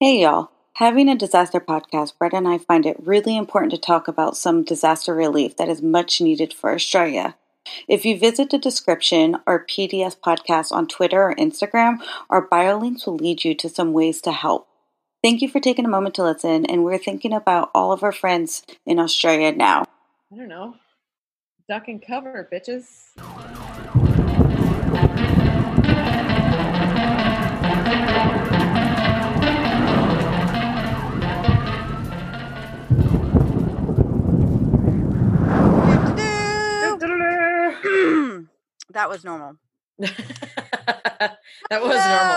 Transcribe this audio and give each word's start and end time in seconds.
Hey, 0.00 0.20
y'all. 0.20 0.52
Having 0.74 1.08
a 1.08 1.16
disaster 1.16 1.58
podcast, 1.58 2.16
Brett 2.18 2.32
and 2.32 2.46
I 2.46 2.58
find 2.58 2.86
it 2.86 3.04
really 3.04 3.36
important 3.36 3.72
to 3.72 3.78
talk 3.78 4.06
about 4.06 4.36
some 4.36 4.62
disaster 4.62 5.12
relief 5.12 5.56
that 5.56 5.68
is 5.68 5.82
much 5.82 6.20
needed 6.20 6.54
for 6.54 6.72
Australia. 6.72 7.34
If 7.88 8.04
you 8.04 8.16
visit 8.16 8.50
the 8.50 8.58
description 8.58 9.38
or 9.44 9.66
PDS 9.66 10.16
podcast 10.16 10.70
on 10.70 10.86
Twitter 10.86 11.20
or 11.20 11.34
Instagram, 11.34 11.98
our 12.30 12.40
bio 12.40 12.78
links 12.78 13.06
will 13.06 13.16
lead 13.16 13.42
you 13.42 13.56
to 13.56 13.68
some 13.68 13.92
ways 13.92 14.20
to 14.20 14.30
help. 14.30 14.68
Thank 15.20 15.42
you 15.42 15.48
for 15.48 15.58
taking 15.58 15.84
a 15.84 15.88
moment 15.88 16.14
to 16.14 16.22
listen, 16.22 16.64
and 16.64 16.84
we're 16.84 16.98
thinking 16.98 17.32
about 17.32 17.72
all 17.74 17.90
of 17.90 18.04
our 18.04 18.12
friends 18.12 18.62
in 18.86 19.00
Australia 19.00 19.50
now. 19.50 19.82
I 20.32 20.36
don't 20.36 20.46
know. 20.46 20.76
Duck 21.68 21.88
and 21.88 22.00
cover, 22.00 22.48
bitches. 22.52 23.57
That 38.90 39.08
was 39.08 39.24
normal. 39.24 39.54
that 39.98 41.36
was 41.70 41.82
normal, 41.82 41.96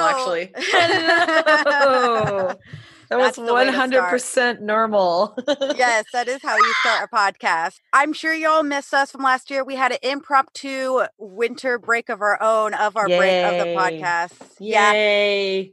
actually. 0.10 0.54
That 3.12 3.20
was 3.20 3.36
That's 3.36 3.52
one 3.52 3.68
hundred 3.68 4.04
percent 4.04 4.62
normal. 4.62 5.36
yes, 5.76 6.06
that 6.14 6.30
is 6.30 6.42
how 6.42 6.56
you 6.56 6.74
start 6.80 7.10
a 7.12 7.14
podcast. 7.14 7.82
I'm 7.92 8.14
sure 8.14 8.34
y'all 8.34 8.64
missed 8.64 8.94
us 8.94 9.12
from 9.12 9.22
last 9.22 9.52
year. 9.52 9.66
We 9.66 9.76
had 9.76 9.92
an 9.92 9.98
impromptu 10.02 11.02
winter 11.18 11.78
break 11.78 12.08
of 12.08 12.22
our 12.22 12.42
own 12.42 12.74
of 12.74 12.96
our 12.96 13.10
break 13.10 13.44
of 13.44 13.60
the 13.60 13.66
Yay. 13.66 13.76
podcast. 13.76 14.32
Yeah. 14.60 15.64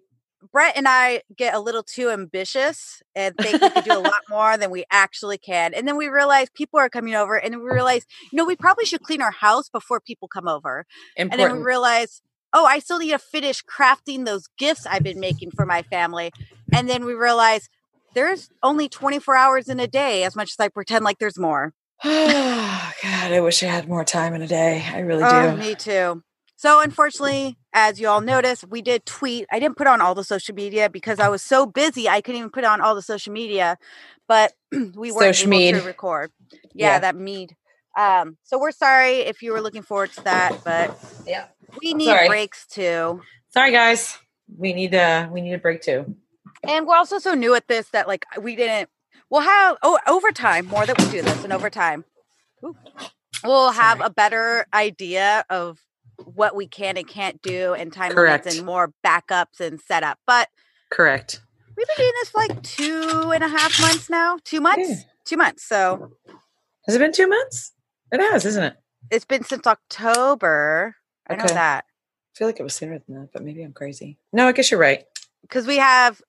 Brett 0.52 0.76
and 0.76 0.86
I 0.88 1.22
get 1.36 1.54
a 1.54 1.60
little 1.60 1.82
too 1.82 2.10
ambitious 2.10 3.02
and 3.14 3.36
think 3.36 3.60
we 3.60 3.70
can 3.70 3.82
do 3.84 3.96
a 3.96 4.00
lot 4.00 4.22
more 4.28 4.56
than 4.56 4.70
we 4.70 4.84
actually 4.90 5.38
can. 5.38 5.74
And 5.74 5.86
then 5.86 5.96
we 5.96 6.08
realize 6.08 6.48
people 6.54 6.78
are 6.80 6.88
coming 6.88 7.14
over 7.14 7.36
and 7.36 7.56
we 7.56 7.68
realize, 7.70 8.04
you 8.32 8.36
know, 8.36 8.44
we 8.44 8.56
probably 8.56 8.84
should 8.84 9.02
clean 9.02 9.20
our 9.22 9.30
house 9.30 9.68
before 9.68 10.00
people 10.00 10.28
come 10.28 10.48
over. 10.48 10.84
Important. 11.16 11.32
And 11.32 11.40
then 11.40 11.58
we 11.58 11.64
realize, 11.64 12.22
oh, 12.52 12.64
I 12.64 12.78
still 12.78 12.98
need 12.98 13.10
to 13.10 13.18
finish 13.18 13.62
crafting 13.64 14.24
those 14.24 14.48
gifts 14.58 14.86
I've 14.86 15.02
been 15.02 15.20
making 15.20 15.50
for 15.52 15.66
my 15.66 15.82
family. 15.82 16.32
And 16.72 16.88
then 16.88 17.04
we 17.04 17.14
realize 17.14 17.68
there's 18.14 18.50
only 18.62 18.88
24 18.88 19.36
hours 19.36 19.68
in 19.68 19.78
a 19.80 19.86
day, 19.86 20.24
as 20.24 20.34
much 20.34 20.50
as 20.50 20.56
I 20.64 20.68
pretend 20.68 21.04
like 21.04 21.18
there's 21.18 21.38
more. 21.38 21.72
God, 22.04 22.92
I 23.02 23.40
wish 23.40 23.62
I 23.62 23.66
had 23.66 23.88
more 23.88 24.04
time 24.04 24.34
in 24.34 24.42
a 24.42 24.46
day. 24.46 24.84
I 24.92 25.00
really 25.00 25.24
Oh, 25.24 25.52
do. 25.52 25.56
me 25.58 25.74
too. 25.74 26.22
So, 26.56 26.80
unfortunately, 26.80 27.56
as 27.78 28.00
you 28.00 28.08
all 28.08 28.20
noticed, 28.20 28.66
we 28.68 28.82
did 28.82 29.06
tweet. 29.06 29.46
I 29.52 29.60
didn't 29.60 29.76
put 29.78 29.86
on 29.86 30.00
all 30.00 30.14
the 30.14 30.24
social 30.24 30.54
media 30.54 30.90
because 30.90 31.20
I 31.20 31.28
was 31.28 31.42
so 31.42 31.66
busy. 31.66 32.08
I 32.08 32.20
couldn't 32.20 32.38
even 32.40 32.50
put 32.50 32.64
on 32.64 32.80
all 32.80 32.94
the 32.94 33.02
social 33.02 33.32
media, 33.32 33.76
but 34.28 34.52
we 34.96 35.10
Social 35.10 35.52
able 35.54 35.60
to 35.80 35.82
record. 35.86 36.32
Yeah, 36.74 36.98
Yeah. 36.98 37.00
that 37.00 37.16
mead. 37.16 37.56
Um, 37.98 38.36
so 38.44 38.58
we're 38.60 38.72
sorry 38.72 39.18
if 39.20 39.42
you 39.42 39.52
were 39.52 39.60
looking 39.62 39.82
forward 39.82 40.12
to 40.12 40.22
that, 40.24 40.56
but 40.64 40.92
Yeah. 41.26 41.46
we 41.80 41.94
need 41.94 42.06
Sorry. 42.06 42.28
breaks 42.28 42.66
too. 42.66 43.22
Sorry, 43.50 43.72
guys. 43.72 44.18
We 44.56 44.72
need 44.72 44.94
a 44.94 45.28
we 45.32 45.40
need 45.40 45.54
a 45.54 45.58
break 45.58 45.82
too. 45.82 46.16
And 46.66 46.86
we're 46.86 46.96
also 46.96 47.18
so 47.18 47.34
new 47.34 47.54
at 47.54 47.68
this 47.68 47.90
that 47.90 48.08
like 48.08 48.26
we 48.40 48.56
didn't. 48.56 48.90
We'll 49.30 49.42
have 49.42 49.76
oh 49.82 49.98
overtime 50.06 50.66
more 50.66 50.86
that 50.86 50.98
we 50.98 51.06
do 51.06 51.22
this 51.22 51.44
and 51.44 51.52
overtime. 51.52 52.04
Ooh. 52.64 52.76
We'll 53.44 53.72
have 53.72 53.98
Sorry. 53.98 54.06
a 54.06 54.10
better 54.10 54.66
idea 54.74 55.44
of 55.50 55.78
what 56.24 56.54
we 56.56 56.66
can 56.66 56.96
and 56.96 57.06
can't 57.06 57.40
do 57.42 57.74
and 57.74 57.92
time 57.92 58.12
Correct. 58.12 58.44
limits 58.46 58.58
and 58.58 58.66
more 58.66 58.92
backups 59.06 59.60
and 59.60 59.80
setup. 59.80 60.18
But 60.26 60.48
Correct. 60.90 61.40
we've 61.76 61.86
been 61.86 61.96
doing 61.96 62.12
this 62.20 62.30
for 62.30 62.38
like 62.38 62.62
two 62.62 63.30
and 63.34 63.44
a 63.44 63.48
half 63.48 63.80
months 63.80 64.10
now. 64.10 64.38
Two 64.44 64.60
months. 64.60 64.88
Yeah. 64.88 64.96
Two 65.24 65.36
months. 65.36 65.64
So 65.66 66.12
Has 66.86 66.94
it 66.94 66.98
been 66.98 67.12
two 67.12 67.28
months? 67.28 67.72
It 68.10 68.20
has, 68.20 68.44
isn't 68.46 68.62
it? 68.64 68.76
it's 69.10 69.24
been 69.24 69.44
since 69.44 69.66
October. 69.66 70.96
I 71.28 71.36
know 71.36 71.46
that 71.46 71.84
I 71.86 72.38
feel 72.38 72.48
like 72.48 72.58
it 72.60 72.62
was 72.62 72.74
sooner 72.74 72.98
than 73.06 73.20
that, 73.20 73.28
but 73.32 73.42
maybe 73.42 73.62
I'm 73.62 73.72
crazy. 73.72 74.18
No, 74.32 74.46
I 74.48 74.52
guess 74.52 74.70
you're 74.70 74.80
right. 74.80 75.04
because 75.42 75.66
we 75.66 75.76
have 75.76 76.22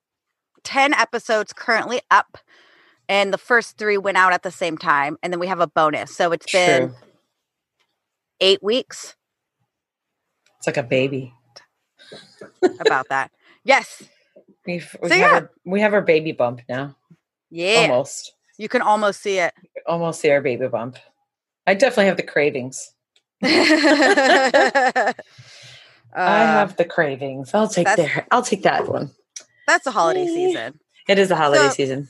ten 0.63 0.93
episodes 0.93 1.53
currently 1.53 2.01
up. 2.11 2.37
And 3.07 3.33
the 3.33 3.37
first 3.39 3.77
three 3.79 3.97
went 3.97 4.17
out 4.17 4.33
at 4.33 4.43
the 4.43 4.51
same 4.51 4.77
time, 4.77 5.17
and 5.23 5.33
then 5.33 5.39
we 5.39 5.47
have 5.47 5.59
a 5.59 5.65
bonus. 5.67 6.15
So 6.15 6.31
it's 6.31 6.51
been 6.51 6.93
eight 8.39 8.61
weeks. 8.61 9.15
It's 10.59 10.67
like 10.67 10.77
a 10.77 10.83
baby. 10.83 11.33
about 12.81 13.07
that. 13.09 13.31
Yes. 13.63 14.03
We've, 14.67 14.95
we 15.01 15.09
So, 15.09 15.15
have 15.15 15.21
yeah. 15.21 15.33
our, 15.35 15.51
we 15.65 15.81
have 15.81 15.93
our 15.93 16.01
baby 16.01 16.31
bump 16.33 16.61
now. 16.67 16.95
Yeah. 17.49 17.87
Almost. 17.89 18.33
You 18.57 18.67
can 18.69 18.81
almost 18.81 19.21
see 19.21 19.39
it. 19.39 19.53
Almost 19.87 20.19
see 20.19 20.29
our 20.31 20.41
baby 20.41 20.67
bump. 20.67 20.97
I 21.65 21.73
definitely 21.75 22.05
have 22.07 22.17
the 22.17 22.23
cravings. 22.23 22.91
uh, 23.43 23.47
I 26.13 26.39
have 26.39 26.75
the 26.75 26.85
cravings. 26.85 27.53
I'll 27.53 27.69
take 27.69 27.87
there. 27.95 28.27
I'll 28.31 28.41
take 28.43 28.63
that 28.63 28.87
one. 28.89 29.11
that's 29.67 29.85
a 29.87 29.91
holiday 29.91 30.25
Yeah. 30.25 30.33
season. 30.33 30.79
It 31.07 31.19
is 31.19 31.31
a 31.31 31.35
holiday 31.35 31.67
So- 31.67 31.73
season. 31.73 32.09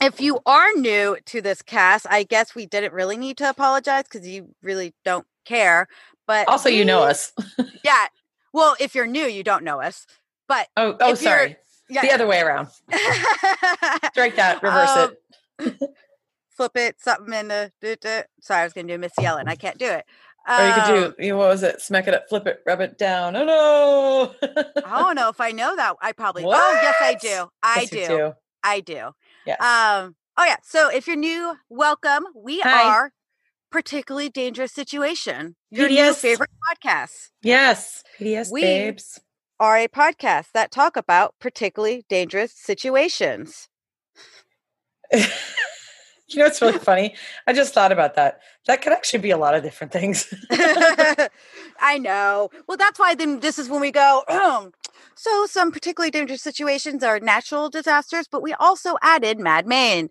If 0.00 0.20
you 0.20 0.38
are 0.46 0.72
new 0.74 1.16
to 1.26 1.40
this 1.42 1.60
cast, 1.60 2.06
I 2.08 2.22
guess 2.22 2.54
we 2.54 2.66
didn't 2.66 2.92
really 2.92 3.16
need 3.16 3.36
to 3.38 3.48
apologize 3.50 4.04
because 4.04 4.28
you 4.28 4.54
really 4.62 4.94
don't 5.04 5.26
care. 5.44 5.88
But 6.28 6.46
Also, 6.46 6.68
you 6.68 6.84
know 6.84 7.02
us. 7.02 7.32
Yeah. 7.82 8.06
Well, 8.52 8.76
if 8.78 8.94
you're 8.94 9.06
new, 9.06 9.24
you 9.24 9.42
don't 9.42 9.64
know 9.64 9.80
us. 9.80 10.06
But 10.46 10.68
Oh, 10.76 10.96
oh, 11.00 11.14
sorry. 11.14 11.56
yeah. 11.90 12.02
The 12.02 12.12
other 12.12 12.26
way 12.26 12.40
around. 12.40 12.68
Strike 14.12 14.36
that. 14.36 14.62
Reverse 14.62 14.90
Um, 14.90 15.16
it. 15.60 15.90
flip 16.56 16.72
it, 16.76 17.00
something 17.00 17.32
in 17.34 17.48
the. 17.48 17.72
duh, 17.80 17.96
duh. 18.00 18.22
Sorry, 18.40 18.60
I 18.60 18.64
was 18.64 18.72
going 18.72 18.86
to 18.88 18.94
do 18.94 18.98
Missy 18.98 19.24
Elliott. 19.24 19.48
I 19.48 19.56
can't 19.56 19.78
do 19.78 19.86
it. 19.86 20.04
Or 20.48 20.66
you 20.66 20.72
could 20.74 20.82
Um, 20.82 21.14
do. 21.18 21.24
You 21.24 21.32
know, 21.32 21.38
what 21.38 21.48
was 21.48 21.62
it? 21.62 21.80
Smack 21.80 22.08
it 22.08 22.14
up, 22.14 22.28
flip 22.28 22.46
it, 22.46 22.62
rub 22.66 22.80
it 22.80 22.96
down. 22.98 23.36
Oh 23.36 23.44
no! 23.44 24.34
I 24.84 24.98
don't 25.02 25.14
know 25.14 25.28
if 25.28 25.40
I 25.40 25.50
know 25.52 25.76
that. 25.76 25.96
I 26.00 26.12
probably. 26.12 26.44
Oh, 26.46 26.78
yes, 26.82 26.94
I 27.00 27.14
do. 27.14 27.50
I 27.62 27.80
Yes, 27.80 27.90
do. 27.90 28.06
do. 28.06 28.32
I 28.62 28.80
do. 28.80 29.10
Yeah. 29.46 29.56
Um. 29.60 30.16
Oh 30.38 30.44
yeah. 30.44 30.56
So 30.62 30.88
if 30.88 31.06
you're 31.06 31.16
new, 31.16 31.54
welcome. 31.68 32.24
We 32.34 32.60
Hi. 32.60 32.82
are 32.88 33.12
particularly 33.70 34.28
dangerous 34.28 34.72
situation. 34.72 35.56
Your 35.70 35.88
PDS. 35.88 36.14
favorite 36.16 36.50
podcasts 36.70 37.28
yes. 37.42 38.02
PDS 38.18 38.50
We- 38.50 38.62
babes. 38.62 39.20
are 39.60 39.76
a 39.76 39.88
podcast 39.88 40.52
that 40.54 40.70
talk 40.70 40.96
about 40.96 41.34
particularly 41.40 42.04
dangerous 42.08 42.52
situations. 42.54 43.68
you 45.12 45.20
know 46.36 46.44
what's 46.44 46.60
really 46.60 46.78
funny? 46.78 47.14
I 47.46 47.52
just 47.52 47.72
thought 47.72 47.92
about 47.92 48.14
that. 48.16 48.40
That 48.66 48.82
could 48.82 48.92
actually 48.92 49.20
be 49.20 49.30
a 49.30 49.38
lot 49.38 49.54
of 49.54 49.62
different 49.62 49.92
things. 49.92 50.32
I 51.80 51.98
know. 51.98 52.50
Well, 52.66 52.76
that's 52.76 52.98
why 52.98 53.14
then 53.14 53.40
this 53.40 53.58
is 53.58 53.68
when 53.68 53.80
we 53.80 53.90
go. 53.90 54.22
Oh, 54.28 54.70
so 55.14 55.46
some 55.46 55.72
particularly 55.72 56.10
dangerous 56.10 56.42
situations 56.42 57.02
are 57.02 57.18
natural 57.20 57.70
disasters, 57.70 58.26
but 58.30 58.42
we 58.42 58.52
also 58.54 58.96
added 59.02 59.38
Mad 59.40 59.66
Men. 59.66 60.10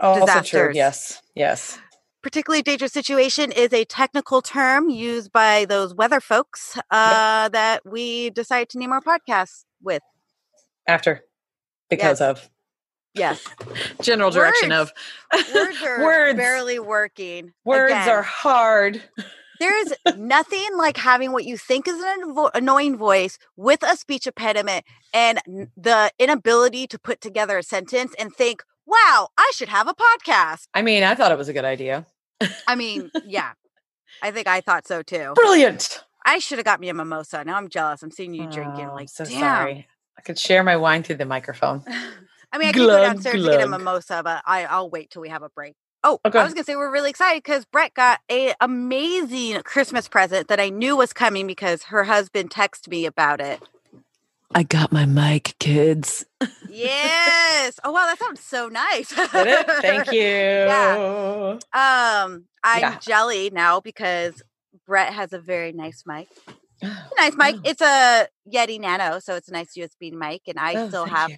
oh, 0.00 0.20
also 0.20 0.26
true. 0.42 0.72
Disasters. 0.72 0.76
Yes. 0.76 1.22
Yes. 1.34 1.78
Particularly 2.26 2.60
dangerous 2.60 2.92
situation 2.92 3.52
is 3.52 3.72
a 3.72 3.84
technical 3.84 4.42
term 4.42 4.90
used 4.90 5.30
by 5.30 5.64
those 5.64 5.94
weather 5.94 6.18
folks 6.20 6.76
uh, 6.90 7.48
that 7.50 7.82
we 7.86 8.30
decided 8.30 8.68
to 8.68 8.78
name 8.80 8.90
our 8.90 9.00
podcast 9.00 9.62
with. 9.80 10.02
After. 10.88 11.22
Because 11.88 12.18
Yes. 12.20 12.28
of 12.28 12.50
Yes, 13.14 13.44
general 14.02 14.32
direction 14.32 14.70
Words. 14.70 14.90
of 15.32 15.54
words 15.54 15.82
are 15.86 16.02
words. 16.02 16.36
barely 16.36 16.80
working. 16.80 17.52
Words 17.64 17.92
Again, 17.92 18.08
are 18.08 18.22
hard. 18.22 19.00
There's 19.60 19.92
nothing 20.16 20.66
like 20.76 20.96
having 20.96 21.30
what 21.30 21.44
you 21.44 21.56
think 21.56 21.86
is 21.86 21.94
an 22.02 22.24
anvo- 22.24 22.50
annoying 22.54 22.96
voice 22.96 23.38
with 23.56 23.84
a 23.84 23.96
speech 23.96 24.26
impediment 24.26 24.84
and 25.14 25.38
the 25.76 26.10
inability 26.18 26.88
to 26.88 26.98
put 26.98 27.20
together 27.20 27.56
a 27.58 27.62
sentence 27.62 28.14
and 28.18 28.34
think, 28.34 28.64
"Wow, 28.84 29.28
I 29.38 29.50
should 29.54 29.68
have 29.68 29.86
a 29.86 29.94
podcast." 29.94 30.66
I 30.74 30.82
mean, 30.82 31.04
I 31.04 31.14
thought 31.14 31.30
it 31.30 31.38
was 31.38 31.48
a 31.48 31.52
good 31.54 31.64
idea. 31.64 32.04
I 32.66 32.74
mean, 32.74 33.10
yeah, 33.26 33.52
I 34.22 34.30
think 34.30 34.46
I 34.46 34.60
thought 34.60 34.86
so 34.86 35.02
too. 35.06 35.32
Brilliant. 35.34 36.02
I 36.24 36.38
should 36.38 36.58
have 36.58 36.64
got 36.64 36.80
me 36.80 36.88
a 36.88 36.94
mimosa. 36.94 37.44
Now 37.44 37.56
I'm 37.56 37.68
jealous. 37.68 38.02
I'm 38.02 38.10
seeing 38.10 38.34
you 38.34 38.46
drinking. 38.48 38.88
Oh, 38.90 38.94
Like, 38.94 39.08
so 39.08 39.24
damn. 39.24 39.40
sorry. 39.40 39.86
I 40.18 40.22
could 40.22 40.38
share 40.38 40.64
my 40.64 40.76
wine 40.76 41.02
through 41.02 41.16
the 41.16 41.24
microphone. 41.26 41.84
I 42.52 42.58
mean, 42.58 42.68
I 42.68 42.72
could 42.72 42.78
go 42.80 42.86
Glug, 42.86 43.02
downstairs 43.02 43.42
to 43.44 43.50
get 43.50 43.60
a 43.60 43.68
mimosa, 43.68 44.22
but 44.24 44.42
I, 44.46 44.64
I'll 44.64 44.90
wait 44.90 45.10
till 45.10 45.22
we 45.22 45.28
have 45.28 45.42
a 45.42 45.50
break. 45.50 45.74
Oh, 46.02 46.20
oh 46.24 46.28
Okay. 46.28 46.38
I 46.38 46.44
was 46.44 46.54
gonna 46.54 46.64
say 46.64 46.76
we're 46.76 46.92
really 46.92 47.10
excited 47.10 47.42
because 47.42 47.64
Brett 47.66 47.94
got 47.94 48.20
a 48.30 48.54
amazing 48.60 49.62
Christmas 49.62 50.08
present 50.08 50.48
that 50.48 50.60
I 50.60 50.70
knew 50.70 50.96
was 50.96 51.12
coming 51.12 51.46
because 51.46 51.84
her 51.84 52.04
husband 52.04 52.50
texted 52.50 52.88
me 52.88 53.06
about 53.06 53.40
it. 53.40 53.60
I 54.56 54.64
got 54.64 54.92
my 54.92 55.06
mic, 55.06 55.56
kids. 55.60 56.26
Yes. 56.68 57.80
oh 57.84 57.92
wow, 57.92 58.06
that 58.06 58.18
sounds 58.20 58.42
so 58.42 58.68
nice. 58.68 59.12
Thank 59.82 60.12
you. 60.12 60.22
Yeah. 60.64 60.98
Um, 61.74 62.46
I'm 62.64 62.82
Yeah. 62.82 62.98
jelly 62.98 63.50
now 63.52 63.80
because 63.80 64.42
Brett 64.86 65.12
has 65.14 65.32
a 65.34 65.40
very 65.40 65.72
nice 65.72 66.04
mic. 66.06 66.28
Nice 67.18 67.36
mic. 67.36 67.56
oh. 67.56 67.60
It's 67.64 67.82
a 67.82 68.28
Yeti 68.52 68.80
Nano, 68.80 69.20
so 69.20 69.36
it's 69.36 69.48
a 69.48 69.52
nice 69.52 69.74
USB 69.76 70.12
mic, 70.12 70.42
and 70.48 70.58
I 70.58 70.76
Oh, 70.76 70.88
still 70.88 71.06
have 71.06 71.30
you. 71.30 71.36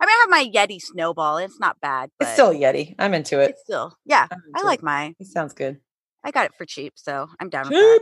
I 0.00 0.06
mean, 0.06 0.12
I 0.12 0.20
have 0.22 0.30
my 0.30 0.52
Yeti 0.54 0.80
snowball. 0.82 1.38
It's 1.38 1.60
not 1.60 1.80
bad. 1.80 2.10
It's 2.20 2.30
still 2.32 2.50
a 2.50 2.54
Yeti. 2.54 2.94
I'm 2.98 3.14
into 3.14 3.40
it. 3.40 3.50
It's 3.50 3.60
still, 3.62 3.94
yeah. 4.06 4.28
I'm 4.30 4.42
I 4.54 4.58
into 4.58 4.66
like 4.68 4.82
it. 4.82 4.84
mine. 4.84 5.16
It 5.20 5.26
sounds 5.28 5.54
good. 5.54 5.80
I 6.24 6.30
got 6.32 6.46
it 6.46 6.52
for 6.58 6.66
cheap, 6.66 6.94
so 6.96 7.28
I'm 7.40 7.50
down 7.50 7.68
with 7.68 7.76
that. 7.78 8.00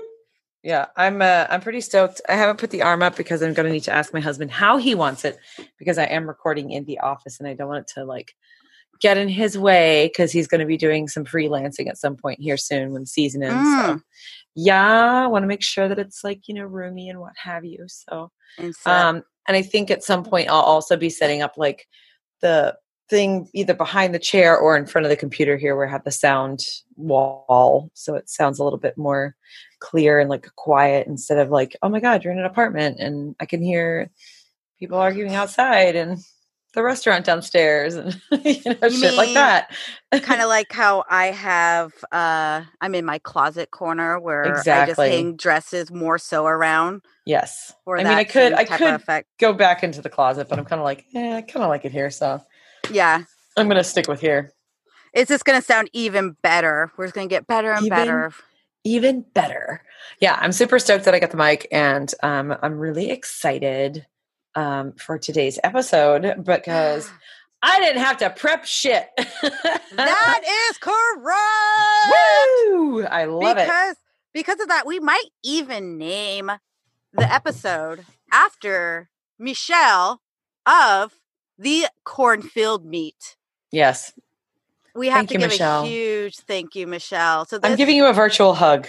Yeah, 0.65 0.87
I'm. 0.97 1.21
Uh, 1.21 1.47
I'm 1.51 1.61
pretty 1.61 1.83
stoked. 1.83 2.23
I 2.27 2.37
haven't 2.37 2.59
put 2.59 2.71
the 2.71 2.81
arm 2.81 3.03
up 3.03 3.17
because 3.17 3.43
I'm 3.43 3.53
going 3.53 3.67
to 3.67 3.73
need 3.73 3.85
to 3.85 3.93
ask 3.93 4.15
my 4.15 4.21
husband 4.21 4.51
how 4.51 4.79
he 4.79 4.95
wants 4.95 5.23
it 5.27 5.37
because 5.79 5.99
I 5.99 6.05
am 6.05 6.27
recording 6.27 6.71
in 6.71 6.87
the 6.87 7.01
office 7.01 7.39
and 7.39 7.47
I 7.47 7.53
don't 7.53 7.69
want 7.69 7.83
it 7.83 7.93
to 7.95 8.05
like 8.07 8.35
get 8.99 9.19
in 9.19 9.29
his 9.29 9.59
way 9.59 10.09
because 10.09 10.33
he's 10.33 10.49
going 10.49 10.61
to 10.63 10.67
be 10.67 10.79
doing 10.79 11.07
some 11.07 11.27
freelancing 11.27 11.87
at 11.87 11.99
some 11.99 12.17
point 12.17 12.41
here 12.41 12.57
soon 12.57 12.93
when 12.93 13.05
season 13.05 13.43
ends. 13.43 13.69
So, 13.77 13.83
Mm. 13.83 14.03
yeah, 14.55 15.25
I 15.25 15.27
want 15.27 15.43
to 15.43 15.49
make 15.49 15.63
sure 15.63 15.87
that 15.87 15.99
it's 15.99 16.25
like 16.25 16.49
you 16.49 16.55
know 16.55 16.65
roomy 16.65 17.11
and 17.11 17.21
what 17.21 17.35
have 17.37 17.67
you. 17.67 17.85
So, 17.87 18.31
And 18.59 18.75
so, 18.75 18.91
um, 18.91 19.23
and 19.47 19.59
I 19.59 19.61
think 19.61 19.91
at 19.91 20.03
some 20.03 20.25
point 20.25 20.49
I'll 20.49 20.57
also 20.61 20.97
be 20.97 21.11
setting 21.11 21.43
up 21.43 21.59
like 21.59 21.87
the 22.41 22.75
thing 23.09 23.49
either 23.53 23.75
behind 23.75 24.15
the 24.15 24.19
chair 24.19 24.57
or 24.57 24.77
in 24.77 24.87
front 24.87 25.05
of 25.05 25.11
the 25.11 25.17
computer 25.17 25.57
here 25.57 25.77
where 25.77 25.87
I 25.87 25.91
have 25.91 26.05
the 26.05 26.11
sound 26.11 26.61
wall. 26.97 27.91
So 27.95 28.15
it 28.15 28.29
sounds 28.29 28.59
a 28.59 28.65
little 28.65 28.79
bit 28.79 28.97
more 28.97 29.37
clear 29.81 30.19
and 30.19 30.31
like 30.31 30.49
quiet 30.57 31.07
instead 31.07 31.39
of 31.39 31.51
like, 31.51 31.77
oh 31.83 31.89
my 31.89 32.01
God, 32.01 32.25
you're 32.25 32.33
in 32.33 32.39
an 32.39 32.47
apartment 32.47 32.99
and 33.01 33.37
I 33.39 33.47
can 33.47 33.63
hear 33.63 34.11
people 34.79 34.99
arguing 34.99 35.35
outside 35.35 35.97
and 35.97 36.19
the 36.73 36.83
restaurant 36.83 37.25
downstairs 37.25 37.95
and 37.95 38.21
you 38.45 38.61
know, 38.65 38.77
You 38.83 38.91
shit 38.91 39.15
like 39.15 39.35
that. 39.35 39.71
kind 40.11 40.41
of 40.41 40.49
like 40.49 40.73
how 40.73 41.05
I 41.09 41.27
have, 41.27 41.93
uh, 42.11 42.63
I'm 42.81 42.95
in 42.95 43.05
my 43.05 43.19
closet 43.19 43.71
corner 43.71 44.19
where 44.19 44.59
I 44.59 44.87
just 44.87 44.99
hang 44.99 45.37
dresses 45.37 45.91
more 45.93 46.19
so 46.19 46.47
around 46.47 47.03
yes. 47.27 47.73
I 47.87 47.97
mean, 47.99 48.07
I 48.07 48.25
could, 48.25 48.53
I 48.55 48.65
could 48.65 49.25
go 49.39 49.53
back 49.53 49.85
into 49.85 50.03
the 50.03 50.11
closet, 50.11 50.49
but 50.49 50.59
I'm 50.59 50.65
kind 50.65 50.81
of 50.81 50.85
like, 50.85 51.05
eh, 51.15 51.37
I 51.37 51.43
kind 51.43 51.63
of 51.63 51.69
like 51.69 51.85
it 51.85 51.93
here. 51.93 52.11
So 52.11 52.43
Yeah. 52.91 53.25
I'm 53.57 53.67
going 53.67 53.77
to 53.79 53.85
stick 53.85 54.09
with 54.09 54.21
here. 54.21 54.53
It's 55.13 55.29
just 55.29 55.45
going 55.45 55.61
to 55.61 55.65
sound 55.65 55.89
even 55.93 56.37
better. 56.43 56.91
We're 56.97 57.07
just 57.07 57.15
going 57.15 57.29
to 57.29 57.33
get 57.35 57.47
better 57.47 57.73
and 57.73 57.87
Even 57.87 57.97
better. 57.99 58.33
even 58.85 59.25
better. 59.35 59.83
Yeah, 60.21 60.37
I'm 60.41 60.53
super 60.53 60.79
stoked 60.79 61.05
that 61.05 61.15
I 61.15 61.19
got 61.21 61.31
the 61.31 61.37
mic, 61.37 61.67
and 61.73 62.13
um, 62.23 62.55
I'm 62.63 62.79
really 62.79 63.11
excited 63.11 64.07
um, 64.57 64.93
for 64.93 65.19
today's 65.19 65.59
episode 65.65 66.45
because 66.45 67.11
I 67.63 67.81
didn't 67.81 68.03
have 68.03 68.19
to 68.19 68.31
prep 68.31 68.65
shit. 68.67 69.09
that 69.17 70.41
is 70.71 70.79
correct. 70.79 72.13
Woo! 72.69 73.05
I 73.05 73.25
love 73.27 73.57
it. 73.57 73.65
because 73.65 73.97
because 74.33 74.61
of 74.61 74.69
that, 74.69 74.85
we 74.87 74.99
might 75.01 75.29
even 75.45 75.97
name 75.97 76.51
the 77.13 77.33
episode 77.33 78.05
after 78.33 79.09
Michelle 79.39 80.21
of 80.67 81.13
the 81.59 81.87
cornfield 82.05 82.85
meet. 82.85 83.37
Yes, 83.71 84.13
We 84.95 85.09
have 85.09 85.19
Thank 85.19 85.29
to 85.31 85.35
you, 85.35 85.39
give 85.41 85.51
Michelle. 85.51 85.85
a 85.85 85.87
huge 85.87 86.37
thank 86.39 86.75
you, 86.77 86.87
Michelle. 86.87 87.45
So 87.47 87.59
this, 87.59 87.71
I'm 87.71 87.77
giving 87.77 87.97
you 87.97 88.07
a 88.07 88.13
virtual 88.13 88.55
hug. 88.55 88.87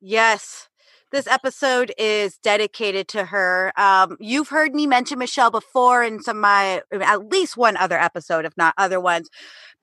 yes, 0.00 0.68
this 1.10 1.26
episode 1.26 1.92
is 1.98 2.38
dedicated 2.38 3.06
to 3.08 3.26
her. 3.26 3.72
Um, 3.76 4.16
you've 4.18 4.48
heard 4.48 4.74
me 4.74 4.86
mention 4.86 5.18
Michelle 5.18 5.50
before 5.50 6.02
in 6.02 6.22
some 6.22 6.38
of 6.38 6.40
my 6.40 6.82
at 6.92 7.28
least 7.30 7.56
one 7.56 7.76
other 7.76 7.98
episode, 7.98 8.46
if 8.46 8.56
not 8.56 8.72
other 8.78 8.98
ones, 9.00 9.28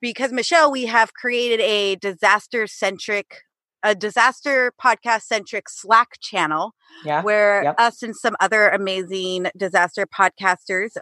because 0.00 0.32
Michelle, 0.32 0.72
we 0.72 0.86
have 0.86 1.14
created 1.14 1.60
a 1.60 1.94
disaster 1.96 2.66
centric, 2.66 3.42
a 3.84 3.94
disaster 3.94 4.72
podcast 4.82 5.22
centric 5.22 5.68
Slack 5.68 6.18
channel 6.20 6.74
Yeah, 7.04 7.22
where 7.22 7.62
Yep. 7.62 7.74
us 7.78 8.02
and 8.02 8.16
some 8.16 8.34
other 8.40 8.68
amazing 8.68 9.46
disaster 9.56 10.06
podcasters 10.06 10.96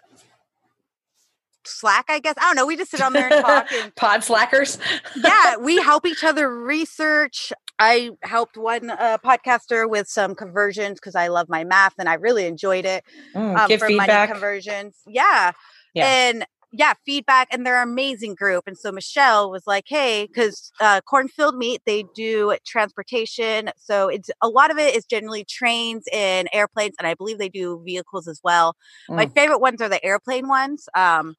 Slack, 1.68 2.06
I 2.08 2.18
guess. 2.18 2.34
I 2.38 2.42
don't 2.42 2.56
know. 2.56 2.66
We 2.66 2.76
just 2.76 2.90
sit 2.90 3.00
on 3.00 3.12
there 3.12 3.28
and 3.28 3.40
talk 3.44 3.70
and 3.72 3.94
pod 3.94 4.24
slackers. 4.24 4.78
yeah, 5.16 5.56
we 5.56 5.76
help 5.82 6.06
each 6.06 6.24
other 6.24 6.52
research. 6.54 7.52
I 7.78 8.10
helped 8.22 8.56
one 8.56 8.90
uh, 8.90 9.18
podcaster 9.24 9.88
with 9.88 10.08
some 10.08 10.34
conversions 10.34 10.98
because 10.98 11.14
I 11.14 11.28
love 11.28 11.48
my 11.48 11.62
math 11.64 11.94
and 11.98 12.08
I 12.08 12.14
really 12.14 12.46
enjoyed 12.46 12.84
it 12.84 13.04
Mm, 13.34 13.56
um, 13.58 13.68
give 13.68 13.80
for 13.80 13.90
money 13.90 14.26
conversions. 14.26 14.96
Yeah. 15.06 15.52
Yeah. 15.94 16.06
And 16.06 16.46
yeah, 16.70 16.92
feedback, 17.06 17.48
and 17.50 17.64
they're 17.64 17.80
an 17.82 17.88
amazing 17.88 18.34
group. 18.34 18.64
And 18.66 18.76
so 18.76 18.92
Michelle 18.92 19.50
was 19.50 19.66
like, 19.66 19.84
"Hey, 19.86 20.26
because 20.26 20.70
uh, 20.80 21.00
Cornfield 21.00 21.56
Meet, 21.56 21.82
they 21.86 22.04
do 22.14 22.54
transportation. 22.66 23.70
So 23.78 24.08
it's 24.08 24.30
a 24.42 24.48
lot 24.48 24.70
of 24.70 24.76
it 24.76 24.94
is 24.94 25.06
generally 25.06 25.44
trains 25.44 26.04
and 26.12 26.46
airplanes, 26.52 26.94
and 26.98 27.06
I 27.06 27.14
believe 27.14 27.38
they 27.38 27.48
do 27.48 27.80
vehicles 27.84 28.28
as 28.28 28.40
well. 28.44 28.76
My 29.08 29.24
Mm. 29.26 29.34
favorite 29.34 29.58
ones 29.60 29.80
are 29.80 29.88
the 29.88 30.04
airplane 30.04 30.46
ones. 30.48 30.88
Um, 30.94 31.36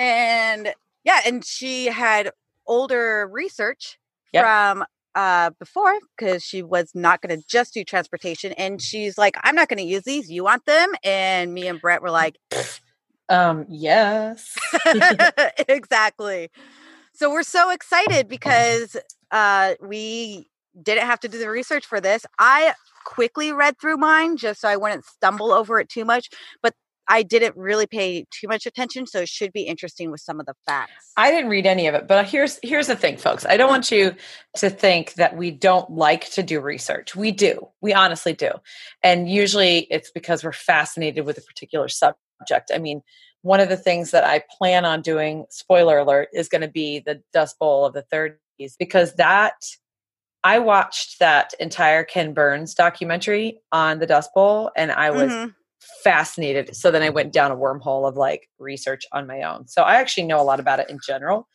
and 0.00 0.74
yeah, 1.04 1.20
and 1.26 1.44
she 1.44 1.86
had 1.86 2.32
older 2.66 3.28
research 3.30 3.98
Yep. 4.32 4.44
from 4.44 4.84
uh 5.16 5.50
before 5.58 5.94
because 6.16 6.44
she 6.44 6.62
was 6.62 6.92
not 6.94 7.20
going 7.20 7.36
to 7.36 7.44
just 7.48 7.74
do 7.74 7.84
transportation 7.84 8.52
and 8.52 8.80
she's 8.80 9.18
like 9.18 9.36
i'm 9.42 9.56
not 9.56 9.68
going 9.68 9.78
to 9.78 9.84
use 9.84 10.04
these 10.04 10.30
you 10.30 10.44
want 10.44 10.64
them 10.66 10.88
and 11.02 11.52
me 11.52 11.66
and 11.66 11.80
brett 11.80 12.02
were 12.02 12.12
like 12.12 12.38
Um, 13.28 13.66
yes. 13.68 14.56
exactly 15.68 16.50
so 17.12 17.30
we're 17.30 17.42
so 17.42 17.70
excited 17.70 18.28
because 18.28 18.96
uh 19.32 19.74
we 19.82 20.48
didn't 20.82 21.06
have 21.06 21.20
to 21.20 21.28
do 21.28 21.38
the 21.38 21.50
research 21.50 21.86
for 21.86 22.00
this 22.00 22.26
i 22.38 22.72
quickly 23.04 23.52
read 23.52 23.78
through 23.80 23.96
mine 23.96 24.36
just 24.36 24.60
so 24.60 24.68
i 24.68 24.76
wouldn't 24.76 25.04
stumble 25.04 25.52
over 25.52 25.80
it 25.80 25.88
too 25.88 26.04
much 26.04 26.30
but 26.62 26.74
i 27.10 27.22
didn't 27.22 27.56
really 27.56 27.86
pay 27.86 28.24
too 28.30 28.48
much 28.48 28.64
attention 28.64 29.06
so 29.06 29.20
it 29.20 29.28
should 29.28 29.52
be 29.52 29.62
interesting 29.62 30.10
with 30.10 30.20
some 30.20 30.40
of 30.40 30.46
the 30.46 30.54
facts 30.66 31.10
I 31.16 31.30
didn't 31.30 31.50
read 31.50 31.66
any 31.66 31.86
of 31.86 31.94
it, 31.94 32.08
but 32.08 32.26
here's 32.26 32.58
here's 32.62 32.86
the 32.86 32.96
thing, 32.96 33.18
folks. 33.18 33.44
I 33.44 33.58
don't 33.58 33.68
want 33.68 33.90
you 33.90 34.14
to 34.56 34.70
think 34.70 35.14
that 35.14 35.36
we 35.36 35.50
don't 35.50 35.90
like 35.90 36.30
to 36.30 36.42
do 36.42 36.60
research. 36.60 37.14
We 37.14 37.30
do. 37.30 37.68
We 37.82 37.92
honestly 37.92 38.32
do. 38.32 38.52
And 39.02 39.28
usually 39.28 39.80
it's 39.90 40.10
because 40.10 40.42
we're 40.42 40.52
fascinated 40.52 41.26
with 41.26 41.36
a 41.36 41.42
particular 41.42 41.88
subject. 41.88 42.70
I 42.72 42.78
mean, 42.78 43.02
one 43.42 43.60
of 43.60 43.68
the 43.68 43.76
things 43.76 44.12
that 44.12 44.24
I 44.24 44.42
plan 44.56 44.86
on 44.86 45.02
doing, 45.02 45.44
spoiler 45.50 45.98
alert, 45.98 46.28
is 46.32 46.48
going 46.48 46.62
to 46.62 46.68
be 46.68 47.00
the 47.00 47.22
Dust 47.34 47.58
Bowl 47.58 47.84
of 47.84 47.92
the 47.92 48.04
30s 48.10 48.76
because 48.78 49.14
that 49.16 49.56
I 50.42 50.58
watched 50.58 51.18
that 51.18 51.52
entire 51.60 52.02
Ken 52.02 52.32
Burns 52.32 52.72
documentary 52.74 53.60
on 53.72 53.98
the 53.98 54.06
Dust 54.06 54.30
Bowl 54.34 54.70
and 54.74 54.90
I 54.90 55.10
was 55.10 55.30
Mhm. 55.30 55.54
Fascinated. 56.02 56.76
So 56.76 56.90
then 56.90 57.02
I 57.02 57.10
went 57.10 57.32
down 57.32 57.50
a 57.50 57.56
wormhole 57.56 58.08
of 58.08 58.16
like 58.16 58.48
research 58.58 59.04
on 59.12 59.26
my 59.26 59.42
own. 59.42 59.66
So 59.68 59.82
I 59.82 59.96
actually 59.96 60.24
know 60.24 60.40
a 60.40 60.44
lot 60.44 60.60
about 60.60 60.80
it 60.80 60.90
in 60.90 60.98
general. 61.06 61.48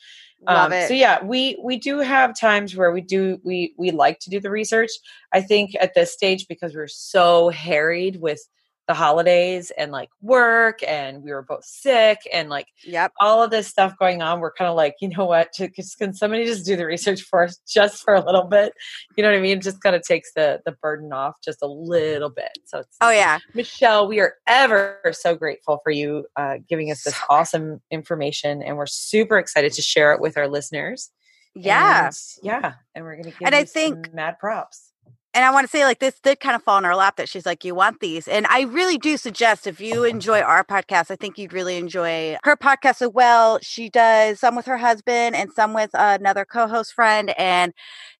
love 0.47 0.71
Um, 0.71 0.73
it 0.73 0.87
So 0.87 0.93
yeah, 0.93 1.23
we 1.23 1.59
we 1.63 1.77
do 1.77 1.99
have 1.99 2.37
times 2.39 2.75
where 2.75 2.91
we 2.91 3.01
do 3.01 3.39
we 3.43 3.73
we 3.77 3.91
like 3.91 4.19
to 4.19 4.29
do 4.29 4.39
the 4.39 4.49
research. 4.49 4.91
I 5.33 5.41
think 5.41 5.71
at 5.79 5.93
this 5.93 6.13
stage 6.13 6.47
because 6.47 6.75
we're 6.75 6.87
so 6.87 7.49
harried 7.49 8.21
with 8.21 8.41
the 8.87 8.93
holidays 8.93 9.71
and 9.77 9.91
like 9.91 10.09
work 10.21 10.79
and 10.87 11.23
we 11.23 11.31
were 11.31 11.41
both 11.41 11.65
sick 11.65 12.19
and 12.31 12.49
like 12.49 12.67
yep. 12.83 13.11
all 13.19 13.43
of 13.43 13.49
this 13.49 13.67
stuff 13.67 13.97
going 13.97 14.21
on 14.21 14.39
we're 14.39 14.51
kind 14.51 14.69
of 14.69 14.75
like 14.75 14.95
you 15.01 15.09
know 15.09 15.25
what? 15.25 15.53
Just- 15.53 15.97
can 15.97 16.13
somebody 16.13 16.45
just 16.45 16.65
do 16.65 16.75
the 16.75 16.85
research 16.85 17.21
for 17.21 17.43
us 17.43 17.57
just 17.67 18.03
for 18.03 18.13
a 18.13 18.23
little 18.25 18.43
bit? 18.43 18.73
You 19.17 19.23
know 19.23 19.29
what 19.29 19.37
i 19.37 19.41
mean? 19.41 19.61
Just 19.61 19.81
kind 19.81 19.95
of 19.95 20.03
takes 20.03 20.33
the 20.33 20.61
the 20.65 20.71
burden 20.71 21.11
off 21.13 21.35
just 21.43 21.61
a 21.61 21.67
little 21.67 22.29
bit. 22.29 22.57
So 22.65 22.79
it's 22.79 22.97
oh 23.01 23.11
yeah. 23.11 23.39
Michelle, 23.53 24.07
we 24.07 24.19
are 24.19 24.35
ever 24.47 24.99
so 25.11 25.35
grateful 25.35 25.79
for 25.83 25.91
you 25.91 26.25
uh, 26.35 26.57
giving 26.67 26.91
us 26.91 27.03
this 27.03 27.19
awesome 27.29 27.81
information, 27.91 28.61
and 28.61 28.77
we're 28.77 28.85
super 28.85 29.37
excited 29.37 29.73
to 29.73 29.81
share 29.81 30.13
it 30.13 30.21
with 30.21 30.37
our 30.37 30.47
listeners. 30.47 31.11
yeah. 31.55 32.07
And, 32.07 32.15
yeah, 32.43 32.73
and 32.93 33.05
we're 33.05 33.13
going 33.13 33.31
to 33.31 33.31
give 33.31 33.45
And 33.45 33.55
I 33.55 33.63
think- 33.63 34.13
mad 34.13 34.37
props. 34.39 34.91
And 35.35 35.45
I 35.45 35.51
want 35.51 35.65
to 35.65 35.69
say, 35.69 35.83
like, 35.83 35.99
this 35.99 36.19
did 36.21 36.39
kind 36.39 36.55
of 36.55 36.63
fall 36.63 36.77
in 36.77 36.85
our 36.85 36.95
lap 36.95 37.17
that 37.17 37.29
she's 37.29 37.45
like, 37.45 37.65
you 37.65 37.75
want 37.75 37.99
these. 37.99 38.27
And 38.27 38.47
I 38.47 38.61
really 38.61 38.97
do 38.97 39.17
suggest 39.17 39.67
if 39.67 39.81
you 39.81 40.05
enjoy 40.05 40.39
our 40.39 40.63
podcast, 40.63 41.11
I 41.11 41.17
think 41.17 41.37
you'd 41.37 41.53
really 41.53 41.77
enjoy 41.77 42.37
her 42.45 42.55
podcast 42.55 43.01
as 43.01 43.09
well. 43.09 43.59
She 43.61 43.89
does 43.89 44.39
some 44.39 44.55
with 44.55 44.65
her 44.65 44.77
husband 44.77 45.35
and 45.35 45.51
some 45.51 45.73
with 45.73 45.91
another 45.93 46.45
co 46.45 46.67
host 46.67 46.93
friend. 46.93 47.37
And 47.37 47.73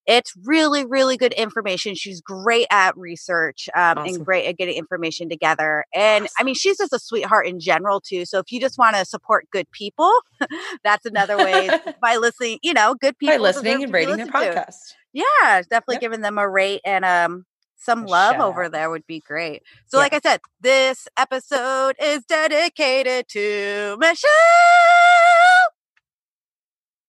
it's 0.08 0.34
really, 0.44 0.86
really 0.86 1.18
good 1.18 1.34
information. 1.34 1.96
She's 1.96 2.22
great 2.22 2.68
at 2.72 2.96
research 2.98 3.68
um, 3.76 3.98
Awesome. 3.98 4.16
and 4.16 4.26
great 4.26 4.46
at 4.48 4.58
getting 4.58 4.76
information 4.76 5.30
together. 5.30 5.86
And 5.94 6.28
I 6.40 6.44
mean, 6.44 6.56
she's 6.56 6.78
just 6.78 6.94
a 6.94 7.00
sweetheart 7.00 7.48
in 7.48 7.60
general, 7.60 8.02
too. 8.02 8.26
So 8.26 8.40
if 8.40 8.52
you 8.52 8.60
just 8.60 8.78
want 8.78 8.96
to 8.96 9.06
support 9.06 9.46
good 9.52 9.70
people, 9.72 10.12
that's 10.84 11.06
another 11.06 11.38
way 11.38 11.70
by 12.02 12.18
listening, 12.18 12.60
you 12.62 12.74
know, 12.74 12.96
good 12.96 13.18
people 13.18 13.36
By 13.36 13.42
listening 13.42 13.84
and 13.84 13.94
rating 13.94 14.18
their 14.18 14.26
listened 14.28 14.54
to. 14.54 14.62
podcast. 14.62 14.94
Yeah, 15.14 15.62
definitely 15.70 15.96
Yep. 15.96 16.02
giving 16.02 16.22
them 16.22 16.38
a 16.38 16.48
rate 16.50 16.82
and 16.86 17.06
um 17.06 17.46
some 17.78 18.06
love 18.06 18.40
over 18.40 18.64
out. 18.66 18.72
there 18.72 18.90
would 18.90 19.06
be 19.06 19.20
great. 19.20 19.62
So 19.88 19.98
Yeah. 19.98 20.04
like 20.04 20.14
I 20.14 20.20
said, 20.20 20.40
this 20.62 21.08
episode 21.18 21.96
is 22.02 22.24
dedicated 22.26 23.28
to 23.30 23.96
Michelle. 24.00 24.30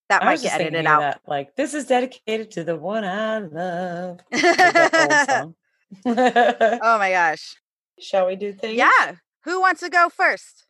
That 0.09 0.21
I 0.23 0.25
might 0.25 0.41
get 0.41 0.59
edited 0.59 0.85
out. 0.85 0.99
that. 1.01 1.21
Like, 1.27 1.55
this 1.55 1.73
is 1.73 1.85
dedicated 1.85 2.51
to 2.51 2.63
the 2.63 2.75
one 2.75 3.03
I 3.03 3.39
love. 3.39 4.19
Like 4.31 4.57
that 4.57 4.93
old 4.93 5.29
song. 5.29 6.79
oh 6.83 6.97
my 6.97 7.11
gosh. 7.11 7.55
Shall 7.99 8.27
we 8.27 8.35
do 8.35 8.53
things? 8.53 8.77
Yeah. 8.77 9.15
Who 9.43 9.59
wants 9.59 9.81
to 9.81 9.89
go 9.89 10.09
first? 10.09 10.65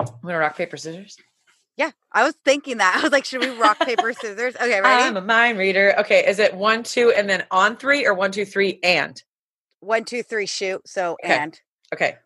I'm 0.00 0.06
gonna 0.22 0.38
rock 0.38 0.56
paper 0.56 0.76
scissors? 0.76 1.16
Yeah, 1.76 1.90
I 2.12 2.24
was 2.24 2.34
thinking 2.44 2.78
that. 2.78 2.96
I 2.98 3.02
was 3.02 3.12
like, 3.12 3.24
should 3.24 3.40
we 3.40 3.50
rock 3.50 3.78
paper 3.78 4.12
scissors? 4.12 4.54
Okay, 4.56 4.80
ready? 4.80 5.02
I'm 5.02 5.16
a 5.16 5.20
mind 5.20 5.58
reader. 5.58 5.94
Okay, 6.00 6.26
is 6.26 6.38
it 6.38 6.54
one, 6.54 6.82
two, 6.82 7.12
and 7.16 7.28
then 7.28 7.44
on 7.50 7.76
three, 7.76 8.06
or 8.06 8.14
one, 8.14 8.30
two, 8.32 8.44
three, 8.44 8.78
and? 8.82 9.20
One, 9.80 10.04
two, 10.04 10.22
three, 10.22 10.46
shoot. 10.46 10.86
So 10.88 11.16
Okay. 11.24 11.34
and 11.34 11.60
Okay, 11.94 12.16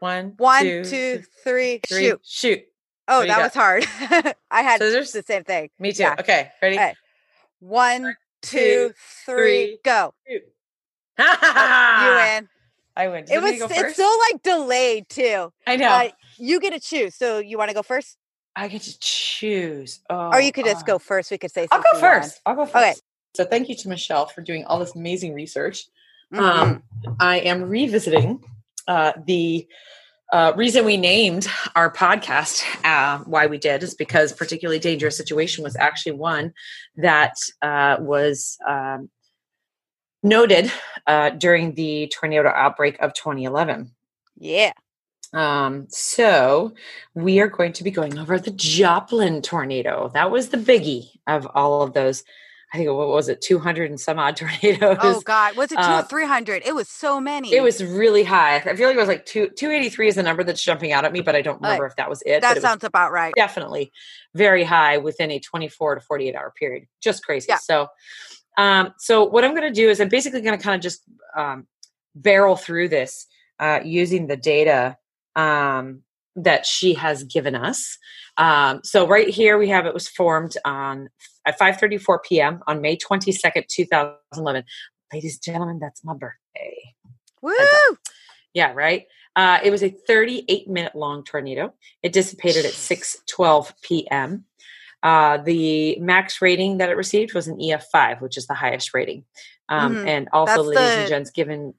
one, 0.00 0.34
one, 0.36 0.62
two, 0.62 0.84
two, 0.84 1.22
three, 1.44 1.80
three, 1.88 1.98
shoot. 2.04 2.20
shoot. 2.24 2.60
Oh, 3.08 3.18
What 3.18 3.22
do 3.22 3.28
you 3.28 3.34
that 3.34 3.38
got? 3.38 3.44
was 3.44 3.54
hard. 3.54 4.34
I 4.50 4.62
had 4.62 4.80
Scissors? 4.80 5.12
the 5.12 5.22
same 5.22 5.44
thing. 5.44 5.70
Me 5.78 5.92
too. 5.92 6.02
Yeah. 6.04 6.16
Okay, 6.18 6.50
ready? 6.60 6.76
Okay. 6.76 6.94
One, 7.60 8.16
two, 8.42 8.58
two, 8.58 8.92
three, 9.24 9.34
three. 9.34 9.78
go. 9.84 10.14
You 11.18 11.24
win. 11.24 12.48
I 12.96 13.08
win. 13.08 13.24
Does 13.24 13.30
It 13.30 13.42
was. 13.42 13.70
It's 13.70 13.94
still 13.94 14.18
like 14.30 14.42
delayed 14.42 15.08
too. 15.08 15.52
I 15.66 15.76
know. 15.76 15.88
Uh, 15.88 16.08
you 16.38 16.60
get 16.60 16.72
to 16.74 16.80
choose. 16.80 17.14
So 17.14 17.38
you 17.38 17.58
want 17.58 17.70
to 17.70 17.74
go 17.74 17.82
first, 17.82 18.16
I 18.54 18.68
get 18.68 18.82
to 18.82 18.98
choose. 19.00 20.00
Oh, 20.10 20.30
or 20.32 20.40
you 20.40 20.52
could 20.52 20.64
just 20.64 20.82
uh, 20.82 20.92
go 20.92 20.98
first. 20.98 21.30
We 21.30 21.38
could 21.38 21.50
say. 21.50 21.68
I'll 21.70 21.82
go 21.92 21.98
first. 21.98 22.40
I'll 22.46 22.54
go 22.54 22.66
first. 22.66 22.76
Okay. 22.76 22.94
So 23.34 23.44
thank 23.44 23.68
you 23.68 23.74
to 23.76 23.88
Michelle 23.88 24.26
for 24.26 24.40
doing 24.40 24.64
all 24.64 24.78
this 24.78 24.94
amazing 24.94 25.34
research. 25.34 25.84
Mhm. 26.32 26.40
Um, 26.40 26.82
I 27.20 27.38
am 27.40 27.62
revisiting 27.64 28.42
uh, 28.88 29.12
the 29.26 29.66
uh, 30.32 30.52
reason 30.56 30.84
we 30.84 30.96
named 30.96 31.46
our 31.74 31.92
podcast 31.92 32.62
uh, 32.84 33.18
why 33.24 33.46
we 33.46 33.58
did 33.58 33.82
is 33.82 33.94
because 33.94 34.32
particularly 34.32 34.78
dangerous 34.78 35.16
situation 35.16 35.62
was 35.62 35.76
actually 35.76 36.12
one 36.12 36.52
that 36.96 37.34
uh, 37.62 37.96
was 38.00 38.58
um, 38.68 39.08
noted 40.22 40.70
uh, 41.06 41.30
during 41.30 41.74
the 41.74 42.08
tornado 42.08 42.48
outbreak 42.48 42.98
of 43.00 43.14
2011 43.14 43.90
yeah. 44.38 44.72
um, 45.32 45.86
so 45.88 46.72
we 47.14 47.40
are 47.40 47.48
going 47.48 47.72
to 47.74 47.84
be 47.84 47.90
going 47.90 48.18
over 48.18 48.38
the 48.38 48.50
Joplin 48.50 49.42
tornado. 49.42 50.10
That 50.12 50.30
was 50.30 50.48
the 50.48 50.56
biggie 50.56 51.10
of 51.26 51.46
all 51.54 51.82
of 51.82 51.92
those. 51.92 52.24
I 52.72 52.78
think 52.78 52.90
what 52.90 53.08
was 53.08 53.28
it, 53.28 53.40
two 53.40 53.58
hundred 53.58 53.90
and 53.90 54.00
some 54.00 54.18
odd 54.18 54.36
tornadoes. 54.36 54.98
Oh 55.00 55.20
God, 55.24 55.56
was 55.56 55.72
it 55.72 55.76
two 55.76 55.80
uh, 55.80 56.02
three 56.02 56.26
hundred? 56.26 56.62
It 56.66 56.74
was 56.74 56.88
so 56.88 57.20
many. 57.20 57.54
It 57.54 57.62
was 57.62 57.82
really 57.82 58.24
high. 58.24 58.56
I 58.56 58.74
feel 58.74 58.88
like 58.88 58.96
it 58.96 59.00
was 59.00 59.08
like 59.08 59.24
two 59.24 59.48
two 59.50 59.70
eighty 59.70 59.88
three 59.88 60.08
is 60.08 60.16
the 60.16 60.22
number 60.22 60.42
that's 60.42 60.62
jumping 60.62 60.92
out 60.92 61.04
at 61.04 61.12
me, 61.12 61.20
but 61.20 61.36
I 61.36 61.42
don't 61.42 61.60
remember 61.60 61.86
if 61.86 61.96
that 61.96 62.10
was 62.10 62.22
it. 62.26 62.40
That 62.42 62.56
it 62.56 62.62
sounds 62.62 62.84
about 62.84 63.12
right. 63.12 63.32
definitely 63.36 63.92
very 64.36 64.64
high 64.64 64.98
within 64.98 65.30
a 65.30 65.40
24 65.40 65.96
to 65.96 66.00
48 66.00 66.34
hour 66.36 66.52
period 66.56 66.86
just 67.00 67.24
crazy 67.24 67.46
Yeah. 67.48 67.58
so 67.58 67.88
um 68.58 68.92
so 68.98 69.24
what 69.24 69.44
i'm 69.44 69.54
going 69.54 69.72
to 69.72 69.80
do 69.80 69.88
is 69.88 70.00
i'm 70.00 70.08
basically 70.08 70.42
going 70.42 70.56
to 70.56 70.62
kind 70.62 70.76
of 70.76 70.82
just 70.82 71.02
um 71.36 71.66
barrel 72.14 72.56
through 72.56 72.88
this 72.88 73.26
uh 73.58 73.80
using 73.82 74.26
the 74.26 74.36
data 74.36 74.96
um 75.34 76.02
that 76.36 76.66
she 76.66 76.94
has 76.94 77.24
given 77.24 77.54
us 77.54 77.98
um 78.38 78.80
so 78.84 79.06
right 79.06 79.28
here 79.28 79.58
we 79.58 79.68
have 79.68 79.86
it 79.86 79.94
was 79.94 80.08
formed 80.08 80.56
on 80.64 81.08
at 81.46 81.58
5:34 81.58 82.18
p.m. 82.24 82.60
on 82.66 82.80
May 82.80 82.96
22nd 82.96 83.66
2011 83.68 84.64
ladies 85.12 85.34
and 85.34 85.42
gentlemen 85.42 85.78
that's 85.78 86.04
my 86.04 86.14
birthday 86.14 86.94
Woo! 87.42 87.54
yeah, 88.54 88.72
right. 88.72 89.04
Uh, 89.36 89.58
it 89.62 89.70
was 89.70 89.82
a 89.82 89.90
38 89.90 90.66
minute 90.68 90.94
long 90.94 91.22
tornado. 91.22 91.74
It 92.02 92.12
dissipated 92.12 92.64
at 92.64 92.72
6:12 92.72 93.72
p.m. 93.82 94.46
Uh, 95.02 95.36
the 95.36 95.98
max 96.00 96.40
rating 96.40 96.78
that 96.78 96.88
it 96.88 96.96
received 96.96 97.34
was 97.34 97.46
an 97.46 97.58
EF5, 97.58 98.22
which 98.22 98.38
is 98.38 98.46
the 98.46 98.54
highest 98.54 98.94
rating. 98.94 99.24
Um, 99.68 99.96
Mhm. 99.96 100.06
And 100.06 100.28
also, 100.32 100.56
That's 100.56 100.68
ladies 100.68 100.96
and 100.96 101.08
gents, 101.08 101.30
given 101.30 101.74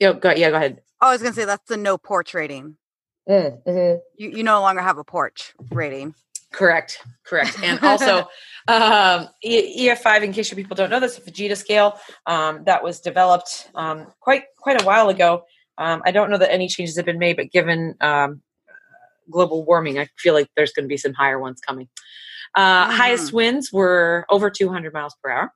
yo, 0.00 0.14
go, 0.14 0.32
yeah, 0.32 0.50
go 0.50 0.56
ahead. 0.56 0.82
Oh, 1.00 1.08
I 1.08 1.12
was 1.12 1.22
gonna 1.22 1.34
say 1.34 1.44
that's 1.44 1.68
the 1.68 1.76
no 1.76 1.96
porch 1.96 2.34
rating. 2.34 2.76
You 4.16 4.30
you 4.30 4.42
no 4.42 4.60
longer 4.60 4.82
have 4.82 4.98
a 4.98 5.04
porch 5.04 5.54
rating. 5.70 6.14
Correct, 6.52 7.02
correct. 7.24 7.58
And 7.62 7.80
also, 7.82 8.28
um, 8.68 9.28
E- 9.42 9.88
EF5, 9.88 10.22
in 10.22 10.32
case 10.32 10.50
your 10.50 10.56
people 10.56 10.76
don't 10.76 10.90
know 10.90 11.00
this, 11.00 11.16
the 11.16 11.30
Fujita 11.30 11.56
scale 11.56 11.98
um, 12.26 12.64
that 12.64 12.84
was 12.84 13.00
developed 13.00 13.70
um, 13.74 14.06
quite 14.20 14.44
quite 14.58 14.80
a 14.80 14.84
while 14.84 15.08
ago. 15.08 15.44
Um, 15.78 16.02
I 16.04 16.10
don't 16.10 16.30
know 16.30 16.38
that 16.38 16.52
any 16.52 16.68
changes 16.68 16.96
have 16.96 17.06
been 17.06 17.18
made, 17.18 17.36
but 17.36 17.50
given 17.50 17.94
um, 18.00 18.42
global 19.30 19.64
warming, 19.64 19.98
I 19.98 20.08
feel 20.18 20.34
like 20.34 20.48
there's 20.54 20.72
going 20.72 20.84
to 20.84 20.88
be 20.88 20.98
some 20.98 21.14
higher 21.14 21.38
ones 21.38 21.60
coming. 21.60 21.88
Uh, 22.54 22.90
Highest 22.92 23.32
winds 23.32 23.72
were 23.72 24.26
over 24.28 24.50
200 24.50 24.92
miles 24.92 25.14
per 25.22 25.30
hour. 25.30 25.52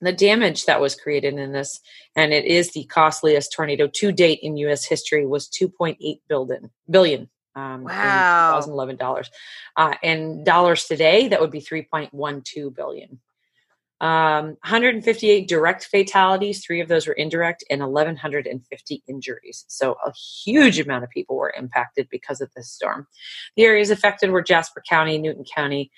The 0.00 0.12
damage 0.12 0.66
that 0.66 0.80
was 0.80 0.94
created 0.94 1.34
in 1.34 1.52
this, 1.52 1.80
and 2.14 2.32
it 2.32 2.44
is 2.44 2.70
the 2.72 2.84
costliest 2.84 3.52
tornado 3.52 3.88
to 3.94 4.12
date 4.12 4.38
in 4.42 4.56
U.S. 4.58 4.84
history, 4.84 5.26
was 5.26 5.48
2.8 5.48 6.20
billion 6.28 6.70
billion. 6.90 7.28
Um, 7.56 7.82
Wow. 7.84 7.90
in 7.90 8.54
2011 8.54 8.96
dollars, 8.96 9.30
uh, 9.76 9.94
in 10.02 10.44
dollars 10.44 10.84
today, 10.84 11.26
that 11.28 11.40
would 11.40 11.50
be 11.50 11.60
3.12 11.60 12.74
billion. 12.74 13.18
Um, 14.00 14.56
158 14.62 15.48
direct 15.48 15.86
fatalities, 15.86 16.64
three 16.64 16.80
of 16.80 16.86
those 16.86 17.08
were 17.08 17.14
indirect, 17.14 17.64
and 17.68 17.80
1,150 17.80 19.02
injuries. 19.08 19.64
So 19.66 19.96
a 20.06 20.12
huge 20.12 20.78
amount 20.78 21.02
of 21.02 21.10
people 21.10 21.36
were 21.36 21.52
impacted 21.58 22.06
because 22.08 22.40
of 22.40 22.48
this 22.54 22.70
storm. 22.70 23.08
The 23.56 23.64
areas 23.64 23.90
affected 23.90 24.30
were 24.30 24.42
Jasper 24.42 24.84
County, 24.88 25.18
Newton 25.18 25.44
County, 25.52 25.90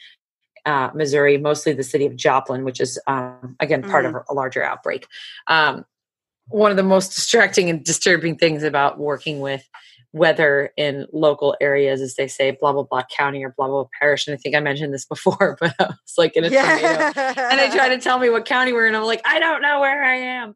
uh, 0.66 0.90
Missouri, 0.94 1.38
mostly 1.38 1.72
the 1.72 1.82
city 1.82 2.06
of 2.06 2.16
Joplin, 2.16 2.64
which 2.64 2.80
is 2.80 2.98
um, 3.06 3.56
again 3.60 3.82
part 3.82 4.04
of 4.04 4.14
a 4.28 4.34
larger 4.34 4.62
outbreak. 4.62 5.06
Um, 5.46 5.84
one 6.48 6.70
of 6.70 6.76
the 6.76 6.82
most 6.82 7.08
distracting 7.14 7.70
and 7.70 7.84
disturbing 7.84 8.36
things 8.36 8.62
about 8.62 8.98
working 8.98 9.40
with 9.40 9.68
weather 10.12 10.72
in 10.76 11.06
local 11.12 11.56
areas 11.60 12.00
as 12.00 12.16
they 12.16 12.26
say 12.26 12.50
blah 12.50 12.72
blah 12.72 12.82
blah 12.82 13.02
county 13.16 13.44
or 13.44 13.54
blah 13.56 13.68
blah, 13.68 13.84
parish. 14.00 14.26
And 14.26 14.34
I 14.34 14.36
think 14.36 14.56
I 14.56 14.60
mentioned 14.60 14.92
this 14.92 15.04
before, 15.08 15.56
but 15.60 15.74
I 15.78 15.86
was 15.86 16.14
like 16.18 16.36
in 16.36 16.44
a 16.44 16.50
tornado. 16.50 17.12
And 17.16 17.58
they 17.58 17.70
try 17.70 17.88
to 17.88 17.98
tell 18.02 18.18
me 18.18 18.30
what 18.30 18.44
county 18.44 18.72
we're 18.72 18.86
in. 18.86 18.94
I'm 18.94 19.04
like, 19.04 19.22
I 19.24 19.38
don't 19.38 19.62
know 19.62 19.80
where 19.80 20.02
I 20.02 20.16
am. 20.16 20.54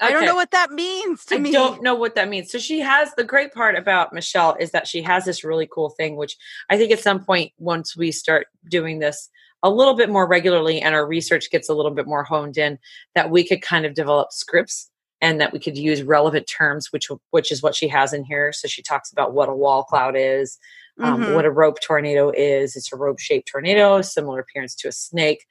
I 0.00 0.12
don't 0.12 0.26
know 0.26 0.34
what 0.34 0.50
that 0.50 0.70
means 0.70 1.24
to 1.26 1.36
I 1.36 1.38
me. 1.38 1.50
don't 1.50 1.82
know 1.82 1.94
what 1.94 2.14
that 2.14 2.28
means. 2.28 2.52
So 2.52 2.58
she 2.58 2.80
has 2.80 3.14
the 3.14 3.24
great 3.24 3.52
part 3.52 3.76
about 3.76 4.12
Michelle 4.12 4.56
is 4.60 4.70
that 4.72 4.86
she 4.86 5.02
has 5.02 5.24
this 5.24 5.42
really 5.42 5.68
cool 5.72 5.90
thing, 5.90 6.16
which 6.16 6.36
I 6.70 6.76
think 6.76 6.92
at 6.92 7.00
some 7.00 7.24
point, 7.24 7.52
once 7.58 7.96
we 7.96 8.12
start 8.12 8.46
doing 8.68 8.98
this 8.98 9.30
a 9.62 9.70
little 9.70 9.94
bit 9.94 10.10
more 10.10 10.28
regularly 10.28 10.80
and 10.82 10.94
our 10.94 11.06
research 11.06 11.50
gets 11.50 11.70
a 11.70 11.74
little 11.74 11.90
bit 11.90 12.06
more 12.06 12.22
honed 12.22 12.58
in, 12.58 12.78
that 13.14 13.30
we 13.30 13.46
could 13.46 13.62
kind 13.62 13.86
of 13.86 13.94
develop 13.94 14.30
scripts 14.30 14.90
and 15.24 15.40
that 15.40 15.54
we 15.54 15.58
could 15.58 15.78
use 15.78 16.02
relevant 16.02 16.46
terms, 16.46 16.92
which 16.92 17.08
which 17.30 17.50
is 17.50 17.62
what 17.62 17.74
she 17.74 17.88
has 17.88 18.12
in 18.12 18.24
here. 18.24 18.52
So 18.52 18.68
she 18.68 18.82
talks 18.82 19.10
about 19.10 19.32
what 19.32 19.48
a 19.48 19.54
wall 19.54 19.82
cloud 19.82 20.14
is, 20.16 20.58
um, 21.02 21.22
Mhm. 21.22 21.34
what 21.34 21.46
a 21.46 21.50
rope 21.50 21.80
tornado 21.80 22.30
is. 22.30 22.76
It's 22.76 22.92
a 22.92 22.96
rope 22.96 23.18
shaped 23.18 23.48
tornado, 23.48 24.02
similar 24.02 24.40
appearance 24.40 24.74
to 24.76 24.88
a 24.88 24.92
snake. 24.92 25.46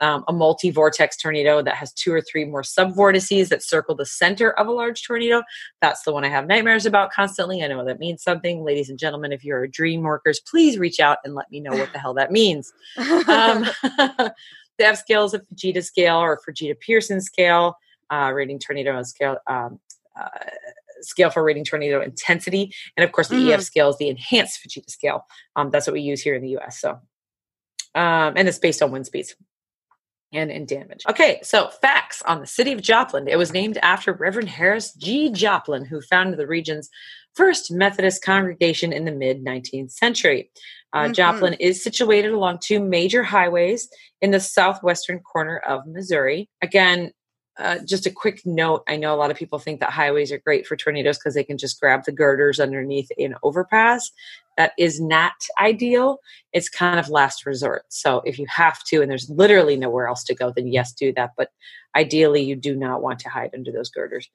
Um, 0.00 0.24
a 0.28 0.32
multi 0.32 0.70
vortex 0.70 1.16
tornado 1.16 1.60
that 1.60 1.74
has 1.74 1.92
two 1.92 2.12
or 2.12 2.20
three 2.22 2.44
more 2.44 2.62
sub 2.62 2.94
vortices 2.94 3.48
that 3.48 3.64
circle 3.64 3.96
the 3.96 4.06
center 4.06 4.52
of 4.52 4.68
a 4.68 4.70
large 4.70 5.02
tornado. 5.04 5.42
That's 5.82 6.02
the 6.04 6.12
one 6.12 6.24
I 6.24 6.28
have 6.28 6.46
nightmares 6.46 6.86
about 6.86 7.10
constantly. 7.10 7.62
I 7.64 7.66
know 7.66 7.84
that 7.84 7.98
means 7.98 8.22
something. 8.22 8.62
Ladies 8.64 8.88
and 8.90 8.98
gentlemen, 8.98 9.32
if 9.32 9.44
you're 9.44 9.64
a 9.64 9.68
dream 9.70 10.02
workers, 10.02 10.40
please 10.48 10.78
reach 10.78 11.00
out 11.00 11.18
and 11.24 11.34
let 11.34 11.50
me 11.50 11.58
know 11.60 11.72
what 11.76 11.92
the 11.92 11.98
hell 11.98 12.14
that 12.14 12.30
means. 12.30 12.72
Um, 13.28 13.66
they 14.78 14.84
have 14.84 14.96
scales 14.96 15.34
of 15.34 15.42
Fujita 15.48 15.84
scale 15.84 16.16
or 16.18 16.38
Fujita 16.48 16.78
Pearson 16.78 17.20
scale, 17.20 17.74
uh, 18.10 18.30
rating 18.34 18.58
tornado 18.58 19.02
scale. 19.02 19.38
Um, 19.46 19.80
uh, 20.20 20.28
scale 21.00 21.30
for 21.30 21.44
rating 21.44 21.64
tornado 21.64 22.00
intensity 22.02 22.74
and 22.96 23.04
of 23.04 23.12
course 23.12 23.28
the 23.28 23.52
ef 23.52 23.60
Mhm. 23.60 23.62
scale 23.62 23.88
is 23.90 23.96
the 23.98 24.08
enhanced 24.08 24.58
fujita 24.60 24.90
scale 24.90 25.24
um, 25.54 25.70
that's 25.70 25.86
what 25.86 25.92
we 25.94 26.00
use 26.00 26.20
here 26.20 26.34
in 26.34 26.42
the 26.42 26.48
us 26.56 26.80
so 26.80 26.98
um, 27.94 28.32
and 28.36 28.48
it's 28.48 28.58
based 28.58 28.82
on 28.82 28.90
wind 28.90 29.06
speeds 29.06 29.36
and 30.32 30.50
in 30.50 30.66
damage. 30.66 31.04
Okay, 31.08 31.38
so 31.42 31.68
facts 31.68 32.20
on 32.22 32.40
the 32.40 32.46
city 32.46 32.72
of 32.72 32.82
Joplin. 32.82 33.28
It 33.28 33.38
was 33.38 33.52
named 33.52 33.78
after 33.78 34.12
Reverend 34.12 34.48
Harris 34.50 34.92
G. 34.92 35.30
Joplin, 35.30 35.86
who 35.86 36.02
founded 36.02 36.38
the 36.38 36.46
region's 36.46 36.90
first 37.34 37.70
Methodist 37.70 38.22
congregation 38.22 38.92
in 38.92 39.04
the 39.06 39.10
mid 39.12 39.42
19th 39.42 39.90
century. 39.92 40.50
Uh, 40.92 41.04
Mhm. 41.04 41.14
Joplin 41.14 41.54
is 41.54 41.82
situated 41.82 42.32
along 42.32 42.58
two 42.62 42.78
major 42.78 43.22
highways 43.22 43.88
in 44.20 44.30
the 44.30 44.40
southwestern 44.40 45.20
corner 45.20 45.58
of 45.58 45.86
Missouri. 45.86 46.50
Again, 46.60 47.12
uh, 47.58 47.78
just 47.84 48.06
a 48.06 48.10
quick 48.10 48.42
note 48.44 48.84
I 48.88 48.96
know 48.96 49.14
a 49.14 49.16
lot 49.16 49.30
of 49.30 49.36
people 49.36 49.58
think 49.58 49.80
that 49.80 49.90
highways 49.90 50.30
are 50.30 50.38
great 50.38 50.66
for 50.66 50.76
tornadoes 50.76 51.18
because 51.18 51.34
they 51.34 51.44
can 51.44 51.58
just 51.58 51.80
grab 51.80 52.04
the 52.04 52.12
girders 52.12 52.60
underneath 52.60 53.10
an 53.18 53.34
overpass. 53.42 54.10
That 54.56 54.72
is 54.78 55.00
not 55.00 55.32
ideal. 55.60 56.18
It's 56.52 56.68
kind 56.68 56.98
of 56.98 57.08
last 57.08 57.46
resort. 57.46 57.84
So 57.88 58.22
if 58.24 58.38
you 58.38 58.46
have 58.48 58.82
to, 58.84 59.02
and 59.02 59.10
there's 59.10 59.30
literally 59.30 59.76
nowhere 59.76 60.08
else 60.08 60.24
to 60.24 60.34
go, 60.34 60.52
then 60.54 60.68
yes, 60.68 60.92
do 60.92 61.12
that. 61.14 61.32
But 61.36 61.50
ideally, 61.96 62.42
you 62.42 62.56
do 62.56 62.74
not 62.74 63.02
want 63.02 63.18
to 63.20 63.28
hide 63.28 63.50
under 63.54 63.72
those 63.72 63.90
girders. 63.90 64.28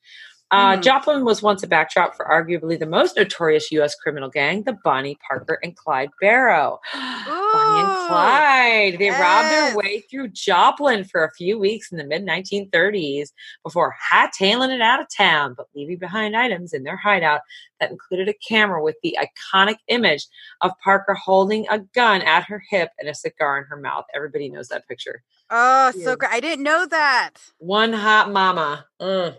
Uh, 0.53 0.77
Mhm. 0.77 0.83
Joplin 0.83 1.25
was 1.25 1.41
once 1.41 1.63
a 1.63 1.67
backdrop 1.67 2.15
for 2.15 2.25
arguably 2.27 2.77
the 2.77 2.85
most 2.85 3.17
notorious 3.17 3.71
U.S. 3.71 3.95
criminal 3.95 4.29
gang, 4.29 4.61
the 4.61 4.77
Bonnie 4.83 5.17
Parker 5.27 5.57
and 5.63 5.75
Clyde 5.75 6.11
Barrow. 6.21 6.79
Bonnie 6.93 7.79
and 7.79 8.07
Clyde. 8.07 8.99
They 8.99 9.09
robbed 9.09 9.47
their 9.49 9.75
way 9.75 10.01
through 10.01 10.27
Joplin 10.27 11.05
for 11.05 11.23
a 11.23 11.31
few 11.33 11.57
weeks 11.57 11.91
in 11.91 11.97
the 11.97 12.03
mid 12.03 12.23
1930s 12.23 13.31
before 13.63 13.95
hightailing 14.13 14.69
it 14.73 14.79
out 14.81 15.01
of 15.01 15.07
town, 15.09 15.55
but 15.57 15.65
leaving 15.73 15.97
behind 15.97 16.37
items 16.37 16.71
in 16.73 16.83
their 16.83 16.97
hideout 16.97 17.41
that 17.79 17.89
included 17.89 18.29
a 18.29 18.33
camera 18.47 18.83
with 18.83 18.97
the 19.01 19.17
iconic 19.19 19.77
image 19.87 20.27
of 20.61 20.71
Parker 20.83 21.15
holding 21.15 21.65
a 21.69 21.79
gun 21.79 22.21
at 22.21 22.43
her 22.43 22.61
hip 22.69 22.91
and 22.99 23.09
a 23.09 23.15
cigar 23.15 23.57
in 23.57 23.63
her 23.65 23.77
mouth. 23.77 24.05
Everybody 24.15 24.49
knows 24.49 24.67
that 24.67 24.87
picture. 24.87 25.23
Oh, 25.49 25.91
Yeah. 25.95 26.05
so 26.05 26.15
great. 26.15 26.31
I 26.31 26.39
didn't 26.39 26.63
know 26.63 26.85
that. 26.85 27.31
One 27.57 27.91
hot 27.93 28.31
mama. 28.31 28.85
Mm. 29.01 29.35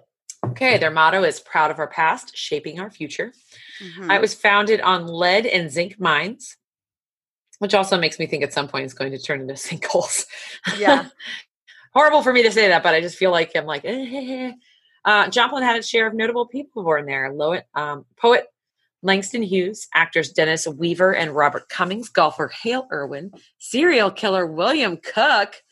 Okay, 0.50 0.78
their 0.78 0.90
motto 0.90 1.22
is 1.22 1.40
proud 1.40 1.70
of 1.70 1.78
our 1.78 1.88
past, 1.88 2.36
shaping 2.36 2.80
our 2.80 2.90
future. 2.90 3.32
Mhm. 3.80 4.14
It 4.14 4.20
was 4.20 4.34
founded 4.34 4.80
on 4.80 5.06
lead 5.06 5.46
and 5.46 5.70
zinc 5.70 5.98
mines, 5.98 6.56
which 7.58 7.74
also 7.74 7.98
makes 7.98 8.18
me 8.18 8.26
think 8.26 8.42
at 8.42 8.52
some 8.52 8.68
point 8.68 8.84
it's 8.84 8.94
going 8.94 9.12
to 9.12 9.18
turn 9.18 9.40
into 9.40 9.54
sinkholes. 9.54 10.26
Yeah. 10.78 11.08
Horrible 11.94 12.22
for 12.22 12.32
me 12.32 12.42
to 12.42 12.50
say 12.50 12.68
that, 12.68 12.82
but 12.82 12.94
I 12.94 13.00
just 13.00 13.16
feel 13.16 13.30
like 13.30 13.52
I'm 13.54 13.66
like, 13.66 13.84
eh. 13.84 14.52
uh, 15.04 15.28
Joplin 15.28 15.62
had 15.62 15.76
its 15.76 15.88
share 15.88 16.06
of 16.08 16.14
notable 16.14 16.46
people 16.46 16.82
born 16.82 17.06
there. 17.06 17.32
Loet, 17.32 17.64
um, 17.74 18.04
poet 18.16 18.46
Langston 19.02 19.42
Hughes, 19.42 19.86
actors 19.94 20.30
Dennis 20.32 20.66
Weaver 20.66 21.14
and 21.14 21.36
Robert 21.36 21.68
Cummings, 21.68 22.08
golfer 22.08 22.48
Hale 22.48 22.88
Irwin, 22.90 23.32
serial 23.58 24.10
killer 24.10 24.46
William 24.46 24.96
Cook. 24.96 25.62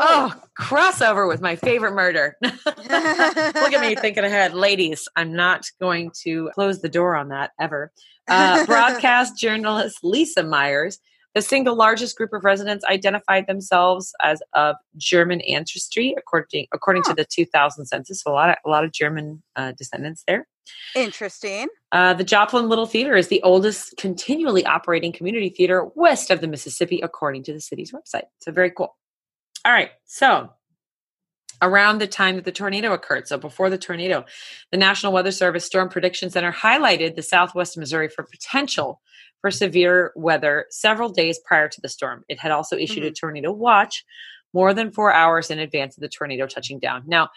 Oh, 0.00 0.32
crossover 0.58 1.26
with 1.26 1.40
my 1.40 1.56
favorite 1.56 1.92
murder. 1.92 2.36
Look 2.42 2.56
at 2.86 3.80
me 3.80 3.94
thinking 4.00 4.24
ahead. 4.24 4.54
Ladies, 4.54 5.08
I'm 5.16 5.34
not 5.34 5.66
going 5.80 6.12
to 6.22 6.50
close 6.54 6.80
the 6.80 6.88
door 6.88 7.16
on 7.16 7.28
that 7.28 7.50
ever. 7.60 7.90
Uh, 8.28 8.64
broadcast 8.66 9.36
journalist 9.36 9.98
Lisa 10.04 10.44
Myers, 10.44 11.00
the 11.34 11.42
single 11.42 11.76
largest 11.76 12.16
group 12.16 12.32
of 12.32 12.44
residents 12.44 12.84
identified 12.84 13.46
themselves 13.46 14.12
as 14.22 14.40
of 14.52 14.76
German 14.96 15.40
ancestry, 15.40 16.14
according 16.16 16.66
according 16.72 17.02
to 17.04 17.14
the 17.14 17.24
2000 17.24 17.86
census. 17.86 18.22
So 18.22 18.30
a 18.30 18.34
lot 18.34 18.50
of 18.50 18.56
a 18.64 18.70
lot 18.70 18.84
of 18.84 18.92
German 18.92 19.42
uh, 19.56 19.72
descendants 19.72 20.22
there. 20.28 20.46
Interesting. 20.94 21.66
Uh, 21.90 22.14
the 22.14 22.24
Joplin 22.24 22.68
Little 22.68 22.86
Theater 22.86 23.16
is 23.16 23.28
the 23.28 23.42
oldest 23.42 23.96
continually 23.96 24.64
operating 24.64 25.12
community 25.12 25.48
theater 25.48 25.86
west 25.94 26.30
of 26.30 26.40
the 26.40 26.46
Mississippi, 26.46 27.00
according 27.00 27.42
to 27.44 27.52
the 27.52 27.60
city's 27.60 27.92
website. 27.92 28.24
So 28.40 28.52
very 28.52 28.70
cool. 28.70 28.94
All 29.64 29.72
right, 29.72 29.90
so 30.04 30.50
around 31.60 31.98
the 31.98 32.06
time 32.06 32.36
that 32.36 32.44
the 32.44 32.52
tornado 32.52 32.92
occurred, 32.92 33.26
so 33.26 33.36
before 33.36 33.68
the 33.70 33.78
tornado, 33.78 34.24
the 34.70 34.78
National 34.78 35.12
Weather 35.12 35.32
Service 35.32 35.64
Storm 35.64 35.88
Prediction 35.88 36.30
Center 36.30 36.52
highlighted 36.52 37.16
the 37.16 37.22
southwest 37.22 37.76
Missouri 37.76 38.08
for 38.08 38.24
potential 38.24 39.00
for 39.40 39.50
severe 39.50 40.12
weather 40.16 40.66
several 40.70 41.08
days 41.08 41.38
prior 41.44 41.68
to 41.68 41.80
the 41.80 41.88
storm. 41.88 42.24
It 42.28 42.38
had 42.38 42.50
also 42.52 42.76
issued 42.76 43.04
a 43.04 43.10
tornado 43.10 43.52
watch 43.52 44.04
more 44.52 44.72
than 44.74 44.90
four 44.90 45.12
hours 45.12 45.50
in 45.50 45.58
advance 45.58 45.96
of 45.96 46.00
the 46.00 46.08
tornado 46.08 46.46
touching 46.46 46.78
down. 46.78 47.02
Now, 47.06 47.28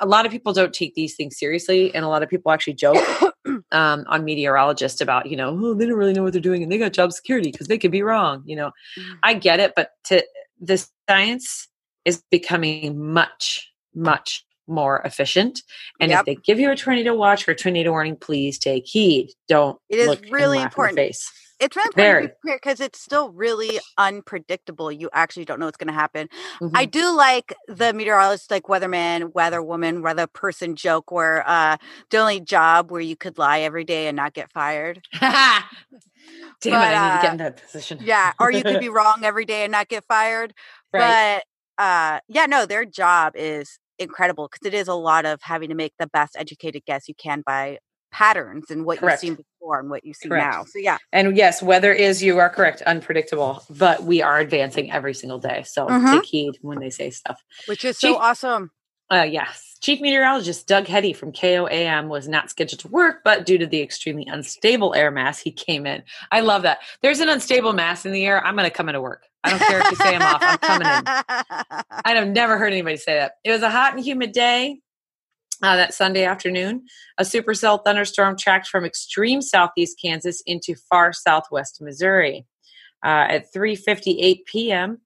a 0.00 0.06
lot 0.06 0.24
of 0.24 0.32
people 0.32 0.52
don't 0.52 0.72
take 0.72 0.94
these 0.94 1.14
things 1.16 1.38
seriously, 1.38 1.94
and 1.94 2.04
a 2.04 2.08
lot 2.08 2.22
of 2.22 2.30
people 2.30 2.50
actually 2.52 2.74
joke 2.74 2.96
um, 3.72 4.04
on 4.06 4.24
meteorologists 4.24 5.00
about, 5.00 5.26
you 5.26 5.36
know, 5.36 5.50
oh, 5.50 5.74
they 5.74 5.86
don't 5.86 5.98
really 5.98 6.14
know 6.14 6.22
what 6.22 6.32
they're 6.32 6.40
doing, 6.40 6.62
and 6.62 6.72
they 6.72 6.78
got 6.78 6.92
job 6.92 7.12
security 7.12 7.50
because 7.50 7.68
they 7.68 7.78
could 7.78 7.90
be 7.90 8.02
wrong. 8.02 8.42
You 8.46 8.56
know, 8.56 8.70
Mm. 8.98 9.18
I 9.22 9.34
get 9.34 9.60
it, 9.60 9.72
but 9.76 9.90
to 10.04 10.24
the 10.62 10.86
science 11.08 11.68
is 12.04 12.22
becoming 12.30 13.12
much, 13.12 13.70
much 13.94 14.46
more 14.68 15.00
efficient. 15.04 15.60
And 16.00 16.10
Yep. 16.10 16.20
if 16.20 16.26
they 16.26 16.34
give 16.36 16.58
you 16.60 16.70
a 16.70 16.76
tornado 16.76 17.14
watch 17.14 17.48
or 17.48 17.52
a 17.52 17.56
tornado 17.56 17.90
warning, 17.90 18.16
please 18.16 18.58
take 18.58 18.84
heed. 18.86 19.30
Don't. 19.48 19.78
It 19.88 19.98
is 19.98 20.08
really 20.30 20.58
laugh 20.58 20.76
in 20.78 20.84
the 20.84 20.92
important. 20.92 20.98
It's 21.60 21.76
really 21.76 21.92
Very. 21.94 22.24
important 22.24 22.60
because 22.62 22.80
it's 22.80 23.00
still 23.00 23.30
really 23.30 23.78
unpredictable. 23.96 24.90
You 24.90 25.08
actually 25.12 25.44
don't 25.44 25.60
know 25.60 25.66
what's 25.66 25.78
going 25.78 25.88
to 25.88 25.94
happen. 25.94 26.28
I 26.74 26.86
Mhm. 26.86 26.90
do 26.90 27.10
like 27.16 27.54
the 27.68 27.92
meteorologist, 27.92 28.50
like 28.50 28.64
weatherman, 28.64 29.32
weather 29.34 29.62
woman, 29.62 30.02
weather 30.02 30.26
person 30.26 30.74
joke 30.74 31.12
where 31.12 31.48
uh, 31.48 31.76
the 32.10 32.18
only 32.18 32.40
job 32.40 32.90
where 32.90 33.00
you 33.00 33.16
could 33.16 33.38
lie 33.38 33.60
every 33.60 33.84
day 33.84 34.08
and 34.08 34.16
not 34.16 34.34
get 34.34 34.50
fired. 34.52 35.02
Damn 35.20 35.62
But, 36.62 36.92
it! 36.92 36.96
I 36.96 37.08
need 37.08 37.16
to 37.16 37.22
get 37.22 37.28
uh, 37.28 37.32
in 37.32 37.36
that 37.38 37.62
position. 37.62 37.98
Yeah, 38.02 38.32
or 38.40 38.50
you 38.50 38.62
could 38.62 38.80
be 38.80 38.88
wrong 38.90 39.20
every 39.24 39.44
day 39.44 39.64
and 39.64 39.72
not 39.72 39.88
get 39.88 40.04
fired. 40.04 40.54
right. 40.92 41.42
But 41.78 41.82
uh, 41.84 42.20
yeah, 42.28 42.46
no, 42.46 42.66
their 42.66 42.84
job 42.84 43.34
is 43.36 43.78
incredible 43.98 44.48
because 44.50 44.66
it 44.66 44.74
is 44.74 44.88
a 44.88 44.94
lot 44.94 45.24
of 45.24 45.40
having 45.42 45.68
to 45.68 45.74
make 45.74 45.92
the 45.98 46.06
best 46.08 46.36
educated 46.38 46.82
guess 46.86 47.08
you 47.08 47.14
can 47.14 47.42
by 47.46 47.78
patterns 48.10 48.70
and 48.70 48.84
what 48.84 48.98
Correct. 48.98 49.22
you've 49.22 49.36
seen 49.36 49.44
before 49.60 49.80
and 49.80 49.88
what 49.90 50.04
you 50.04 50.12
see 50.12 50.28
Correct. 50.28 50.54
now. 50.54 50.64
So 50.64 50.78
yeah, 50.78 50.98
And 51.12 51.36
yes, 51.36 51.62
weather 51.62 51.92
is, 51.92 52.22
you 52.22 52.38
are 52.38 52.50
correct, 52.50 52.82
unpredictable, 52.82 53.62
but 53.70 54.02
we 54.04 54.20
are 54.22 54.38
advancing 54.38 54.90
every 54.92 55.14
single 55.14 55.38
day. 55.38 55.62
So 55.66 55.86
Mhm. 55.86 56.10
take 56.10 56.26
heed 56.26 56.58
when 56.60 56.78
they 56.78 56.90
say 56.90 57.10
stuff. 57.10 57.40
which 57.66 57.84
is 57.84 57.98
so 57.98 58.16
awesome. 58.16 58.70
Uh, 59.10 59.22
yes. 59.22 59.76
Chief 59.80 60.00
Meteorologist 60.00 60.66
Doug 60.66 60.86
Heady 60.86 61.12
from 61.12 61.32
KOAM 61.32 62.08
was 62.08 62.28
not 62.28 62.48
scheduled 62.48 62.80
to 62.80 62.88
work, 62.88 63.22
but 63.24 63.44
due 63.44 63.58
to 63.58 63.66
the 63.66 63.82
extremely 63.82 64.26
unstable 64.26 64.94
air 64.94 65.10
mass, 65.10 65.38
he 65.40 65.50
came 65.50 65.86
in. 65.86 66.02
I 66.30 66.40
love 66.40 66.62
that. 66.62 66.78
There's 67.02 67.20
an 67.20 67.28
unstable 67.28 67.72
mass 67.72 68.06
in 68.06 68.12
the 68.12 68.24
air. 68.24 68.44
I'm 68.46 68.56
going 68.56 68.68
to 68.68 68.74
come 68.74 68.88
into 68.88 69.00
work. 69.00 69.26
I 69.44 69.50
don't 69.50 69.58
care 69.58 69.80
if 69.80 69.90
you 69.90 69.96
say 69.96 70.14
I'm 70.14 70.22
off. 70.22 70.38
I'm 70.40 70.58
coming 70.58 70.86
in. 70.86 71.04
I 72.04 72.14
have 72.14 72.28
never 72.28 72.58
heard 72.58 72.72
anybody 72.72 72.96
say 72.96 73.14
that. 73.14 73.32
It 73.44 73.50
was 73.50 73.62
a 73.62 73.70
hot 73.70 73.94
and 73.94 74.04
humid 74.04 74.32
day 74.32 74.78
uh, 75.62 75.76
that 75.76 75.94
Sunday 75.94 76.24
afternoon. 76.24 76.84
A 77.18 77.24
supercell 77.24 77.82
thunderstorm 77.84 78.36
tracked 78.36 78.68
from 78.68 78.84
extreme 78.84 79.42
southeast 79.42 79.98
Kansas 80.00 80.42
into 80.46 80.74
far 80.74 81.12
southwest 81.12 81.80
Missouri. 81.80 82.46
Uh, 83.04 83.26
at 83.28 83.52
3:58 83.52 84.44
p.m., 84.46 84.98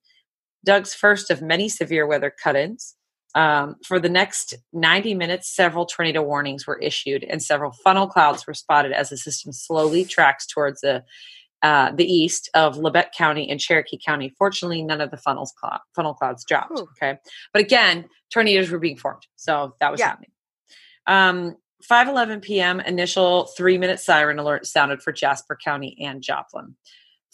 Doug's 0.65 0.93
first 0.93 1.31
of 1.31 1.41
many 1.41 1.69
severe 1.69 2.07
weather 2.07 2.31
cut-ins. 2.31 2.95
Um, 3.37 3.77
for 3.85 4.01
the 4.01 4.09
next 4.09 4.55
90 4.73 5.15
minutes, 5.15 5.55
several 5.55 5.85
tornado 5.85 6.23
warnings 6.23 6.67
were 6.67 6.79
issued, 6.79 7.23
and 7.23 7.43
several 7.43 7.71
funnel 7.71 8.07
clouds 8.09 8.47
were 8.47 8.55
spotted 8.55 8.93
as 8.93 9.11
the 9.11 9.17
system 9.19 9.53
slowly 9.53 10.05
tracks 10.07 10.47
towards 10.47 10.81
the 10.81 11.05
uh, 11.63 11.91
the 11.93 12.05
east 12.05 12.49
of 12.55 12.77
Labette 12.77 13.13
County 13.17 13.49
and 13.51 13.59
Cherokee 13.61 13.99
County. 14.05 14.33
Fortunately, 14.39 14.83
none 14.83 15.01
of 15.01 15.11
the 15.11 15.17
funnels 15.17 15.53
clou- 15.59 15.79
funnel 15.95 16.15
clouds 16.15 16.45
dropped. 16.47 16.71
Whew. 16.73 16.89
Okay, 17.03 17.19
but 17.53 17.61
again, 17.63 18.09
tornadoes 18.33 18.71
were 18.71 18.79
being 18.79 18.97
formed, 18.97 19.27
so 19.37 19.75
that 19.81 19.91
was 19.91 20.01
Yeah. 20.01 20.09
happening. 20.09 20.31
Um, 21.07 21.57
5:11 21.89 22.41
p.m. 22.43 22.81
Initial 22.81 23.45
three-minute 23.57 24.01
siren 24.01 24.39
alert 24.39 24.67
sounded 24.67 25.03
for 25.03 25.13
Jasper 25.13 25.59
County 25.63 25.97
and 26.01 26.23
Joplin. 26.23 26.75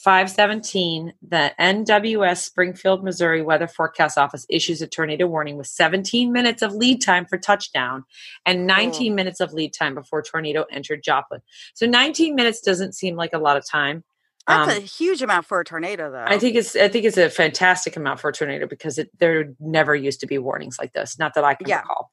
517, 0.03 1.13
the 1.29 1.53
NWS 1.61 2.39
Springfield, 2.39 3.05
Missouri 3.05 3.41
Weather 3.41 3.69
Forecast 3.69 4.19
Office 4.19 4.45
issues 4.49 4.83
a 4.83 4.89
tornado 4.89 5.29
warning 5.29 5.57
with 5.57 5.69
17 5.69 6.33
minutes 6.33 6.61
of 6.61 6.75
lead 6.75 7.01
time 7.01 7.25
for 7.25 7.39
touchdown 7.39 8.03
and 8.45 8.67
19 8.67 9.15
minutes 9.15 9.39
of 9.39 9.53
lead 9.53 9.73
time 9.73 9.95
before 9.95 10.21
tornado 10.21 10.65
entered 10.73 11.05
Joplin. 11.05 11.41
So 11.75 11.87
19 11.87 12.35
minutes 12.35 12.61
doesn't 12.61 12.95
seem 12.95 13.15
like 13.15 13.33
a 13.33 13.39
lot 13.39 13.57
of 13.57 13.65
time. 13.65 14.03
That's 14.49 14.73
Um, 14.73 14.77
a 14.77 14.81
huge 14.81 15.23
amount 15.23 15.47
for 15.47 15.61
a 15.61 15.65
tornado, 15.65 16.11
though. 16.11 16.25
I 16.27 16.37
think 16.37 16.57
it's 16.57 16.75
I 16.75 16.89
think 16.89 17.05
it's 17.05 17.17
a 17.17 17.31
fantastic 17.31 17.97
amount 17.97 18.19
for 18.19 18.31
a 18.31 18.33
tornado 18.33 18.67
because 18.67 18.99
it, 18.99 19.09
there 19.21 19.53
never 19.61 19.95
used 19.95 20.19
to 20.21 20.27
be 20.27 20.37
warnings 20.39 20.79
like 20.81 20.93
this. 20.95 21.17
Not 21.17 21.35
that 21.35 21.45
I 21.45 21.55
can 21.55 21.69
Yeah. 21.69 21.79
recall. 21.79 22.11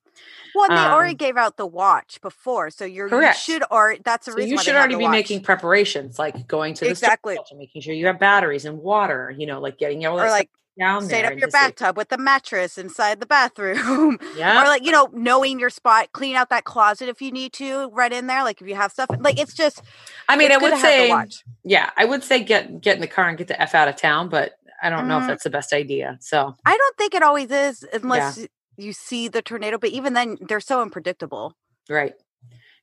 Well, 0.56 0.66
and 0.66 0.78
they 0.78 0.86
already 0.86 1.12
um, 1.12 1.18
gave 1.18 1.38
out 1.38 1.58
the 1.58 1.66
watch 1.68 2.20
before, 2.22 2.70
so 2.72 2.84
you're 2.86 3.08
Correct. 3.08 3.38
you 3.48 3.54
should 3.54 3.64
already. 3.64 4.02
That's 4.04 4.26
the 4.26 4.32
So 4.32 4.38
reason 4.38 4.52
you 4.52 4.58
should 4.58 4.76
already 4.76 4.96
be 4.96 5.04
watch. 5.04 5.12
making 5.12 5.44
preparations, 5.44 6.18
like 6.18 6.48
going 6.48 6.74
to 6.76 6.86
the 6.86 6.92
Exactly. 6.92 7.36
shelter, 7.36 7.56
making 7.56 7.82
sure 7.82 7.94
you 7.94 8.08
have 8.08 8.20
batteries 8.20 8.66
and 8.66 8.80
water. 8.80 9.34
You 9.38 9.46
know, 9.46 9.60
like 9.60 9.78
getting 9.78 10.06
all 10.06 10.18
that 10.18 10.26
or 10.28 10.30
like 10.30 10.50
down 10.78 11.04
set 11.04 11.22
there. 11.24 11.26
up 11.26 11.32
your 11.38 11.48
just, 11.48 11.54
like, 11.54 11.76
bathtub 11.76 11.98
with 11.98 12.10
the 12.10 12.18
mattress 12.18 12.78
inside 12.78 13.20
the 13.20 13.26
bathroom. 13.26 14.18
Yeah. 14.36 14.62
or 14.64 14.66
like 14.66 14.84
you 14.84 14.92
know 14.92 15.10
knowing 15.14 15.60
your 15.60 15.70
spot, 15.70 16.12
clean 16.14 16.36
out 16.36 16.50
that 16.50 16.64
closet 16.64 17.10
if 17.10 17.22
you 17.22 17.32
need 17.32 17.54
to, 17.54 17.90
right 17.90 18.12
in 18.12 18.28
there. 18.28 18.44
Like 18.44 18.60
if 18.62 18.68
you 18.68 18.76
have 18.76 18.92
stuff, 18.92 19.10
like 19.20 19.40
it's 19.40 19.54
just. 19.54 19.82
I 20.28 20.36
mean, 20.36 20.52
I 20.52 20.58
would 20.58 20.70
to 20.72 20.78
have 20.78 20.82
the 20.82 21.32
say, 21.32 21.44
yeah, 21.64 21.92
I 21.96 22.06
would 22.06 22.24
say 22.24 22.44
get 22.44 22.82
get 22.82 22.96
in 22.96 23.02
the 23.02 23.08
car 23.08 23.30
and 23.30 23.38
get 23.38 23.48
the 23.48 23.62
f 23.62 23.76
out 23.76 23.88
of 23.88 23.98
town, 23.98 24.30
but 24.30 24.54
I 24.82 24.90
don't 24.90 25.08
know 25.08 25.18
if 25.18 25.24
Mhm. 25.26 25.28
that's 25.28 25.44
the 25.44 25.50
best 25.50 25.74
idea. 25.74 26.18
So 26.22 26.56
I 26.66 26.76
don't 26.78 26.98
think 26.98 27.14
it 27.14 27.22
always 27.22 27.52
is 27.52 27.86
unless 27.94 28.38
y- 28.38 28.48
you 28.80 28.94
see 28.94 29.28
the 29.28 29.42
tornado. 29.42 29.78
But 29.78 29.90
even 29.90 30.14
then, 30.14 30.38
they're 30.42 30.60
so 30.60 30.82
unpredictable. 30.82 31.56
right, 31.90 32.14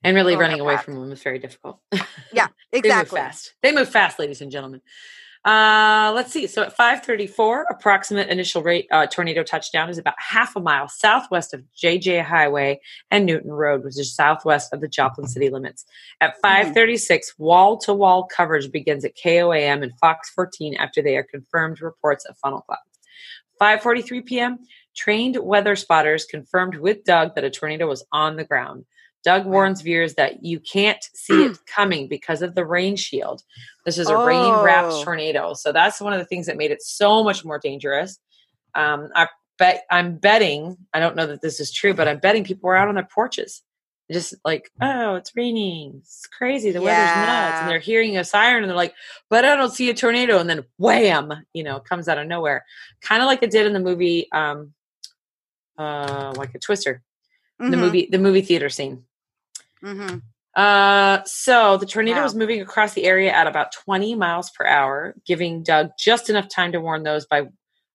and 0.02 0.14
really 0.14 0.34
Go 0.34 0.40
running 0.40 0.60
away 0.60 0.76
from 0.76 0.94
them 0.94 1.10
is 1.12 1.22
very 1.22 1.38
difficult. 1.38 1.80
Yeah, 2.32 2.48
exactly. 2.72 2.72
They 2.82 2.94
move 2.96 3.08
fast. 3.08 3.54
They 3.62 3.72
move 3.72 3.88
fast, 3.88 4.18
ladies 4.18 4.40
and 4.40 4.50
gentlemen. 4.50 4.82
Uh, 5.46 6.10
let's 6.12 6.32
see. 6.32 6.48
So 6.48 6.62
at 6.62 6.76
534, 6.76 7.66
approximate 7.70 8.28
initial 8.28 8.64
rate 8.64 8.88
uh, 8.90 9.06
tornado 9.06 9.44
touchdown 9.44 9.88
is 9.88 9.96
about 9.96 10.16
half 10.18 10.56
a 10.56 10.60
mile 10.60 10.88
southwest 10.88 11.54
of 11.54 11.62
JJ 11.80 12.24
Highway 12.24 12.80
and 13.12 13.24
Newton 13.24 13.52
Road, 13.52 13.84
which 13.84 13.96
is 13.96 14.12
southwest 14.12 14.72
of 14.72 14.80
the 14.80 14.88
Joplin 14.88 15.28
city 15.28 15.48
limits. 15.48 15.84
At 16.20 16.34
536, 16.42 17.38
wall 17.38 17.78
to 17.78 17.94
wall 17.94 18.24
coverage 18.24 18.72
begins 18.72 19.04
at 19.04 19.16
KOAM 19.16 19.84
and 19.84 19.96
Fox 20.00 20.30
14 20.30 20.74
after 20.74 21.00
they 21.00 21.16
are 21.16 21.22
confirmed 21.22 21.80
reports 21.80 22.24
of 22.24 22.36
funnel 22.38 22.62
clouds. 22.62 22.82
5:43 23.60 24.26
p.m. 24.26 24.58
Trained 24.96 25.36
weather 25.36 25.76
spotters 25.76 26.24
confirmed 26.24 26.76
with 26.76 27.04
Doug 27.04 27.34
that 27.34 27.44
a 27.44 27.50
tornado 27.50 27.86
was 27.86 28.04
on 28.12 28.36
the 28.36 28.44
ground. 28.44 28.84
Doug 29.24 29.44
warns 29.44 29.80
viewers 29.82 30.14
that 30.14 30.44
you 30.44 30.60
can't 30.60 31.02
see 31.14 31.44
it 31.46 31.58
coming 31.66 32.06
because 32.08 32.42
of 32.42 32.54
the 32.54 32.64
rain 32.64 32.96
shield. 32.96 33.42
This 33.84 33.98
is 33.98 34.08
a 34.08 34.16
rain 34.16 34.54
wrapped 34.62 34.92
Oh. 34.92 35.04
tornado. 35.04 35.52
So 35.54 35.72
that's 35.72 36.00
one 36.00 36.12
of 36.12 36.18
the 36.20 36.24
things 36.24 36.46
that 36.46 36.56
made 36.56 36.70
it 36.70 36.80
so 36.82 37.24
much 37.24 37.44
more 37.44 37.58
dangerous. 37.58 38.18
Um, 38.74 39.08
I 39.14 39.26
bet 39.58 39.84
I'm 39.90 40.16
betting, 40.16 40.76
I 40.94 41.00
don't 41.00 41.16
know 41.16 41.26
that 41.26 41.42
this 41.42 41.58
is 41.60 41.72
true, 41.72 41.92
but 41.94 42.06
I'm 42.06 42.18
betting 42.18 42.44
people 42.44 42.68
were 42.68 42.76
out 42.76 42.88
on 42.88 42.94
their 42.94 43.08
porches. 43.12 43.62
Just 44.12 44.34
like, 44.44 44.70
oh, 44.80 45.16
it's 45.16 45.34
raining. 45.34 45.94
It's 45.98 46.26
crazy. 46.28 46.70
The 46.70 46.80
weather's 46.80 47.16
nuts. 47.26 47.60
And 47.62 47.68
they're 47.68 47.80
hearing 47.80 48.16
a 48.16 48.22
siren 48.22 48.62
and 48.62 48.70
they're 48.70 48.76
like, 48.76 48.94
but 49.28 49.44
I 49.44 49.56
don't 49.56 49.72
see 49.72 49.90
a 49.90 49.94
tornado. 49.94 50.38
And 50.38 50.48
then 50.48 50.62
wham, 50.78 51.32
you 51.52 51.64
know, 51.64 51.80
comes 51.80 52.06
out 52.06 52.18
of 52.18 52.28
nowhere. 52.28 52.64
Kind 53.00 53.20
of 53.22 53.26
like 53.26 53.42
it 53.42 53.50
did 53.50 53.66
in 53.66 53.72
the 53.72 53.80
movie, 53.80 54.28
um, 54.30 54.72
uh, 55.78 56.32
like 56.36 56.54
a 56.54 56.58
twister, 56.58 57.02
the 57.58 57.76
Mhm, 57.76 57.80
movie, 57.80 58.06
the 58.10 58.18
movie 58.18 58.42
theater 58.42 58.68
scene. 58.68 59.04
mhm. 59.82 60.22
Uh, 60.54 61.22
so 61.24 61.76
the 61.76 61.84
tornado 61.86 62.18
Wow. 62.20 62.24
was 62.24 62.34
moving 62.34 62.62
across 62.62 62.94
the 62.94 63.04
area 63.04 63.30
at 63.30 63.46
about 63.46 63.72
20 63.72 64.14
miles 64.14 64.48
per 64.50 64.64
hour, 64.66 65.14
giving 65.26 65.62
Doug 65.62 65.90
just 65.98 66.30
enough 66.30 66.48
time 66.48 66.72
to 66.72 66.80
warn 66.80 67.02
those 67.02 67.26
by 67.26 67.48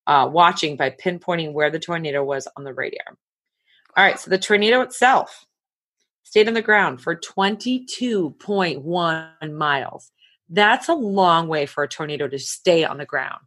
uh, 0.08 0.28
watching 0.32 0.76
by 0.78 0.89
pinpointing 0.91 1.54
where 1.54 1.70
the 1.72 1.80
tornado 1.80 2.24
was 2.24 2.48
on 2.58 2.63
the 2.63 2.74
radar. 2.74 3.17
All 3.98 4.04
right, 4.04 4.20
so 4.20 4.30
the 4.30 4.38
tornado 4.38 4.82
itself 4.82 5.46
stayed 6.24 6.48
on 6.48 6.54
the 6.54 6.62
ground 6.62 7.02
for 7.02 7.15
22.1 7.15 9.54
miles. 9.58 10.12
That's 10.50 10.88
a 10.89 10.94
long 10.94 11.48
way 11.48 11.65
for 11.65 11.84
a 11.84 11.88
tornado 11.88 12.28
to 12.28 12.38
stay 12.39 12.84
on 12.84 12.98
the 12.98 13.06
ground. 13.06 13.39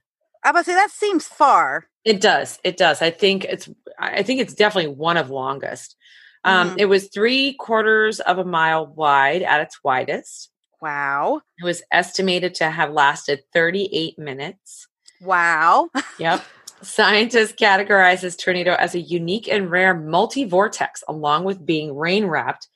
I 0.42 0.50
was 0.52 0.64
say 0.66 0.74
that 0.74 0.90
seems 0.90 1.26
far. 1.26 1.88
It 2.04 2.20
does. 2.20 2.58
It 2.64 2.76
does. 2.76 3.00
I 3.02 3.10
think 3.10 3.44
it's. 3.44 3.68
I 3.98 4.22
think 4.22 4.40
it's 4.40 4.54
definitely 4.54 4.92
one 4.94 5.16
of 5.16 5.30
longest. 5.30 5.96
Um, 6.44 6.70
Mhm. 6.70 6.80
It 6.80 6.84
was 6.86 7.08
three 7.08 7.54
quarters 7.54 8.20
of 8.20 8.38
a 8.38 8.44
mile 8.44 8.86
wide 8.86 9.42
at 9.42 9.60
its 9.62 9.82
widest. 9.82 10.50
Wow. 10.82 11.40
It 11.58 11.64
was 11.64 11.82
estimated 11.92 12.54
to 12.56 12.70
have 12.70 12.92
lasted 12.92 13.40
38 13.54 14.18
minutes. 14.18 14.86
Wow. 15.22 15.88
Yep. 16.18 16.44
Scientists 16.82 17.52
categorize 17.52 18.20
this 18.20 18.36
tornado 18.36 18.74
as 18.74 18.94
a 18.94 19.00
unique 19.00 19.48
and 19.48 19.70
rare 19.70 19.94
multi 19.94 20.44
vortex, 20.44 21.02
along 21.08 21.44
with 21.44 21.64
being 21.64 21.96
rain 21.96 22.26
wrapped 22.26 22.68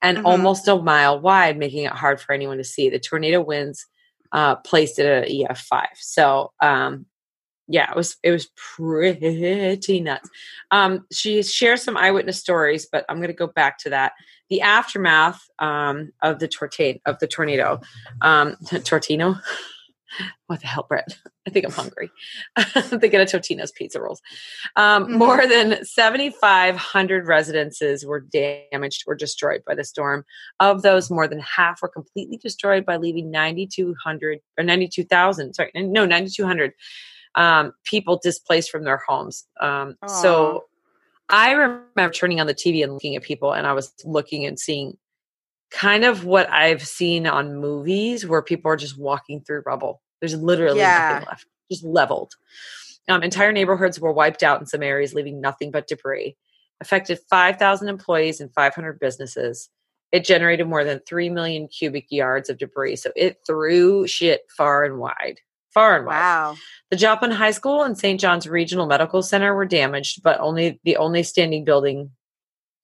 and 0.00 0.18
Mhm. 0.18 0.24
almost 0.26 0.68
a 0.68 0.76
mile 0.76 1.18
wide, 1.18 1.56
making 1.58 1.84
it 1.84 1.92
hard 1.92 2.20
for 2.20 2.32
anyone 2.32 2.58
to 2.58 2.64
see. 2.64 2.88
The 2.88 3.00
tornado 3.00 3.40
winds 3.40 3.84
uh, 4.30 4.56
placed 4.56 4.98
it 5.00 5.06
at 5.06 5.24
a 5.24 5.32
EF5. 5.32 5.86
So, 5.96 6.52
um, 6.62 7.06
yeah, 7.68 7.90
it 7.90 7.96
was 7.96 8.16
it 8.22 8.30
was 8.30 8.48
pretty 8.56 10.00
nuts. 10.00 10.28
Um, 10.70 11.06
she 11.12 11.42
shares 11.42 11.82
some 11.82 11.96
eyewitness 11.96 12.40
stories, 12.40 12.88
but 12.90 13.04
I'm 13.08 13.18
going 13.18 13.28
to 13.28 13.34
go 13.34 13.46
back 13.46 13.78
to 13.80 13.90
that. 13.90 14.12
The 14.48 14.62
aftermath 14.62 15.40
um, 15.58 16.12
of 16.22 16.38
the 16.38 16.48
tornado 16.48 16.98
of 17.06 17.18
the 17.18 17.26
tornado, 17.28 17.80
um, 18.22 18.56
Tortino. 18.84 19.36
What 20.46 20.62
the 20.62 20.66
hell, 20.66 20.86
Brett? 20.88 21.18
I 21.46 21.50
think 21.50 21.66
I'm 21.66 21.70
hungry. 21.72 22.10
I'm 22.56 22.98
thinking 22.98 23.20
of 23.20 23.28
Totino's 23.28 23.72
pizza 23.72 24.00
rolls. 24.00 24.22
Um, 24.74 25.06
Mhm. 25.06 25.10
More 25.18 25.46
than 25.46 25.84
7,500 25.84 27.26
residences 27.26 28.06
were 28.06 28.20
damaged 28.20 29.04
or 29.06 29.14
destroyed 29.14 29.62
by 29.66 29.74
the 29.74 29.84
storm. 29.84 30.24
Of 30.60 30.80
those, 30.80 31.10
more 31.10 31.28
than 31.28 31.40
half 31.40 31.82
were 31.82 31.88
completely 31.88 32.38
destroyed 32.38 32.86
by 32.86 32.96
leaving 32.96 33.30
9,200 33.30 34.40
or 34.56 34.64
92,000. 34.64 35.52
Sorry, 35.52 35.70
no, 35.74 36.06
9,200 36.06 36.72
um, 37.38 37.72
people 37.84 38.20
displaced 38.20 38.68
from 38.68 38.82
their 38.82 39.00
homes. 39.08 39.46
Um, 39.60 39.94
so 40.08 40.64
I 41.28 41.52
remember 41.52 42.10
turning 42.12 42.40
on 42.40 42.48
the 42.48 42.54
TV 42.54 42.82
and 42.82 42.92
looking 42.92 43.14
at 43.14 43.22
people, 43.22 43.52
and 43.52 43.64
I 43.64 43.72
was 43.72 43.94
looking 44.04 44.44
and 44.44 44.58
seeing 44.58 44.98
kind 45.70 46.04
of 46.04 46.24
what 46.24 46.50
I've 46.50 46.84
seen 46.84 47.28
on 47.28 47.60
movies 47.60 48.26
where 48.26 48.42
people 48.42 48.72
are 48.72 48.76
just 48.76 48.98
walking 48.98 49.40
through 49.40 49.62
rubble. 49.64 50.02
There's 50.20 50.34
literally 50.34 50.80
Yeah. 50.80 51.08
nothing 51.08 51.26
left, 51.28 51.46
just 51.70 51.84
leveled. 51.84 52.32
Um, 53.08 53.22
entire 53.22 53.52
neighborhoods 53.52 54.00
were 54.00 54.12
wiped 54.12 54.42
out 54.42 54.58
in 54.58 54.66
some 54.66 54.82
areas, 54.82 55.14
leaving 55.14 55.40
nothing 55.40 55.70
but 55.70 55.86
debris. 55.86 56.36
Affected 56.80 57.20
5,000 57.30 57.88
employees 57.88 58.40
and 58.40 58.52
500 58.52 58.98
businesses. 58.98 59.70
It 60.10 60.24
generated 60.24 60.66
more 60.66 60.82
than 60.82 61.00
3 61.06 61.28
million 61.30 61.68
cubic 61.68 62.06
yards 62.10 62.50
of 62.50 62.58
debris. 62.58 62.96
So 62.96 63.12
it 63.14 63.38
threw 63.46 64.08
shit 64.08 64.40
far 64.56 64.84
and 64.84 64.98
wide. 64.98 65.40
Far 65.74 65.96
and 65.96 66.06
wide. 66.06 66.14
Wow. 66.14 66.56
The 66.90 66.96
Joplin 66.96 67.30
High 67.30 67.50
School 67.50 67.82
and 67.82 67.96
St. 67.98 68.18
John's 68.20 68.46
Regional 68.48 68.86
Medical 68.86 69.22
Center 69.22 69.54
were 69.54 69.66
damaged, 69.66 70.22
but 70.22 70.40
only 70.40 70.80
the 70.84 70.96
only 70.96 71.22
standing 71.22 71.64
building 71.64 72.10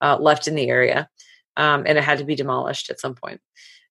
uh, 0.01 0.19
left 0.21 0.47
in 0.47 0.55
the 0.55 0.69
area, 0.69 1.09
um, 1.57 1.85
and 1.87 1.97
it 1.97 2.05
had 2.05 2.19
to 2.19 2.25
be 2.25 2.35
demolished 2.35 2.91
at 2.91 3.01
some 3.01 3.15
point. 3.15 3.41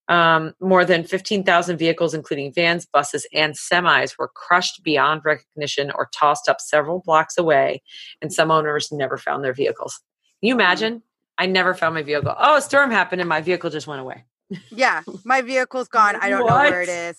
Um, 0.06 0.52
more 0.60 0.84
than 0.84 1.02
15,000 1.02 1.78
vehicles, 1.78 2.12
including 2.14 2.52
vans, 2.52 2.84
buses, 2.86 3.26
and 3.32 3.54
semis, 3.54 4.18
were 4.18 4.28
crushed 4.28 4.82
beyond 4.84 5.22
recognition 5.24 5.90
or 5.94 6.10
tossed 6.14 6.48
up 6.48 6.60
several 6.60 7.00
blocks 7.04 7.38
away, 7.38 7.82
and 8.20 8.32
some 8.32 8.50
owners 8.50 8.92
never 8.92 9.16
found 9.16 9.42
their 9.42 9.54
vehicles. 9.54 10.00
Can 10.40 10.48
you 10.48 10.54
imagine? 10.54 11.02
I 11.38 11.46
never 11.46 11.74
found 11.74 11.94
my 11.94 12.02
vehicle. 12.02 12.34
Oh, 12.38 12.56
a 12.58 12.60
storm 12.62 12.90
happened 12.90 13.20
and 13.22 13.28
my 13.28 13.40
vehicle 13.40 13.70
just 13.70 13.86
went 13.86 14.00
away. 14.02 14.24
Yeah. 14.70 15.02
My 15.24 15.40
vehicle's 15.40 15.88
gone. 15.88 16.14
I 16.20 16.28
don't 16.28 16.46
know 16.46 16.54
where 16.54 16.82
it 16.82 16.88
What? 16.88 16.94
is. 16.94 17.18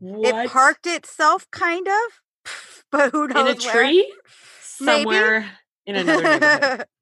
What? 0.00 0.44
It 0.46 0.50
parked 0.50 0.86
itself, 0.86 1.46
kind 1.50 1.86
of, 1.88 2.52
but 2.92 3.10
who 3.10 3.28
knows? 3.28 3.36
in 3.36 3.46
a 3.46 3.64
where. 3.64 3.72
tree 3.74 4.14
Maybe. 4.80 5.02
somewhere 5.02 5.50
in 5.86 5.96
another 5.96 6.22
neighborhood. 6.22 6.86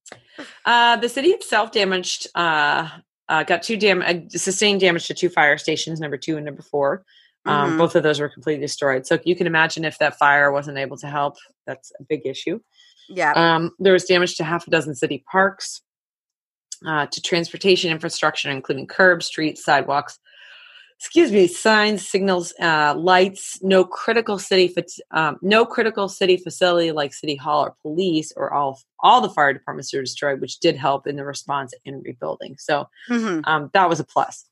Uh, 0.66 0.96
the 0.96 1.08
city 1.08 1.28
itself 1.30 1.72
damaged, 1.72 2.26
uh, 2.34 2.88
uh, 3.28 3.42
got 3.44 3.62
two 3.62 3.76
dam, 3.76 4.02
uh, 4.02 4.14
sustained 4.28 4.80
damage 4.80 5.06
to 5.06 5.14
two 5.14 5.30
fire 5.30 5.56
stations, 5.56 5.98
number 5.98 6.18
two 6.18 6.36
and 6.36 6.44
number 6.44 6.60
four. 6.62 7.04
Um, 7.46 7.72
Mhm. 7.72 7.78
Both 7.78 7.96
of 7.96 8.02
those 8.02 8.20
were 8.20 8.28
completely 8.28 8.60
destroyed. 8.60 9.06
So 9.06 9.18
you 9.24 9.34
can 9.34 9.46
imagine 9.46 9.84
if 9.86 9.96
that 9.98 10.18
fire 10.18 10.52
wasn't 10.52 10.76
able 10.76 10.98
to 10.98 11.06
help, 11.06 11.36
that's 11.66 11.90
a 11.98 12.02
big 12.04 12.26
issue. 12.26 12.60
yeah. 13.08 13.32
Um, 13.34 13.70
there 13.78 13.94
was 13.94 14.04
damage 14.04 14.36
to 14.36 14.44
half 14.44 14.66
a 14.66 14.70
dozen 14.70 14.94
city 14.94 15.24
parks, 15.30 15.80
uh, 16.86 17.06
to 17.06 17.22
transportation 17.22 17.90
infrastructure, 17.90 18.50
including 18.50 18.86
curbs, 18.86 19.24
streets, 19.26 19.64
sidewalks. 19.64 20.18
Excuse 20.98 21.30
me, 21.30 21.46
signs, 21.46 22.08
signals, 22.08 22.54
uh, 22.58 22.94
lights. 22.96 23.62
No 23.62 23.84
critical 23.84 24.38
city, 24.38 24.74
um, 25.10 25.36
no 25.42 25.66
critical 25.66 26.08
city 26.08 26.38
facility 26.38 26.90
like 26.90 27.12
city 27.12 27.36
hall 27.36 27.66
or 27.66 27.74
police 27.82 28.32
or 28.34 28.52
all 28.52 28.80
all 29.00 29.20
the 29.20 29.28
fire 29.28 29.52
departments 29.52 29.92
were 29.92 30.00
destroyed, 30.00 30.40
which 30.40 30.58
did 30.58 30.74
help 30.74 31.06
in 31.06 31.16
the 31.16 31.24
response 31.24 31.74
and 31.84 32.02
rebuilding. 32.02 32.56
So 32.58 32.88
Mhm. 33.10 33.42
um, 33.46 33.70
that 33.74 33.90
was 33.90 34.00
a 34.00 34.04
plus. 34.04 34.46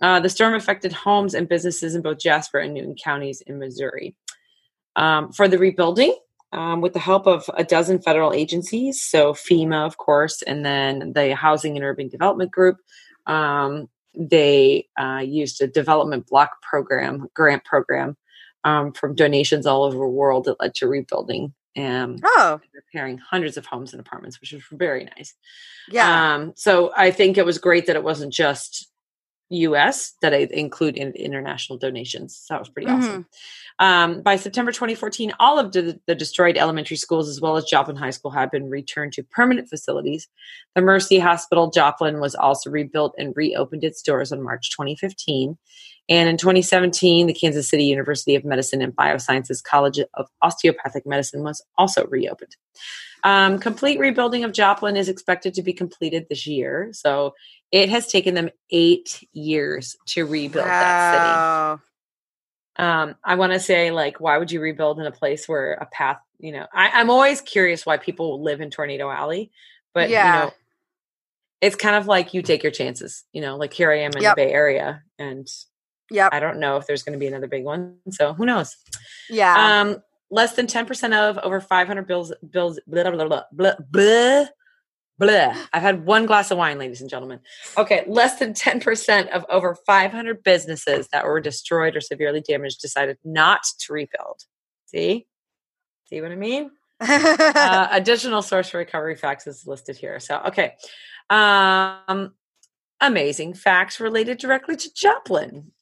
Uh, 0.00 0.20
the 0.20 0.28
storm 0.30 0.54
affected 0.54 0.92
homes 0.92 1.34
and 1.34 1.48
businesses 1.48 1.94
in 1.96 2.02
both 2.02 2.18
Jasper 2.18 2.58
and 2.58 2.72
Newton 2.72 2.94
counties 2.94 3.40
in 3.42 3.58
Missouri. 3.58 4.14
Um, 4.96 5.32
for 5.32 5.48
the 5.48 5.58
rebuilding, 5.58 6.14
um, 6.52 6.80
with 6.80 6.92
the 6.92 7.00
help 7.00 7.26
of 7.26 7.50
a 7.54 7.64
dozen 7.64 8.00
federal 8.00 8.32
agencies, 8.32 9.02
so 9.02 9.34
FEMA, 9.34 9.84
of 9.86 9.96
course, 9.96 10.40
and 10.42 10.64
then 10.64 11.12
the 11.14 11.34
Housing 11.34 11.76
and 11.76 11.84
Urban 11.84 12.08
Development 12.08 12.50
Group, 12.50 12.78
um, 13.26 13.88
they 14.14 14.88
uh, 14.98 15.22
used 15.24 15.60
a 15.62 15.66
development 15.66 16.26
block 16.26 16.62
program, 16.62 17.28
grant 17.34 17.64
program, 17.64 18.16
um, 18.64 18.92
from 18.92 19.14
donations 19.14 19.66
all 19.66 19.84
over 19.84 19.96
the 19.96 20.04
world 20.04 20.44
that 20.44 20.60
led 20.60 20.74
to 20.76 20.88
rebuilding 20.88 21.54
and 21.76 22.20
Oh, 22.24 22.60
repairing 22.74 23.18
hundreds 23.18 23.56
of 23.56 23.64
homes 23.64 23.92
and 23.92 24.00
apartments, 24.00 24.40
which 24.40 24.52
was 24.52 24.62
very 24.72 25.04
nice. 25.16 25.34
yeah. 25.88 26.34
Um, 26.34 26.52
so 26.56 26.92
I 26.96 27.10
think 27.12 27.38
it 27.38 27.46
was 27.46 27.58
great 27.58 27.86
that 27.86 27.96
it 27.96 28.02
wasn't 28.04 28.32
just 28.32 28.89
U.S. 29.50 30.14
that 30.22 30.32
I 30.32 30.48
include 30.50 30.96
in 30.96 31.12
international 31.12 31.78
donations. 31.78 32.40
So 32.44 32.54
that 32.54 32.60
was 32.60 32.68
pretty 32.68 32.88
awesome. 32.88 33.26
Um, 33.80 34.22
by 34.22 34.36
September 34.36 34.72
2014, 34.72 35.32
all 35.40 35.58
of 35.58 35.72
the, 35.72 35.98
the 36.06 36.14
destroyed 36.14 36.56
elementary 36.56 36.96
schools, 36.96 37.28
as 37.28 37.40
well 37.40 37.56
as 37.56 37.64
Joplin 37.64 37.96
High 37.96 38.10
School, 38.10 38.30
had 38.30 38.50
been 38.50 38.68
returned 38.70 39.12
to 39.14 39.22
permanent 39.22 39.68
facilities. 39.68 40.28
The 40.74 40.82
Mercy 40.82 41.18
Hospital 41.18 41.70
Joplin 41.70 42.20
was 42.20 42.34
also 42.34 42.70
rebuilt 42.70 43.14
and 43.18 43.32
reopened 43.36 43.82
its 43.82 44.02
doors 44.02 44.32
on 44.32 44.42
March 44.42 44.70
2015. 44.70 45.58
And 46.10 46.28
in 46.28 46.36
2017, 46.36 47.28
the 47.28 47.32
Kansas 47.32 47.68
City 47.68 47.84
University 47.84 48.34
of 48.34 48.44
Medicine 48.44 48.82
and 48.82 48.94
Biosciences 48.94 49.62
College 49.62 50.00
of 50.14 50.26
Osteopathic 50.42 51.06
Medicine 51.06 51.42
was 51.44 51.62
also 51.78 52.04
reopened. 52.08 52.56
Um, 53.22 53.58
complete 53.60 54.00
rebuilding 54.00 54.42
of 54.44 54.52
Joplin 54.52 54.96
is 54.96 55.08
expected 55.08 55.54
to 55.54 55.62
be 55.62 55.72
completed 55.72 56.26
this 56.28 56.46
year. 56.46 56.90
So 56.92 57.34
it 57.70 57.88
has 57.90 58.08
taken 58.08 58.34
them 58.34 58.50
eight 58.70 59.22
years 59.32 59.96
to 60.06 60.26
rebuild 60.26 60.66
that 60.66 61.12
city. 61.12 62.84
Um, 62.84 63.14
I 63.22 63.34
want 63.36 63.52
to 63.52 63.60
say, 63.60 63.90
like, 63.90 64.20
why 64.20 64.38
would 64.38 64.50
you 64.50 64.60
rebuild 64.60 64.98
in 64.98 65.06
a 65.06 65.12
place 65.12 65.48
where 65.48 65.74
a 65.74 65.86
path, 65.86 66.18
you 66.38 66.50
know, 66.50 66.66
I, 66.72 66.90
I'm 66.94 67.10
always 67.10 67.40
curious 67.40 67.84
why 67.86 67.98
people 67.98 68.42
live 68.42 68.60
in 68.60 68.70
Tornado 68.70 69.10
Alley, 69.10 69.50
but, 69.92 70.08
Yeah. 70.08 70.26
you 70.26 70.32
know, 70.46 70.54
it's 71.60 71.76
kind 71.76 71.94
of 71.96 72.06
like 72.06 72.32
you 72.32 72.40
take 72.42 72.62
your 72.62 72.72
chances, 72.72 73.24
you 73.32 73.42
know, 73.42 73.56
like 73.56 73.74
here 73.74 73.92
I 73.92 74.00
am 74.00 74.12
in 74.16 74.22
Yep. 74.22 74.36
the 74.36 74.42
Bay 74.42 74.52
Area 74.52 75.02
and 75.18 75.46
Yep. 76.10 76.30
I 76.32 76.40
don't 76.40 76.58
know 76.58 76.76
if 76.76 76.86
there's 76.86 77.02
going 77.02 77.12
to 77.12 77.18
be 77.18 77.26
another 77.26 77.46
big 77.46 77.64
one. 77.64 77.96
So 78.10 78.32
who 78.32 78.44
knows? 78.44 78.76
Yeah. 79.28 79.80
Um, 79.80 80.02
less 80.30 80.54
than 80.54 80.66
10% 80.66 81.12
of 81.14 81.38
over 81.38 81.60
500 81.60 82.06
bills, 82.06 82.32
bills, 82.48 82.80
blah, 82.86 83.10
blah, 83.10 83.26
blah, 83.26 83.42
blah, 83.52 83.74
blah, 83.90 84.46
Blah. 85.20 85.54
I've 85.74 85.82
had 85.82 86.06
one 86.06 86.24
glass 86.24 86.50
of 86.50 86.56
wine, 86.56 86.78
ladies 86.78 87.02
and 87.02 87.10
gentlemen. 87.10 87.40
Okay, 87.76 88.04
less 88.06 88.38
than 88.38 88.54
10% 88.54 89.28
of 89.28 89.44
over 89.50 89.74
500 89.74 90.42
businesses 90.42 91.08
that 91.08 91.26
were 91.26 91.40
destroyed 91.40 91.94
or 91.94 92.00
severely 92.00 92.40
damaged 92.40 92.80
decided 92.80 93.18
not 93.22 93.64
to 93.80 93.92
rebuild. 93.92 94.44
See? 94.86 95.26
See 96.06 96.20
what 96.22 96.32
I 96.32 96.36
mean? 96.36 96.70
uh, 97.00 97.88
additional 97.90 98.40
source 98.40 98.70
for 98.70 98.78
recovery 98.78 99.14
facts 99.14 99.46
is 99.46 99.66
listed 99.66 99.98
here. 99.98 100.18
So, 100.20 100.40
okay. 100.46 100.72
Um, 101.28 102.32
amazing 102.98 103.52
facts 103.52 104.00
related 104.00 104.38
directly 104.38 104.76
to 104.76 104.94
Joplin. 104.94 105.72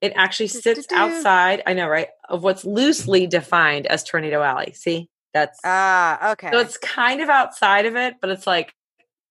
It 0.00 0.12
actually 0.14 0.48
sits 0.48 0.86
outside, 0.92 1.62
I 1.66 1.72
know, 1.72 1.88
right, 1.88 2.08
of 2.28 2.42
what's 2.42 2.64
loosely 2.64 3.26
defined 3.26 3.86
as 3.86 4.04
Tornado 4.04 4.42
Alley. 4.42 4.72
See? 4.74 5.08
That's 5.32 5.58
ah, 5.64 6.32
okay. 6.32 6.50
So 6.50 6.58
it's 6.60 6.78
kind 6.78 7.20
of 7.20 7.28
outside 7.28 7.84
of 7.84 7.94
it, 7.94 8.14
but 8.22 8.30
it's 8.30 8.46
like 8.46 8.74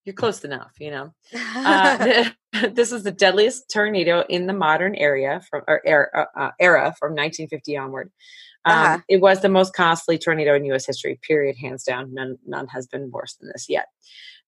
you're 0.05 0.13
close 0.13 0.43
enough, 0.43 0.71
you 0.79 0.91
know. 0.91 1.13
Uh, 1.33 2.29
this 2.71 2.91
is 2.91 3.03
the 3.03 3.11
deadliest 3.11 3.69
tornado 3.71 4.23
in 4.29 4.45
the 4.45 4.53
modern 4.53 4.95
area 4.95 5.41
from 5.49 5.63
or 5.67 5.81
era, 5.85 6.07
uh, 6.13 6.39
uh 6.39 6.51
era 6.59 6.93
from 6.99 7.11
1950 7.11 7.77
onward. 7.77 8.11
Um, 8.65 8.73
uh-huh. 8.73 8.99
It 9.07 9.21
was 9.21 9.41
the 9.41 9.49
most 9.49 9.73
costly 9.73 10.17
tornado 10.17 10.55
in 10.55 10.65
U.S. 10.65 10.85
history. 10.85 11.19
Period, 11.21 11.55
hands 11.57 11.83
down. 11.83 12.13
None, 12.13 12.37
none 12.45 12.67
has 12.67 12.87
been 12.87 13.11
worse 13.11 13.35
than 13.35 13.49
this 13.53 13.67
yet. 13.69 13.87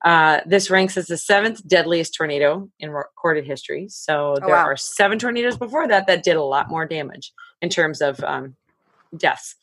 Uh, 0.05 0.41
this 0.45 0.69
ranks 0.69 0.97
as 0.97 1.07
the 1.07 1.17
seventh 1.17 1.67
deadliest 1.67 2.13
tornado 2.15 2.69
in 2.79 2.91
recorded 2.91 3.45
history. 3.45 3.87
So 3.89 4.35
oh, 4.35 4.39
there 4.39 4.55
wow. 4.55 4.65
are 4.65 4.77
seven 4.77 5.17
tornadoes 5.17 5.57
before 5.57 5.87
that 5.87 6.07
that 6.07 6.23
did 6.23 6.35
a 6.35 6.43
lot 6.43 6.69
more 6.69 6.85
damage 6.85 7.31
in 7.61 7.69
terms 7.69 8.01
of 8.01 8.23
um, 8.23 8.55
deaths. 9.15 9.55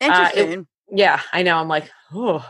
Interesting. 0.00 0.58
Uh, 0.58 0.60
it, 0.60 0.66
yeah, 0.90 1.20
I 1.32 1.42
know. 1.42 1.56
I'm 1.58 1.68
like, 1.68 1.90
oh, 2.12 2.44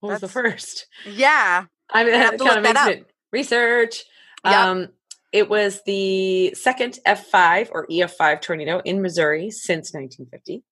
what 0.00 0.10
That's, 0.10 0.22
was 0.22 0.32
the 0.32 0.40
first? 0.42 0.86
Yeah. 1.06 1.64
I 1.90 2.04
mean, 2.04 2.12
that 2.12 2.38
kind 2.38 2.58
of 2.58 2.62
makes 2.62 2.86
it 2.86 3.10
research. 3.32 4.04
Yep. 4.44 4.54
Um, 4.54 4.88
it 5.32 5.48
was 5.48 5.80
the 5.84 6.54
second 6.54 6.98
F5 7.06 7.70
or 7.72 7.86
EF5 7.88 8.40
tornado 8.40 8.80
in 8.84 9.02
Missouri 9.02 9.50
since 9.50 9.92
1950. 9.92 10.62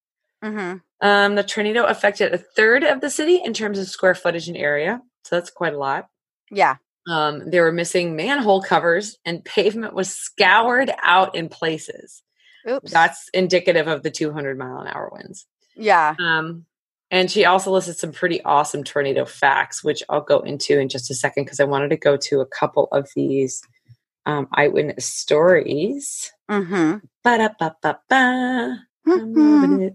Mm-hmm. 0.42 0.78
Um, 1.06 1.34
the 1.34 1.42
tornado 1.42 1.84
affected 1.84 2.32
a 2.32 2.38
third 2.38 2.84
of 2.84 3.00
the 3.00 3.10
city 3.10 3.40
in 3.44 3.52
terms 3.52 3.78
of 3.78 3.88
square 3.88 4.14
footage 4.14 4.48
and 4.48 4.56
area. 4.56 5.00
So 5.24 5.36
that's 5.36 5.50
quite 5.50 5.74
a 5.74 5.78
lot. 5.78 6.08
Yeah. 6.50 6.76
Um, 7.08 7.50
they 7.50 7.60
were 7.60 7.72
missing 7.72 8.14
manhole 8.14 8.62
covers 8.62 9.18
and 9.24 9.44
pavement 9.44 9.94
was 9.94 10.14
scoured 10.14 10.92
out 11.02 11.34
in 11.34 11.48
places. 11.48 12.22
Oops. 12.68 12.90
That's 12.90 13.28
indicative 13.34 13.88
of 13.88 14.02
the 14.02 14.10
200 14.10 14.56
mile 14.56 14.78
an 14.78 14.86
hour 14.86 15.10
winds. 15.12 15.46
Yeah. 15.74 16.14
Um, 16.20 16.66
and 17.10 17.30
she 17.30 17.44
also 17.44 17.72
listed 17.72 17.96
some 17.96 18.12
pretty 18.12 18.42
awesome 18.42 18.84
tornado 18.84 19.24
facts, 19.24 19.82
which 19.82 20.02
I'll 20.08 20.22
go 20.22 20.40
into 20.40 20.78
in 20.78 20.88
just 20.88 21.10
a 21.10 21.14
second 21.14 21.44
because 21.44 21.60
I 21.60 21.64
wanted 21.64 21.90
to 21.90 21.96
go 21.96 22.16
to 22.16 22.40
a 22.40 22.46
couple 22.46 22.88
of 22.92 23.08
these 23.14 23.62
um, 24.24 24.48
eyewitness 24.52 25.06
stories. 25.06 26.32
Mm-hmm. 26.50 26.98
Ba-da-ba-ba-ba. 27.24 28.78
Mm-hmm. 29.06 29.88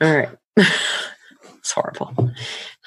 All 0.00 0.16
right. 0.16 0.28
it's 0.56 1.72
horrible. 1.72 2.14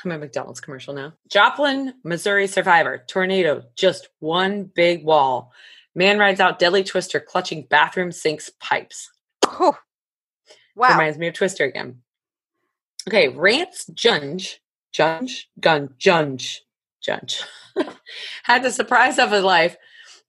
I'm 0.04 0.12
a 0.12 0.18
McDonald's 0.18 0.62
commercial 0.62 0.94
now. 0.94 1.14
Joplin, 1.30 1.94
Missouri 2.04 2.48
survivor. 2.48 3.04
Tornado. 3.08 3.64
Just 3.76 4.10
one 4.20 4.64
big 4.64 5.04
wall. 5.04 5.52
Man 5.96 6.20
rides 6.20 6.40
out 6.40 6.60
deadly 6.60 6.84
twister 6.84 7.20
clutching 7.20 7.68
bathroom 7.70 8.12
sinks 8.12 8.52
pipes. 8.60 9.10
Oh. 9.46 9.76
Wow. 10.76 10.92
Reminds 10.92 11.18
me 11.18 11.28
of 11.28 11.34
Twister 11.34 11.66
again. 11.66 12.02
Okay, 13.08 13.28
Rance 13.28 13.86
Junge, 13.94 14.60
Junge, 14.94 15.46
Gun, 15.60 15.90
Junge, 16.00 16.60
Junge, 17.06 17.44
had 18.44 18.64
the 18.64 18.72
surprise 18.72 19.20
of 19.20 19.32
his 19.32 19.44
life 19.44 19.76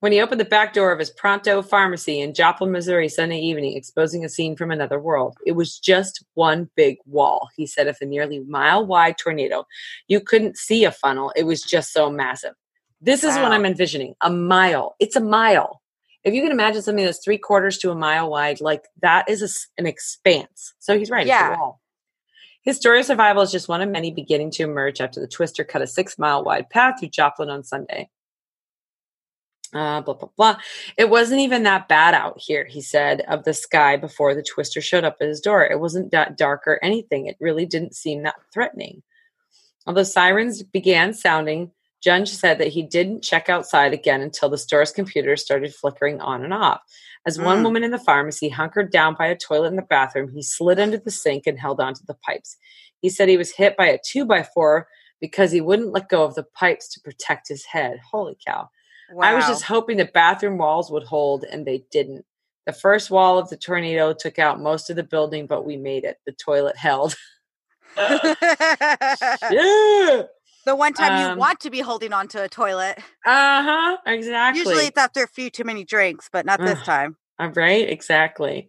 when 0.01 0.13
he 0.13 0.21
opened 0.21 0.41
the 0.41 0.47
back 0.47 0.73
door 0.73 0.93
of 0.93 0.99
his 0.99 1.11
Pronto 1.11 1.63
Pharmacy 1.63 2.21
in 2.21 2.35
Joplin, 2.35 2.73
Missouri, 2.73 3.09
Sunday 3.09 3.39
evening, 3.39 3.77
exposing 3.77 4.25
a 4.25 4.29
scene 4.29 4.57
from 4.57 4.71
another 4.71 4.99
world. 4.99 5.37
It 5.47 5.53
was 5.53 5.79
just 5.79 6.25
one 6.35 6.71
big 6.75 6.97
wall, 7.07 7.49
he 7.57 7.67
said, 7.67 7.87
of 7.87 7.99
a 8.01 8.07
nearly 8.07 8.41
mile 8.41 8.85
wide 8.85 9.19
tornado. 9.19 9.67
You 10.09 10.21
couldn't 10.21 10.57
see 10.57 10.85
a 10.85 10.93
funnel, 10.93 11.33
it 11.37 11.45
was 11.45 11.63
just 11.63 11.93
so 11.93 12.11
massive. 12.11 12.55
This 13.01 13.25
is 13.25 13.35
wow. 13.37 13.45
what 13.45 13.53
I'm 13.53 13.65
envisioning 13.65 14.15
a 14.21 14.31
mile. 14.31 14.95
It's 14.99 15.17
a 15.17 15.21
mile. 15.21 15.81
If 16.23 16.35
you 16.35 16.43
can 16.43 16.53
imagine 16.53 16.83
something 16.83 17.05
that's 17.05 17.25
three 17.25 17.39
quarters 17.39 17.79
to 17.79 17.91
a 17.91 17.95
mile 17.95 18.29
wide, 18.29 18.61
like 18.61 18.85
that 19.01 19.29
is 19.29 19.43
a, 19.43 19.81
an 19.81 19.87
expanse. 19.87 20.75
So 20.79 20.99
he's 20.99 21.09
right. 21.09 21.27
Yeah. 21.27 21.53
It's 21.53 21.57
a 21.57 21.61
wall. 21.61 21.81
His 22.63 22.77
story 22.77 23.01
of 23.01 23.07
survival 23.07 23.43
is 23.43 23.51
just 23.51 23.69
one 23.69 23.81
of 23.81 23.89
many 23.89 24.11
beginning 24.11 24.51
to 24.53 24.65
emerge 24.65 25.01
after 25.01 25.19
the 25.19 25.27
twister 25.27 25.65
cut 25.65 25.81
a 25.81 25.87
six 25.87 26.19
mile 26.19 26.45
wide 26.45 26.69
path 26.69 27.01
through 27.01 27.09
Joplin 27.09 27.49
on 27.49 27.65
Sunday. 27.65 28.11
Uh, 29.73 30.01
blah, 30.01 30.15
blah, 30.15 30.29
blah. 30.37 30.57
It 30.97 31.11
wasn't 31.11 31.41
even 31.41 31.63
that 31.63 31.87
bad 31.87 32.13
out 32.13 32.41
here, 32.41 32.65
he 32.65 32.81
said, 32.81 33.21
of 33.29 33.45
the 33.45 33.55
sky 33.55 33.97
before 33.97 34.35
the 34.35 34.43
twister 34.43 34.81
showed 34.81 35.05
up 35.05 35.19
at 35.21 35.29
his 35.29 35.41
door. 35.41 35.65
It 35.65 35.79
wasn't 35.79 36.11
that 36.11 36.37
dark 36.37 36.67
or 36.67 36.83
anything. 36.83 37.27
It 37.27 37.37
really 37.39 37.67
didn't 37.67 37.95
seem 37.95 38.25
that 38.25 38.35
threatening. 38.53 39.03
Although 39.87 40.03
sirens 40.03 40.63
began 40.65 41.15
sounding, 41.15 41.71
Junge 42.05 42.29
said 42.29 42.59
that 42.59 42.69
he 42.69 42.83
didn't 42.83 43.23
check 43.23 43.49
outside 43.49 43.93
again 43.93 44.23
until 44.23 44.49
the 44.49 44.59
store's 44.59 44.91
computer 44.91 45.37
started 45.37 45.75
flickering 45.75 46.21
on 46.21 46.43
and 46.43 46.55
off. 46.55 46.81
As 47.27 47.39
mm. 47.39 47.45
one 47.45 47.63
woman 47.63 47.85
in 47.85 47.91
the 47.91 47.99
pharmacy 47.99 48.49
hunkered 48.49 48.91
down 48.91 49.15
by 49.15 49.27
a 49.27 49.37
toilet 49.37 49.69
in 49.69 49.77
the 49.77 49.83
bathroom, 49.83 50.31
he 50.33 50.43
slid 50.43 50.81
under 50.81 50.97
the 50.97 51.11
sink 51.11 51.47
and 51.47 51.59
held 51.59 51.81
onto 51.81 52.05
the 52.07 52.15
pipes. 52.15 52.57
He 53.01 53.09
said 53.09 53.29
he 53.29 53.37
was 53.37 53.51
hit 53.51 53.77
by 53.77 53.87
a 53.87 53.99
two 54.05 54.25
by 54.25 54.43
four 54.43 54.89
because 55.21 55.53
he 55.53 55.61
wouldn't 55.61 55.93
let 55.93 56.09
go 56.09 56.25
of 56.25 56.35
the 56.35 56.43
pipes 56.43 56.89
to 56.95 57.01
protect 57.01 57.49
his 57.49 57.65
head. 57.67 58.01
Holy 58.11 58.37
cow. 58.45 58.71
Wow. 59.12 59.27
I 59.27 59.35
was 59.35 59.46
just 59.46 59.64
hoping 59.64 59.96
the 59.96 60.05
bathroom 60.05 60.59
walls 60.59 60.90
would 60.90 61.05
hold, 61.05 61.44
and 61.44 61.66
they 61.66 61.85
didn't. 61.90 62.25
The 62.66 62.73
first 62.73 63.11
wall 63.11 63.38
of 63.38 63.49
the 63.49 63.57
tornado 63.57 64.12
took 64.12 64.38
out 64.38 64.61
most 64.61 64.90
of 64.90 64.96
the 64.96 65.03
building, 65.03 65.46
but 65.46 65.64
we 65.64 65.77
made 65.77 66.05
it. 66.05 66.18
The 66.27 66.33
toilet 66.33 66.77
held. 66.77 67.16
yeah. 67.96 68.27
The 70.66 70.77
one 70.77 70.92
time 70.92 71.12
um, 71.12 71.33
you 71.33 71.38
want 71.38 71.61
to 71.61 71.70
be 71.70 71.81
holding 71.81 72.12
on 72.12 72.29
to 72.29 72.44
a 72.44 72.49
toilet. 72.49 72.99
Uh 73.27 73.62
huh. 73.62 73.96
Exactly. 74.07 74.61
Usually 74.61 74.87
it's 74.87 74.99
after 74.99 75.25
a 75.25 75.29
few 75.29 75.51
too 75.51 75.64
many 75.64 75.85
drinks, 75.85 76.29
but 76.31 76.46
not 76.46 76.61
this 76.61 76.81
time. 76.83 77.16
Uh, 77.38 77.51
right. 77.57 77.88
Exactly. 77.88 78.68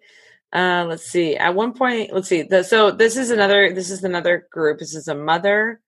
Uh, 0.53 0.85
let's 0.87 1.03
see. 1.03 1.35
At 1.35 1.53
one 1.53 1.73
point, 1.73 2.13
let's 2.13 2.27
see. 2.27 2.41
The, 2.41 2.63
so 2.63 2.91
this 2.91 3.17
is 3.17 3.29
another. 3.29 3.73
This 3.73 3.91
is 3.91 4.03
another 4.03 4.47
group. 4.51 4.79
This 4.79 4.95
is 4.95 5.07
a 5.07 5.15
mother 5.15 5.81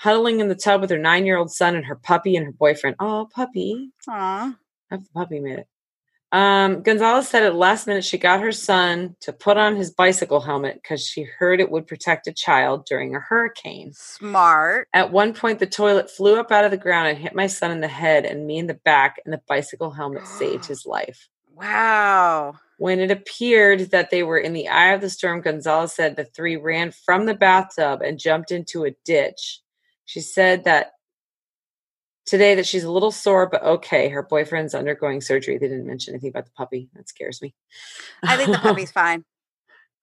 huddling 0.00 0.40
in 0.40 0.48
the 0.48 0.54
tub 0.54 0.80
with 0.80 0.88
her 0.88 0.98
nine-year-old 0.98 1.52
son 1.52 1.76
and 1.76 1.84
her 1.84 1.94
puppy 1.94 2.34
and 2.34 2.46
her 2.46 2.52
boyfriend. 2.52 2.96
Oh, 2.98 3.28
puppy. 3.34 3.90
Aw. 4.08 4.56
the 4.90 5.04
puppy 5.14 5.40
made 5.40 5.58
it. 5.58 5.68
Um, 6.32 6.82
Gonzalez 6.82 7.28
said 7.28 7.42
at 7.42 7.54
last 7.54 7.86
minute 7.86 8.04
she 8.04 8.16
got 8.16 8.40
her 8.40 8.52
son 8.52 9.16
to 9.20 9.32
put 9.32 9.58
on 9.58 9.76
his 9.76 9.90
bicycle 9.90 10.40
helmet 10.40 10.76
because 10.76 11.04
she 11.04 11.24
heard 11.24 11.60
it 11.60 11.70
would 11.70 11.86
protect 11.86 12.28
a 12.28 12.32
child 12.32 12.86
during 12.86 13.14
a 13.14 13.20
hurricane. 13.20 13.92
Smart. 13.92 14.88
At 14.94 15.12
one 15.12 15.34
point, 15.34 15.58
the 15.58 15.66
toilet 15.66 16.10
flew 16.10 16.38
up 16.38 16.50
out 16.50 16.64
of 16.64 16.70
the 16.70 16.76
ground 16.78 17.08
and 17.08 17.18
hit 17.18 17.34
my 17.34 17.48
son 17.48 17.70
in 17.70 17.80
the 17.80 17.88
head 17.88 18.24
and 18.24 18.46
me 18.46 18.58
in 18.58 18.68
the 18.68 18.74
back, 18.74 19.16
and 19.24 19.34
the 19.34 19.42
bicycle 19.48 19.90
helmet 19.90 20.26
saved 20.26 20.64
his 20.64 20.86
life. 20.86 21.28
Wow. 21.52 22.54
When 22.78 23.00
it 23.00 23.10
appeared 23.10 23.90
that 23.90 24.10
they 24.10 24.22
were 24.22 24.38
in 24.38 24.54
the 24.54 24.68
eye 24.68 24.94
of 24.94 25.02
the 25.02 25.10
storm, 25.10 25.42
Gonzalez 25.42 25.92
said 25.92 26.16
the 26.16 26.24
three 26.24 26.56
ran 26.56 26.92
from 26.92 27.26
the 27.26 27.34
bathtub 27.34 28.00
and 28.00 28.18
jumped 28.18 28.50
into 28.50 28.84
a 28.84 28.94
ditch. 29.04 29.60
She 30.10 30.20
said 30.20 30.64
that 30.64 30.94
today 32.26 32.56
that 32.56 32.66
she's 32.66 32.82
a 32.82 32.90
little 32.90 33.12
sore, 33.12 33.48
but 33.48 33.62
okay. 33.62 34.08
Her 34.08 34.24
boyfriend's 34.24 34.74
undergoing 34.74 35.20
surgery. 35.20 35.56
They 35.56 35.68
didn't 35.68 35.86
mention 35.86 36.14
anything 36.14 36.30
about 36.30 36.46
the 36.46 36.50
puppy. 36.50 36.88
That 36.94 37.08
scares 37.08 37.40
me. 37.40 37.54
I 38.24 38.36
think 38.36 38.50
the 38.50 38.58
puppy's 38.58 38.90
fine. 39.02 39.24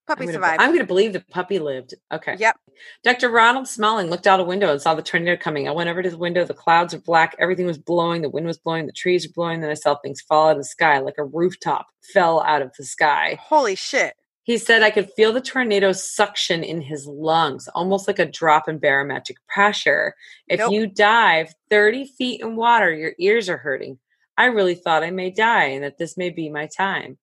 Puppy 0.07 0.23
I'm 0.23 0.31
survived. 0.31 0.59
Gonna, 0.59 0.63
I'm 0.63 0.69
going 0.69 0.79
to 0.79 0.87
believe 0.87 1.11
the 1.11 1.25
puppy 1.29 1.59
lived. 1.59 1.93
Okay. 2.09 2.37
Yep. 2.39 2.55
Dr. 3.03 3.29
Ronald 3.29 3.67
Smalling 3.67 4.09
looked 4.09 4.27
out 4.27 4.39
a 4.39 4.45
window 4.45 4.71
and 4.71 4.81
saw 4.81 4.95
the 4.95 5.01
tornado 5.01 5.35
coming. 5.35 5.67
I 5.67 5.71
went 5.71 5.89
over 5.89 6.01
to 6.01 6.09
the 6.09 6.17
window. 6.17 6.45
The 6.45 6.53
clouds 6.53 6.93
are 6.93 7.01
black. 7.01 7.35
Everything 7.37 7.65
was 7.65 7.77
blowing. 7.77 8.21
The 8.21 8.29
wind 8.29 8.47
was 8.47 8.57
blowing. 8.57 8.85
The 8.85 8.93
trees 8.93 9.27
were 9.27 9.33
blowing. 9.33 9.59
Then 9.59 9.71
I 9.71 9.73
saw 9.73 9.97
things 9.97 10.21
fall 10.21 10.47
out 10.47 10.51
of 10.51 10.59
the 10.59 10.63
sky 10.63 10.99
like 10.99 11.17
a 11.17 11.25
rooftop 11.25 11.87
fell 12.13 12.41
out 12.43 12.61
of 12.61 12.71
the 12.77 12.85
sky. 12.85 13.37
Holy 13.41 13.75
shit. 13.75 14.15
He 14.47 14.57
said, 14.57 14.81
I 14.81 14.91
could 14.91 15.11
feel 15.11 15.33
the 15.33 15.41
tornado 15.41 15.91
suction 15.91 16.63
in 16.63 16.79
his 16.79 17.05
lungs, 17.05 17.67
almost 17.75 18.07
like 18.07 18.17
a 18.17 18.25
drop 18.25 18.69
in 18.69 18.77
barometric 18.77 19.35
pressure. 19.49 20.15
If 20.47 20.59
nope. 20.59 20.71
you 20.71 20.87
dive 20.87 21.53
30 21.69 22.05
feet 22.05 22.39
in 22.39 22.55
water, 22.55 22.93
your 22.93 23.11
ears 23.19 23.49
are 23.49 23.57
hurting. 23.57 23.99
I 24.37 24.45
really 24.45 24.75
thought 24.75 25.03
I 25.03 25.11
may 25.11 25.31
die 25.31 25.65
and 25.65 25.83
that 25.83 25.97
this 25.97 26.15
may 26.15 26.29
be 26.29 26.49
my 26.49 26.65
time. 26.67 27.17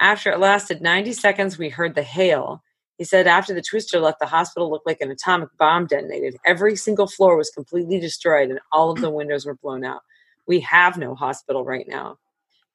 After 0.00 0.32
it 0.32 0.40
lasted 0.40 0.82
90 0.82 1.12
seconds, 1.12 1.58
we 1.58 1.68
heard 1.68 1.94
the 1.94 2.02
hail. 2.02 2.60
He 2.98 3.04
said, 3.04 3.28
after 3.28 3.54
the 3.54 3.62
twister 3.62 4.00
left, 4.00 4.18
the 4.18 4.26
hospital 4.26 4.68
looked 4.68 4.86
like 4.86 5.00
an 5.00 5.12
atomic 5.12 5.50
bomb 5.56 5.86
detonated. 5.86 6.36
Every 6.44 6.74
single 6.74 7.06
floor 7.06 7.36
was 7.36 7.50
completely 7.50 8.00
destroyed 8.00 8.50
and 8.50 8.58
all 8.72 8.90
of 8.90 9.00
the 9.00 9.10
windows 9.10 9.46
were 9.46 9.54
blown 9.54 9.84
out. 9.84 10.00
We 10.48 10.58
have 10.60 10.98
no 10.98 11.14
hospital 11.14 11.64
right 11.64 11.86
now. 11.86 12.18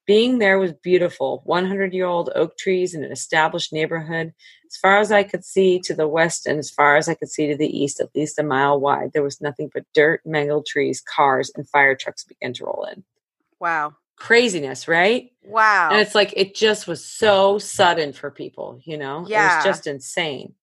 Being 0.10 0.40
there 0.40 0.58
was 0.58 0.74
beautiful 0.74 1.44
100 1.44 1.94
year 1.94 2.08
old 2.08 2.32
oak 2.34 2.58
trees 2.58 2.96
in 2.96 3.04
an 3.04 3.12
established 3.12 3.72
neighborhood. 3.72 4.34
As 4.66 4.76
far 4.76 4.98
as 4.98 5.12
I 5.12 5.22
could 5.22 5.46
see 5.46 5.80
to 5.82 5.94
the 5.94 6.08
west 6.08 6.48
and 6.48 6.58
as 6.58 6.72
far 6.72 6.98
as 6.98 7.08
I 7.08 7.14
could 7.14 7.30
see 7.30 7.46
to 7.46 7.56
the 7.56 7.68
east, 7.68 8.00
at 8.00 8.10
least 8.16 8.40
a 8.40 8.44
mile 8.44 8.80
wide, 8.80 9.12
there 9.14 9.22
was 9.22 9.40
nothing 9.40 9.70
but 9.72 9.86
dirt, 9.94 10.22
mangled 10.26 10.66
trees, 10.66 11.00
cars, 11.00 11.52
and 11.56 11.70
fire 11.70 11.94
trucks 11.94 12.24
began 12.24 12.54
to 12.54 12.66
roll 12.66 12.88
in. 12.92 13.04
Wow. 13.60 13.98
Craziness, 14.16 14.88
right? 14.88 15.32
Wow. 15.44 15.90
And 15.92 16.02
it's 16.02 16.16
like 16.16 16.34
it 16.36 16.56
just 16.56 16.88
was 16.88 17.06
so 17.06 17.60
sudden 17.60 18.12
for 18.12 18.32
people, 18.32 18.82
you 18.86 18.98
know? 18.98 19.28
Yeah. 19.28 19.54
It 19.54 19.58
was 19.58 19.66
just 19.66 19.86
insane. 19.86 20.56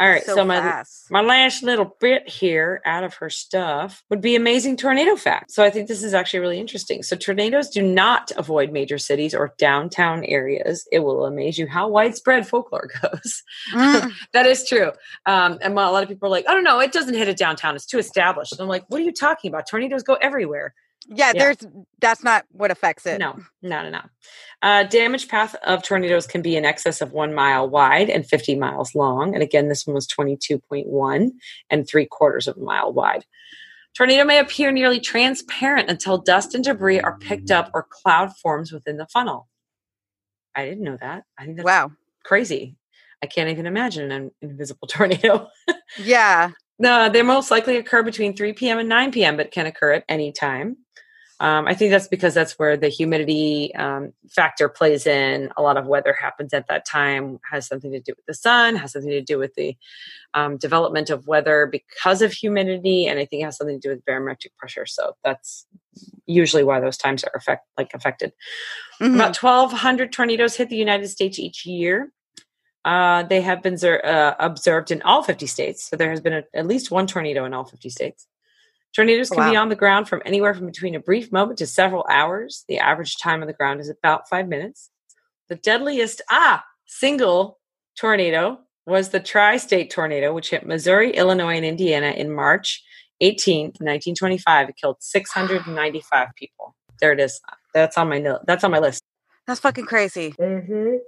All 0.00 0.08
right, 0.08 0.24
so, 0.24 0.34
so, 0.34 0.44
my 0.44 0.58
fast. 0.58 1.08
my 1.08 1.20
last 1.20 1.62
little 1.62 1.96
bit 2.00 2.28
here 2.28 2.80
out 2.84 3.04
of 3.04 3.14
her 3.14 3.30
stuff 3.30 4.02
would 4.10 4.20
be 4.20 4.34
amazing 4.34 4.76
tornado 4.76 5.14
facts. 5.14 5.54
So 5.54 5.62
I 5.62 5.70
think 5.70 5.86
this 5.86 6.02
is 6.02 6.12
actually 6.12 6.40
really 6.40 6.58
interesting. 6.58 7.04
So 7.04 7.14
tornadoes 7.14 7.68
do 7.68 7.80
not 7.80 8.32
avoid 8.36 8.72
major 8.72 8.98
cities 8.98 9.36
or 9.36 9.54
downtown 9.56 10.24
areas. 10.24 10.88
It 10.90 10.98
will 11.00 11.24
amaze 11.24 11.58
you 11.58 11.68
how 11.68 11.86
widespread 11.88 12.46
folklore 12.46 12.90
goes. 13.02 13.44
Mm, 13.72 14.12
that 14.32 14.46
is 14.46 14.68
true. 14.68 14.90
Um, 15.26 15.58
and 15.62 15.76
while 15.76 15.90
a 15.90 15.92
lot 15.92 16.02
of 16.02 16.08
people 16.08 16.26
are 16.26 16.30
like, 16.30 16.46
"Oh 16.48 16.54
no, 16.54 16.60
no, 16.60 16.80
it 16.80 16.90
doesn't 16.90 17.14
hit 17.14 17.28
a 17.28 17.34
downtown. 17.34 17.76
It's 17.76 17.86
too 17.86 17.98
established." 17.98 18.50
And 18.50 18.60
I'm 18.60 18.68
like, 18.68 18.84
"What 18.88 19.00
are 19.00 19.04
you 19.04 19.12
talking 19.12 19.48
about? 19.48 19.68
Tornadoes 19.68 20.02
go 20.02 20.14
everywhere." 20.14 20.74
Yeah, 21.08 21.32
Yeah. 21.34 21.42
there's 21.42 21.56
that's 22.00 22.22
not 22.24 22.44
what 22.50 22.70
affects 22.70 23.06
it. 23.06 23.18
No, 23.18 23.38
no, 23.62 23.82
no, 23.82 23.90
no. 23.90 24.00
Uh, 24.62 24.82
damage 24.84 25.28
path 25.28 25.54
of 25.64 25.82
tornadoes 25.82 26.26
can 26.26 26.42
be 26.42 26.56
in 26.56 26.64
excess 26.64 27.00
of 27.00 27.12
one 27.12 27.34
mile 27.34 27.68
wide 27.68 28.08
and 28.10 28.26
50 28.26 28.54
miles 28.56 28.94
long. 28.94 29.34
And 29.34 29.42
again, 29.42 29.68
this 29.68 29.86
one 29.86 29.94
was 29.94 30.06
22.1 30.06 31.30
and 31.70 31.88
three 31.88 32.06
quarters 32.06 32.46
of 32.48 32.56
a 32.56 32.60
mile 32.60 32.92
wide. 32.92 33.24
Tornado 33.96 34.24
may 34.24 34.38
appear 34.40 34.72
nearly 34.72 34.98
transparent 35.00 35.88
until 35.88 36.18
dust 36.18 36.54
and 36.54 36.64
debris 36.64 37.00
are 37.00 37.16
picked 37.18 37.50
up 37.50 37.70
or 37.74 37.86
cloud 37.88 38.36
forms 38.36 38.72
within 38.72 38.96
the 38.96 39.06
funnel. 39.06 39.48
I 40.54 40.64
didn't 40.64 40.84
know 40.84 40.96
that. 41.00 41.24
I 41.38 41.44
think 41.44 41.56
that's 41.58 41.64
Wow. 41.66 41.92
crazy. 42.24 42.76
I 43.22 43.26
can't 43.26 43.50
even 43.50 43.66
imagine 43.66 44.10
an 44.10 44.30
invisible 44.42 44.88
tornado. 44.90 45.48
Yeah. 45.98 46.50
No, 46.78 47.08
they 47.08 47.22
most 47.22 47.50
likely 47.52 47.76
occur 47.76 48.02
between 48.02 48.36
3 48.36 48.52
p.m. 48.54 48.78
and 48.80 48.88
9 48.88 49.12
p.m., 49.12 49.36
but 49.36 49.52
can 49.52 49.66
occur 49.66 49.92
at 49.92 50.04
any 50.08 50.32
time. 50.32 50.76
Um, 51.40 51.66
I 51.66 51.74
think 51.74 51.90
that's 51.90 52.06
because 52.06 52.32
that's 52.32 52.58
where 52.58 52.76
the 52.76 52.88
humidity 52.88 53.74
um, 53.74 54.12
factor 54.30 54.68
plays 54.68 55.06
in. 55.06 55.50
A 55.56 55.62
lot 55.62 55.76
of 55.76 55.86
weather 55.86 56.12
happens 56.12 56.54
at 56.54 56.68
that 56.68 56.86
time, 56.86 57.40
has 57.50 57.66
something 57.66 57.90
to 57.92 58.00
do 58.00 58.12
with 58.16 58.24
the 58.26 58.34
sun, 58.34 58.76
has 58.76 58.92
something 58.92 59.10
to 59.10 59.20
do 59.20 59.38
with 59.38 59.54
the 59.54 59.76
um, 60.34 60.56
development 60.56 61.10
of 61.10 61.26
weather 61.26 61.66
because 61.70 62.22
of 62.22 62.32
humidity, 62.32 63.06
and 63.06 63.18
I 63.18 63.24
think 63.24 63.42
it 63.42 63.46
has 63.46 63.56
something 63.56 63.80
to 63.80 63.88
do 63.88 63.94
with 63.94 64.04
barometric 64.04 64.56
pressure. 64.56 64.86
So 64.86 65.16
that's 65.24 65.66
usually 66.26 66.64
why 66.64 66.80
those 66.80 66.96
times 66.96 67.24
are 67.24 67.32
affect, 67.34 67.66
like 67.76 67.94
affected. 67.94 68.32
Mhm. 69.00 69.16
About 69.16 69.36
1,200 69.36 70.12
tornadoes 70.12 70.56
hit 70.56 70.68
the 70.70 70.76
United 70.76 71.08
States 71.08 71.38
each 71.38 71.66
year. 71.66 72.12
Uh, 72.84 73.22
they 73.22 73.40
have 73.40 73.62
been 73.62 73.78
uh, 73.82 74.34
observed 74.38 74.90
in 74.90 75.02
all 75.02 75.22
50 75.22 75.46
states. 75.46 75.88
So 75.88 75.96
there 75.96 76.10
has 76.10 76.20
been 76.20 76.34
a, 76.34 76.44
at 76.54 76.66
least 76.66 76.90
one 76.90 77.06
tornado 77.06 77.44
in 77.44 77.54
all 77.54 77.64
50 77.64 77.88
states. 77.88 78.28
Tornadoes 78.94 79.28
can 79.28 79.50
be 79.50 79.56
on 79.56 79.68
the 79.68 79.74
ground 79.74 80.08
from 80.08 80.22
anywhere 80.24 80.54
from 80.54 80.66
between 80.66 80.94
a 80.94 81.00
brief 81.00 81.32
moment 81.32 81.58
to 81.58 81.66
several 81.66 82.06
hours. 82.08 82.64
The 82.68 82.78
average 82.78 83.16
time 83.16 83.40
on 83.40 83.48
the 83.48 83.52
ground 83.52 83.80
is 83.80 83.88
about 83.88 84.28
five 84.28 84.48
minutes. 84.48 84.90
The 85.48 85.56
deadliest, 85.56 86.22
ah, 86.30 86.64
single 86.86 87.58
tornado 87.98 88.60
was 88.86 89.08
the 89.08 89.20
tri 89.20 89.56
state 89.56 89.90
tornado, 89.90 90.32
which 90.32 90.50
hit 90.50 90.66
Missouri, 90.66 91.10
Illinois, 91.10 91.56
and 91.56 91.64
Indiana 91.64 92.08
in 92.08 92.32
March 92.32 92.82
18th, 93.20 93.80
1925. 93.80 94.68
It 94.68 94.76
killed 94.76 94.96
695 95.00 96.28
people. 96.36 96.76
There 97.00 97.12
it 97.12 97.18
is. 97.18 97.40
That's 97.72 97.98
on 97.98 98.08
my 98.08 98.18
note. 98.18 98.40
That's 98.46 98.62
on 98.62 98.70
my 98.70 98.78
list. 98.78 99.02
That's 99.46 99.60
fucking 99.60 99.84
crazy. 99.86 100.34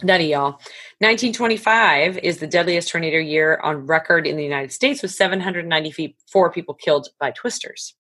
Nutty, 0.03 0.27
y'all. 0.27 0.61
1925 0.99 2.19
is 2.19 2.39
the 2.39 2.47
deadliest 2.47 2.89
tornado 2.89 3.19
year 3.19 3.59
on 3.63 3.87
record 3.87 4.27
in 4.27 4.37
the 4.37 4.45
United 4.45 4.73
States, 4.73 5.01
with 5.03 5.11
794 5.11 6.53
people 6.53 6.75
killed 6.75 7.09
by 7.19 7.31
twisters. 7.31 7.95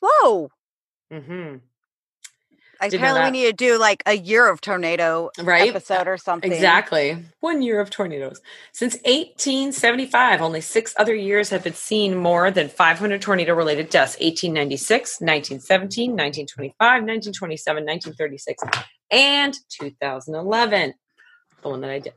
Whoa. 0.00 0.48
hmm 1.10 1.18
I 1.18 1.18
Didn't 1.18 1.28
know 1.28 1.71
apparently 2.82 3.22
we 3.24 3.30
need 3.30 3.46
to 3.46 3.52
do 3.52 3.78
like 3.78 4.02
a 4.06 4.14
year 4.16 4.48
of 4.50 4.60
tornado 4.60 5.30
Right? 5.40 5.68
episode 5.68 6.08
or 6.08 6.16
something. 6.18 6.50
Exactly. 6.52 7.16
One 7.40 7.62
year 7.62 7.80
of 7.80 7.90
tornadoes. 7.90 8.40
Since 8.72 8.94
1875, 9.04 10.40
only 10.40 10.60
six 10.60 10.94
other 10.98 11.14
years 11.14 11.50
have 11.50 11.64
been 11.64 11.74
seen 11.74 12.14
more 12.16 12.50
than 12.50 12.68
500 12.68 13.20
tornado 13.22 13.54
related 13.54 13.90
deaths 13.90 14.14
1896, 14.20 15.20
1917, 15.20 16.10
1925, 16.10 16.76
1927, 16.78 17.84
1936, 17.84 18.64
and 19.10 19.54
2011. 19.68 20.94
The 21.62 21.68
one 21.68 21.80
that 21.82 21.90
I 21.90 21.98
did. 22.00 22.12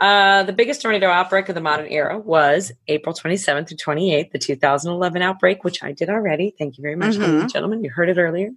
Uh, 0.00 0.44
the 0.44 0.52
biggest 0.52 0.80
tornado 0.80 1.08
outbreak 1.08 1.48
of 1.48 1.56
the 1.56 1.60
modern 1.60 1.88
era 1.88 2.18
was 2.18 2.70
April 2.86 3.14
27th 3.14 3.68
through 3.68 3.76
28th, 3.78 4.30
the 4.30 4.38
2011 4.38 5.22
outbreak, 5.22 5.64
which 5.64 5.82
I 5.82 5.92
did 5.92 6.08
already. 6.08 6.54
Thank 6.56 6.78
you 6.78 6.82
very 6.82 6.94
much, 6.94 7.16
ladies 7.16 7.42
and 7.42 7.52
gentlemen. 7.52 7.82
You 7.82 7.90
heard 7.90 8.08
it 8.08 8.18
earlier. 8.18 8.50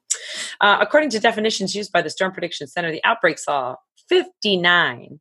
Uh, 0.60 0.78
according 0.80 1.10
to 1.12 1.20
definitions 1.20 1.74
used 1.74 1.92
by 1.92 2.04
the 2.04 2.12
Storm 2.12 2.32
Prediction 2.32 2.68
Center, 2.68 2.92
the 2.92 3.04
outbreak 3.04 3.40
saw 3.40 3.78
59 4.08 5.20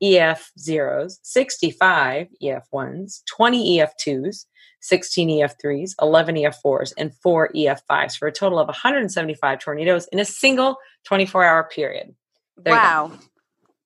EF 0.00 0.52
zeros, 0.58 1.18
65 1.22 2.28
EF 2.40 2.66
ones, 2.70 3.22
20 3.34 3.80
EF 3.80 3.96
twos, 3.96 4.46
16 4.82 5.42
EF 5.42 5.54
threes, 5.60 5.96
11 6.00 6.36
EF 6.36 6.56
fours, 6.60 6.92
and 6.92 7.12
4 7.22 7.50
EF 7.56 7.82
fives 7.88 8.14
for 8.14 8.28
a 8.28 8.32
total 8.32 8.58
of 8.58 8.68
175 8.68 9.58
tornadoes 9.58 10.06
in 10.12 10.20
a 10.20 10.24
single 10.24 10.76
24 11.04 11.44
hour 11.44 11.64
period. 11.64 12.14
There 12.56 12.72
wow. 12.72 13.12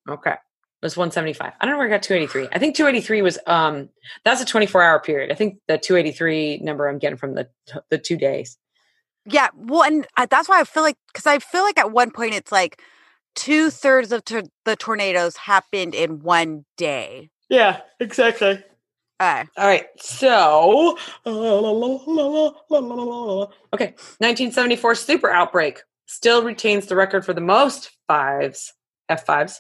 Okay. 0.09 0.35
It 0.83 0.87
was 0.87 0.97
175. 0.97 1.53
I 1.61 1.65
don't 1.65 1.75
know 1.75 1.79
where 1.79 1.87
I 1.87 1.91
got 1.91 2.03
283. 2.03 2.49
I 2.53 2.59
think 2.59 2.75
283 2.75 3.21
was 3.23 3.39
um 3.47 3.91
that's 4.25 4.41
a 4.41 4.47
24 4.47 4.83
hour 4.83 5.01
period. 5.01 5.31
I 5.31 5.35
think 5.35 5.59
the 5.69 5.77
283 5.77 6.61
number 6.63 6.89
I'm 6.89 6.99
getting 6.99 7.19
from 7.19 7.35
the 7.35 7.49
the 7.91 7.99
two 7.99 8.17
days. 8.17 8.57
Yeah. 9.27 9.49
Well, 9.55 9.83
and 9.83 10.07
I, 10.17 10.25
that's 10.27 10.49
why 10.49 10.61
I 10.61 10.65
feel 10.65 10.83
like 10.83 10.97
because 11.13 11.27
I 11.27 11.39
feel 11.39 11.63
like 11.63 11.79
at 11.79 11.93
one 11.93 12.11
point 12.11 12.35
it's 12.35 12.51
like 12.51 12.81
two 13.35 13.71
thirds 13.71 14.11
of 14.13 14.25
tor- 14.25 14.43
the 14.65 14.77
tornadoes 14.77 15.37
happened 15.37 15.95
in 15.95 16.21
one 16.21 16.65
day. 16.77 17.31
Yeah, 17.49 17.81
exactly. 17.99 18.65
Uh, 19.19 19.45
All 19.59 19.67
right. 19.67 19.87
So, 19.99 20.97
okay, 21.27 21.85
1974 23.75 24.95
super 24.95 25.31
outbreak 25.31 25.83
still 26.07 26.43
retains 26.43 26.87
the 26.87 26.97
record 26.97 27.27
for 27.27 27.35
the 27.35 27.41
most 27.43 27.91
fives, 28.09 28.73
F5s, 29.11 29.57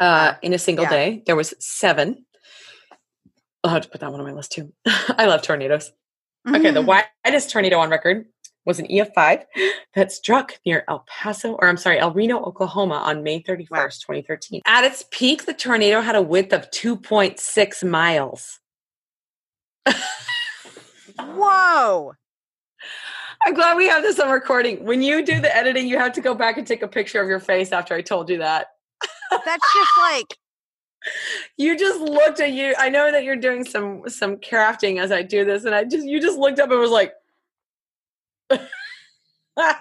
uh, 0.00 0.34
in 0.42 0.52
a 0.52 0.58
single 0.58 0.84
Yeah. 0.84 0.90
day. 0.90 1.22
There 1.26 1.36
was 1.36 1.54
seven. 1.58 2.24
I'll 3.64 3.70
have 3.70 3.82
to 3.82 3.88
put 3.88 4.00
that 4.00 4.10
one 4.10 4.20
on 4.20 4.26
my 4.26 4.32
list 4.32 4.52
too. 4.52 4.72
I 4.86 5.26
love 5.26 5.42
tornadoes. 5.42 5.92
Okay, 6.48 6.70
the 6.70 6.82
widest 7.24 7.50
tornado 7.50 7.78
on 7.78 7.90
record 7.90 8.26
was 8.64 8.78
an 8.78 8.86
EF5 8.86 9.44
that 9.94 10.12
struck 10.12 10.58
near 10.64 10.84
El 10.88 11.04
Paso, 11.08 11.54
or 11.54 11.68
I'm 11.68 11.76
sorry, 11.76 11.98
El 11.98 12.12
Reno, 12.12 12.40
Oklahoma 12.40 12.96
on 12.96 13.22
May 13.24 13.42
31st, 13.42 14.00
2013. 14.00 14.60
At 14.66 14.84
its 14.84 15.04
peak, 15.10 15.46
the 15.46 15.54
tornado 15.54 16.00
had 16.00 16.14
a 16.14 16.22
width 16.22 16.52
of 16.52 16.70
2.6 16.70 17.88
miles. 17.88 18.60
Whoa. 21.18 22.12
I'm 23.44 23.54
glad 23.54 23.76
we 23.76 23.88
have 23.88 24.02
this 24.02 24.18
on 24.18 24.30
recording. 24.30 24.84
When 24.84 25.02
you 25.02 25.24
do 25.24 25.40
the 25.40 25.54
editing, 25.56 25.86
you 25.88 25.98
have 25.98 26.12
to 26.12 26.20
go 26.20 26.34
back 26.34 26.58
and 26.58 26.66
take 26.66 26.82
a 26.82 26.88
picture 26.88 27.20
of 27.20 27.28
your 27.28 27.40
face 27.40 27.72
after 27.72 27.94
I 27.94 28.02
told 28.02 28.28
you 28.28 28.38
that. 28.38 28.68
That's 29.30 29.74
just 29.74 29.90
like 30.00 30.38
You 31.56 31.78
just 31.78 32.00
looked 32.00 32.40
at 32.40 32.52
you. 32.52 32.74
I 32.78 32.88
know 32.88 33.10
that 33.12 33.24
you're 33.24 33.36
doing 33.36 33.64
some 33.64 34.08
some 34.08 34.36
crafting 34.36 35.00
as 35.00 35.12
I 35.12 35.22
do 35.22 35.44
this, 35.44 35.64
and 35.64 35.74
I 35.74 35.84
just 35.84 36.06
you 36.06 36.20
just 36.20 36.38
looked 36.38 36.58
up 36.58 36.70
and 36.70 36.80
was 36.80 36.90
like, 36.90 37.14
"Oh 38.50 39.74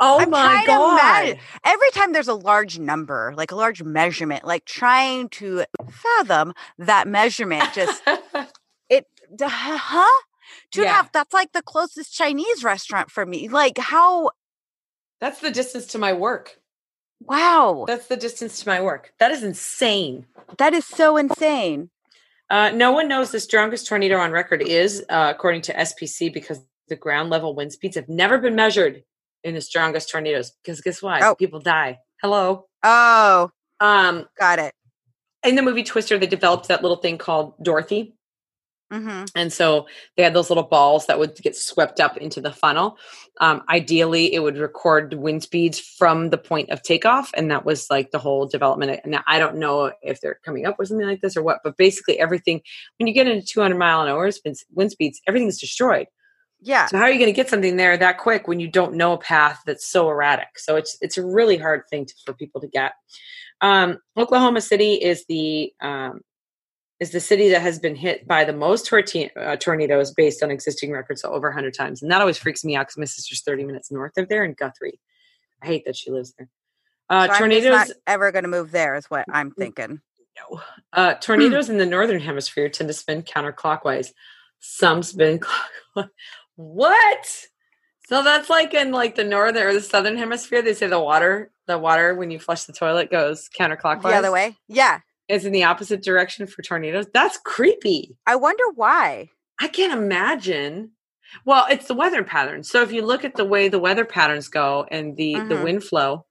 I'm 0.00 0.30
my 0.30 0.64
god!" 0.66 1.38
every 1.64 1.90
time 1.90 2.12
there's 2.12 2.28
a 2.28 2.34
large 2.34 2.78
number, 2.78 3.34
like 3.36 3.50
a 3.50 3.56
large 3.56 3.82
measurement, 3.82 4.44
like 4.44 4.64
trying 4.64 5.28
to 5.30 5.64
fathom 5.90 6.54
that 6.78 7.08
measurement, 7.08 7.72
just 7.74 8.02
it, 8.88 9.06
huh? 9.40 10.22
Two 10.70 10.82
and 10.82 10.90
a 10.90 10.92
half. 10.92 11.12
That's 11.12 11.32
like 11.32 11.52
the 11.52 11.62
closest 11.62 12.14
Chinese 12.14 12.62
restaurant 12.64 13.10
for 13.10 13.26
me. 13.26 13.48
Like 13.48 13.78
how? 13.78 14.30
That's 15.20 15.40
the 15.40 15.50
distance 15.50 15.86
to 15.88 15.98
my 15.98 16.12
work. 16.12 16.61
Wow, 17.26 17.84
That's 17.86 18.06
the 18.06 18.16
distance 18.16 18.60
to 18.62 18.68
my 18.68 18.80
work. 18.80 19.12
That 19.18 19.30
is 19.30 19.42
insane. 19.42 20.26
that 20.58 20.72
is 20.74 20.84
so 20.86 21.16
insane. 21.16 21.90
Uh, 22.50 22.70
no 22.70 22.92
one 22.92 23.08
knows 23.08 23.30
the 23.30 23.40
strongest 23.40 23.86
tornado 23.86 24.18
on 24.18 24.30
record 24.30 24.60
is, 24.62 25.02
uh, 25.08 25.32
according 25.34 25.62
to 25.62 25.72
SPC, 25.74 26.32
because 26.32 26.60
the 26.88 26.96
ground 26.96 27.30
level 27.30 27.54
wind 27.54 27.72
speeds 27.72 27.96
have 27.96 28.08
never 28.08 28.36
been 28.38 28.54
measured 28.54 29.04
in 29.42 29.54
the 29.54 29.60
strongest 29.60 30.10
tornadoes. 30.10 30.52
Because 30.62 30.80
guess 30.82 31.02
what? 31.02 31.22
Oh. 31.22 31.34
People 31.34 31.60
die. 31.60 31.98
Hello. 32.20 32.66
Oh, 32.82 33.50
Um, 33.80 34.26
got 34.38 34.58
it. 34.58 34.74
in 35.44 35.54
the 35.54 35.62
movie 35.62 35.82
Twister, 35.82 36.18
they 36.18 36.26
developed 36.26 36.68
that 36.68 36.82
little 36.82 36.98
thing 36.98 37.16
called 37.18 37.54
Dorothy. 37.62 38.14
Mm-hmm. 38.92 39.24
And 39.34 39.52
so 39.52 39.86
they 40.16 40.22
had 40.22 40.34
those 40.34 40.50
little 40.50 40.64
balls 40.64 41.06
that 41.06 41.18
would 41.18 41.34
get 41.36 41.56
swept 41.56 41.98
up 41.98 42.18
into 42.18 42.40
the 42.40 42.52
funnel. 42.52 42.98
Um, 43.40 43.62
ideally, 43.70 44.34
it 44.34 44.40
would 44.40 44.58
record 44.58 45.14
wind 45.14 45.42
speeds 45.42 45.80
from 45.80 46.28
the 46.28 46.38
point 46.38 46.68
of 46.70 46.82
takeoff. 46.82 47.30
And 47.34 47.50
that 47.50 47.64
was 47.64 47.88
like 47.88 48.10
the 48.10 48.18
whole 48.18 48.46
development. 48.46 49.00
Now, 49.06 49.22
I 49.26 49.38
don't 49.38 49.56
know 49.56 49.92
if 50.02 50.20
they're 50.20 50.38
coming 50.44 50.66
up 50.66 50.78
with 50.78 50.88
something 50.88 51.06
like 51.06 51.22
this 51.22 51.36
or 51.36 51.42
what, 51.42 51.60
but 51.64 51.78
basically, 51.78 52.20
everything, 52.20 52.60
when 52.98 53.06
you 53.06 53.14
get 53.14 53.26
into 53.26 53.46
200 53.46 53.78
mile 53.78 54.02
an 54.02 54.08
hour 54.08 54.30
wind 54.74 54.92
speeds, 54.92 55.20
everything's 55.26 55.58
destroyed. 55.58 56.06
Yeah. 56.60 56.86
So 56.86 56.96
how 56.96 57.04
are 57.04 57.10
you 57.10 57.18
going 57.18 57.32
to 57.32 57.36
get 57.36 57.48
something 57.48 57.76
there 57.76 57.96
that 57.96 58.18
quick 58.18 58.46
when 58.46 58.60
you 58.60 58.68
don't 58.68 58.94
know 58.94 59.14
a 59.14 59.18
path 59.18 59.60
that's 59.66 59.86
so 59.86 60.08
erratic? 60.08 60.58
So 60.58 60.76
it's 60.76 60.96
it's 61.00 61.18
a 61.18 61.26
really 61.26 61.56
hard 61.56 61.82
thing 61.90 62.06
to, 62.06 62.14
for 62.24 62.34
people 62.34 62.60
to 62.60 62.68
get. 62.68 62.92
Um, 63.60 63.98
Oklahoma 64.16 64.60
City 64.60 64.94
is 64.94 65.24
the 65.28 65.72
um, 65.80 66.20
is 67.02 67.10
the 67.10 67.18
city 67.18 67.48
that 67.50 67.60
has 67.62 67.80
been 67.80 67.96
hit 67.96 68.28
by 68.28 68.44
the 68.44 68.52
most 68.52 68.88
torti- 68.88 69.28
uh, 69.36 69.56
tornadoes 69.56 70.12
based 70.12 70.40
on 70.40 70.52
existing 70.52 70.92
records, 70.92 71.22
so 71.22 71.32
over 71.32 71.48
100 71.48 71.74
times. 71.74 72.00
And 72.00 72.12
that 72.12 72.20
always 72.20 72.38
freaks 72.38 72.64
me 72.64 72.76
out 72.76 72.82
because 72.86 72.96
my 72.96 73.04
sister's 73.06 73.42
30 73.42 73.64
minutes 73.64 73.90
north 73.90 74.16
of 74.16 74.28
there 74.28 74.44
in 74.44 74.52
Guthrie. 74.52 75.00
I 75.60 75.66
hate 75.66 75.84
that 75.86 75.96
she 75.96 76.12
lives 76.12 76.32
there. 76.38 76.48
Uh, 77.10 77.26
So 77.26 77.38
tornadoes, 77.38 77.72
not 77.72 77.88
ever 78.06 78.30
going 78.30 78.44
to 78.44 78.48
move 78.48 78.70
there, 78.70 78.94
is 78.94 79.06
what 79.06 79.24
I'm 79.28 79.50
thinking. 79.50 80.00
no. 80.38 80.60
Uh, 80.92 81.14
tornadoes 81.14 81.68
in 81.68 81.78
the 81.78 81.86
northern 81.86 82.20
hemisphere 82.20 82.68
tend 82.68 82.86
to 82.88 82.94
spin 82.94 83.22
counterclockwise. 83.22 84.12
Some 84.60 85.02
spin 85.02 85.40
clockwise. 85.94 86.12
What? 86.54 87.46
So 88.06 88.22
that's 88.22 88.48
like 88.48 88.74
in 88.74 88.92
like 88.92 89.16
the 89.16 89.24
northern 89.24 89.66
or 89.66 89.72
the 89.72 89.80
southern 89.80 90.16
hemisphere. 90.16 90.62
They 90.62 90.74
say 90.74 90.86
the 90.86 91.00
water, 91.00 91.50
the 91.66 91.78
water 91.78 92.14
when 92.14 92.30
you 92.30 92.38
flush 92.38 92.62
the 92.64 92.72
toilet 92.72 93.10
goes 93.10 93.48
counterclockwise. 93.58 94.02
The 94.02 94.14
other 94.14 94.30
way. 94.32 94.56
Yeah. 94.68 95.00
Is 95.32 95.46
in 95.46 95.52
the 95.52 95.64
opposite 95.64 96.02
direction 96.02 96.46
for 96.46 96.60
tornadoes. 96.62 97.06
That's 97.14 97.38
creepy. 97.38 98.16
I 98.26 98.36
wonder 98.36 98.64
why. 98.74 99.30
I 99.58 99.68
can't 99.68 99.92
imagine. 99.92 100.90
Well, 101.46 101.64
it's 101.70 101.88
the 101.88 101.94
weather 101.94 102.22
patterns. 102.22 102.68
So 102.68 102.82
if 102.82 102.92
you 102.92 103.00
look 103.04 103.24
at 103.24 103.36
the 103.36 103.44
way 103.46 103.68
the 103.68 103.78
weather 103.78 104.04
patterns 104.04 104.48
go 104.48 104.86
and 104.90 105.16
the 105.16 105.34
the 105.48 105.54
Mhm. 105.54 105.62
wind 105.64 105.84
flow, 105.84 106.26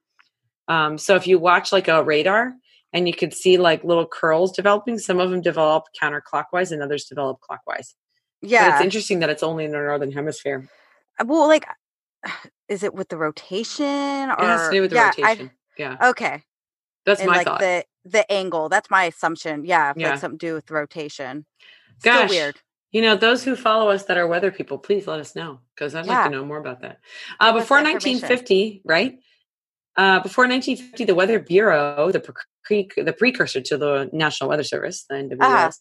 um, 0.68 0.98
so 0.98 1.16
if 1.16 1.26
you 1.26 1.38
watch 1.40 1.72
like 1.72 1.88
a 1.88 2.04
radar 2.04 2.54
and 2.92 3.08
you 3.08 3.14
could 3.14 3.34
see 3.34 3.56
like 3.58 3.82
little 3.82 4.06
curls 4.06 4.52
developing, 4.52 4.98
some 5.00 5.18
of 5.18 5.30
them 5.30 5.40
develop 5.40 5.84
counterclockwise 6.00 6.70
and 6.70 6.80
others 6.82 7.04
develop 7.06 7.40
clockwise. 7.40 7.96
But 8.40 8.50
Yeah. 8.50 8.72
it's 8.74 8.84
interesting 8.84 9.18
that 9.20 9.30
it's 9.30 9.42
only 9.42 9.64
in 9.64 9.72
the 9.72 9.78
northern 9.78 10.12
hemisphere. 10.12 10.68
well, 11.24 11.48
like, 11.48 11.66
is 12.68 12.84
it 12.84 12.94
with 12.94 13.08
the 13.08 13.16
rotation 13.16 13.84
or 14.30 14.34
It 14.44 14.46
has 14.46 14.68
to 14.68 14.74
do 14.74 14.80
with 14.82 14.90
the 14.90 14.96
yeah, 14.96 15.06
rotation. 15.06 15.50
yeah, 15.76 15.96
okay. 16.10 16.44
that's 17.04 17.20
and 17.20 17.28
my 17.30 17.38
like 17.38 17.46
thought. 17.48 17.58
the 17.60 17.84
the 18.04 18.30
angle. 18.30 18.68
That's 18.68 18.90
my 18.90 19.04
assumption. 19.04 19.64
Yeah. 19.64 19.92
Yeah. 19.96 20.10
Like 20.10 20.18
something 20.20 20.38
to 20.38 20.46
do 20.46 20.54
with 20.54 20.70
rotation. 20.70 21.46
Still 21.98 22.14
Gosh, 22.14 22.30
weird. 22.30 22.60
You 22.90 23.00
know, 23.02 23.16
those 23.16 23.42
who 23.44 23.56
follow 23.56 23.90
us 23.90 24.04
that 24.04 24.18
are 24.18 24.26
weather 24.26 24.50
people, 24.50 24.76
please 24.78 25.06
let 25.06 25.18
us 25.20 25.34
know 25.34 25.60
because 25.74 25.94
I'd 25.94 26.06
like 26.06 26.24
to 26.24 26.30
know 26.30 26.44
more 26.44 26.58
about 26.58 26.82
that. 26.82 26.98
Uh, 27.40 27.52
before 27.52 27.78
1950, 27.82 28.82
right? 28.84 29.18
Uh, 29.96 30.20
before 30.20 30.46
1950, 30.46 31.04
the 31.04 31.14
Weather 31.14 31.38
Bureau, 31.38 32.10
the 32.10 32.20
pre- 32.20 32.88
the 33.02 33.12
precursor 33.12 33.60
to 33.60 33.76
the 33.76 34.10
National 34.12 34.48
Weather 34.50 34.62
Service, 34.62 35.04
the 35.08 35.14
NWS, 35.16 35.78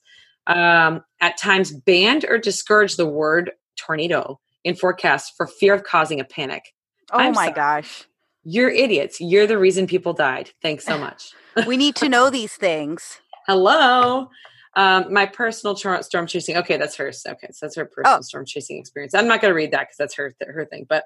Uh-huh. 0.48 0.60
um, 0.60 1.04
at 1.20 1.38
times 1.38 1.72
banned 1.72 2.26
or 2.28 2.38
discouraged 2.38 2.98
the 2.98 3.06
word 3.06 3.52
tornado 3.78 4.40
in 4.64 4.76
forecasts 4.76 5.32
for 5.36 5.48
fear 5.48 5.74
of 5.74 5.84
causing 5.84 6.20
a 6.20 6.24
panic. 6.26 6.64
Oh 7.12 7.18
I'm 7.20 7.34
my 7.34 7.46
sorry. 7.46 7.56
gosh. 7.56 8.06
You're 8.44 8.70
idiots. 8.70 9.22
You're 9.22 9.48
the 9.48 9.58
reason 9.58 9.88
people 9.88 10.14
died. 10.14 10.50
Thanks 10.62 10.86
so 10.86 10.98
much. 10.98 11.34
we 11.68 11.78
need 11.78 11.96
to 11.98 12.10
know 12.10 12.30
these 12.30 12.54
things. 12.54 13.20
Hello. 13.48 14.30
Um, 14.76 15.12
my 15.14 15.26
personal 15.26 15.76
tor- 15.76 16.02
storm 16.02 16.28
chasing. 16.28 16.56
Okay, 16.58 16.78
that's 16.78 16.96
hers. 16.96 17.24
Okay, 17.28 17.48
so 17.52 17.66
that's 17.66 17.76
her 17.76 17.86
personal 17.86 18.20
Oh. 18.20 18.22
storm 18.22 18.46
chasing 18.46 18.78
experience. 18.78 19.14
I'm 19.14 19.28
not 19.28 19.42
going 19.42 19.52
to 19.52 19.56
read 19.56 19.72
that 19.72 19.82
because 19.82 19.98
that's 19.98 20.16
her 20.16 20.32
th- 20.32 20.50
her 20.50 20.66
thing. 20.66 20.86
But 20.88 21.04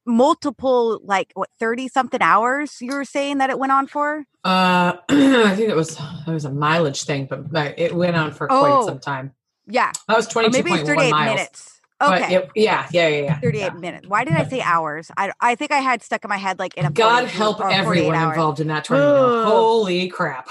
multiple, 0.06 0.99
like 1.03 1.32
what, 1.34 1.49
30 1.60 1.88
something 1.88 2.22
hours 2.22 2.78
you 2.82 2.93
were 2.93 3.06
saying 3.06 3.38
that 3.39 3.49
it 3.49 3.60
went 3.60 3.72
on 3.72 3.88
for? 3.88 4.26
Uh, 4.43 4.93
I 5.10 5.53
think 5.56 5.70
it 5.70 5.76
was 5.76 5.99
it 6.28 6.32
was 6.32 6.45
a 6.45 6.51
mileage 6.51 7.03
thing, 7.03 7.26
but, 7.30 7.51
but 7.51 7.78
it 7.80 7.95
went 7.95 8.16
on 8.16 8.32
for 8.32 8.47
quite 8.47 8.72
Oh. 8.72 8.86
some 8.88 8.99
time. 8.99 9.34
Yeah. 9.68 9.91
That 10.08 10.18
was 10.18 10.28
Or 10.28 10.32
twenty 10.32 10.49
two 10.49 10.58
maybe 10.58 10.70
point 10.70 10.88
38 10.88 11.12
miles. 11.12 11.36
minutes. 11.36 11.72
Okay. 12.01 12.36
it- 12.36 12.49
yeah, 12.56 12.88
yeah, 12.91 13.08
yeah, 13.08 13.22
yeah. 13.24 13.39
38 13.39 13.60
yeah. 13.62 13.70
minutes. 13.80 14.08
Why 14.08 14.26
did 14.26 14.34
I 14.34 14.45
say 14.47 14.60
hours? 14.62 15.10
I, 15.16 15.32
I 15.39 15.56
think 15.56 15.72
I 15.72 15.78
had 15.80 16.03
stuck 16.03 16.26
in 16.26 16.30
my 16.30 16.36
head 16.38 16.60
like 16.60 16.76
in 16.76 16.86
a 16.86 16.91
God 16.91 17.26
help 17.26 17.62
everyone 17.64 18.16
hours. 18.16 18.34
involved 18.36 18.60
in 18.60 18.68
that 18.68 18.84
tornado. 18.84 19.45
Holy 19.45 20.10
crap. 20.10 20.45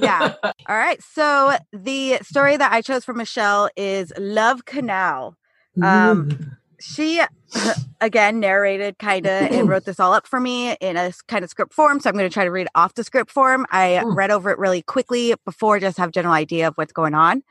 Yeah. 0.00 0.34
All 0.42 0.52
right. 0.76 1.00
So 1.02 1.56
the 1.72 2.18
story 2.22 2.56
that 2.56 2.72
I 2.72 2.82
chose 2.82 3.04
for 3.04 3.14
Michelle 3.14 3.70
is 3.76 4.12
Love 4.18 4.64
Canal. 4.64 5.36
Um, 5.80 6.56
she 6.80 7.20
again 8.00 8.38
narrated 8.40 8.98
kind 8.98 9.26
of 9.26 9.32
and 9.50 9.68
wrote 9.68 9.84
this 9.84 9.98
all 9.98 10.12
up 10.12 10.26
for 10.26 10.38
me 10.38 10.72
in 10.80 10.96
a 10.96 11.12
kind 11.26 11.42
of 11.44 11.50
script 11.50 11.72
form 11.72 11.98
so 11.98 12.08
i'm 12.08 12.16
going 12.16 12.28
to 12.28 12.32
try 12.32 12.44
to 12.44 12.50
read 12.50 12.68
off 12.74 12.94
the 12.94 13.02
script 13.02 13.30
form 13.30 13.66
i 13.70 14.00
Mm. 14.04 14.14
read 14.16 14.30
over 14.30 14.50
it 14.50 14.58
really 14.58 14.82
quickly 14.82 15.34
before 15.44 15.80
just 15.80 15.98
have 15.98 16.10
a 16.10 16.12
general 16.12 16.34
idea 16.34 16.68
of 16.68 16.74
what's 16.76 16.92
going 16.92 17.14
on 17.14 17.42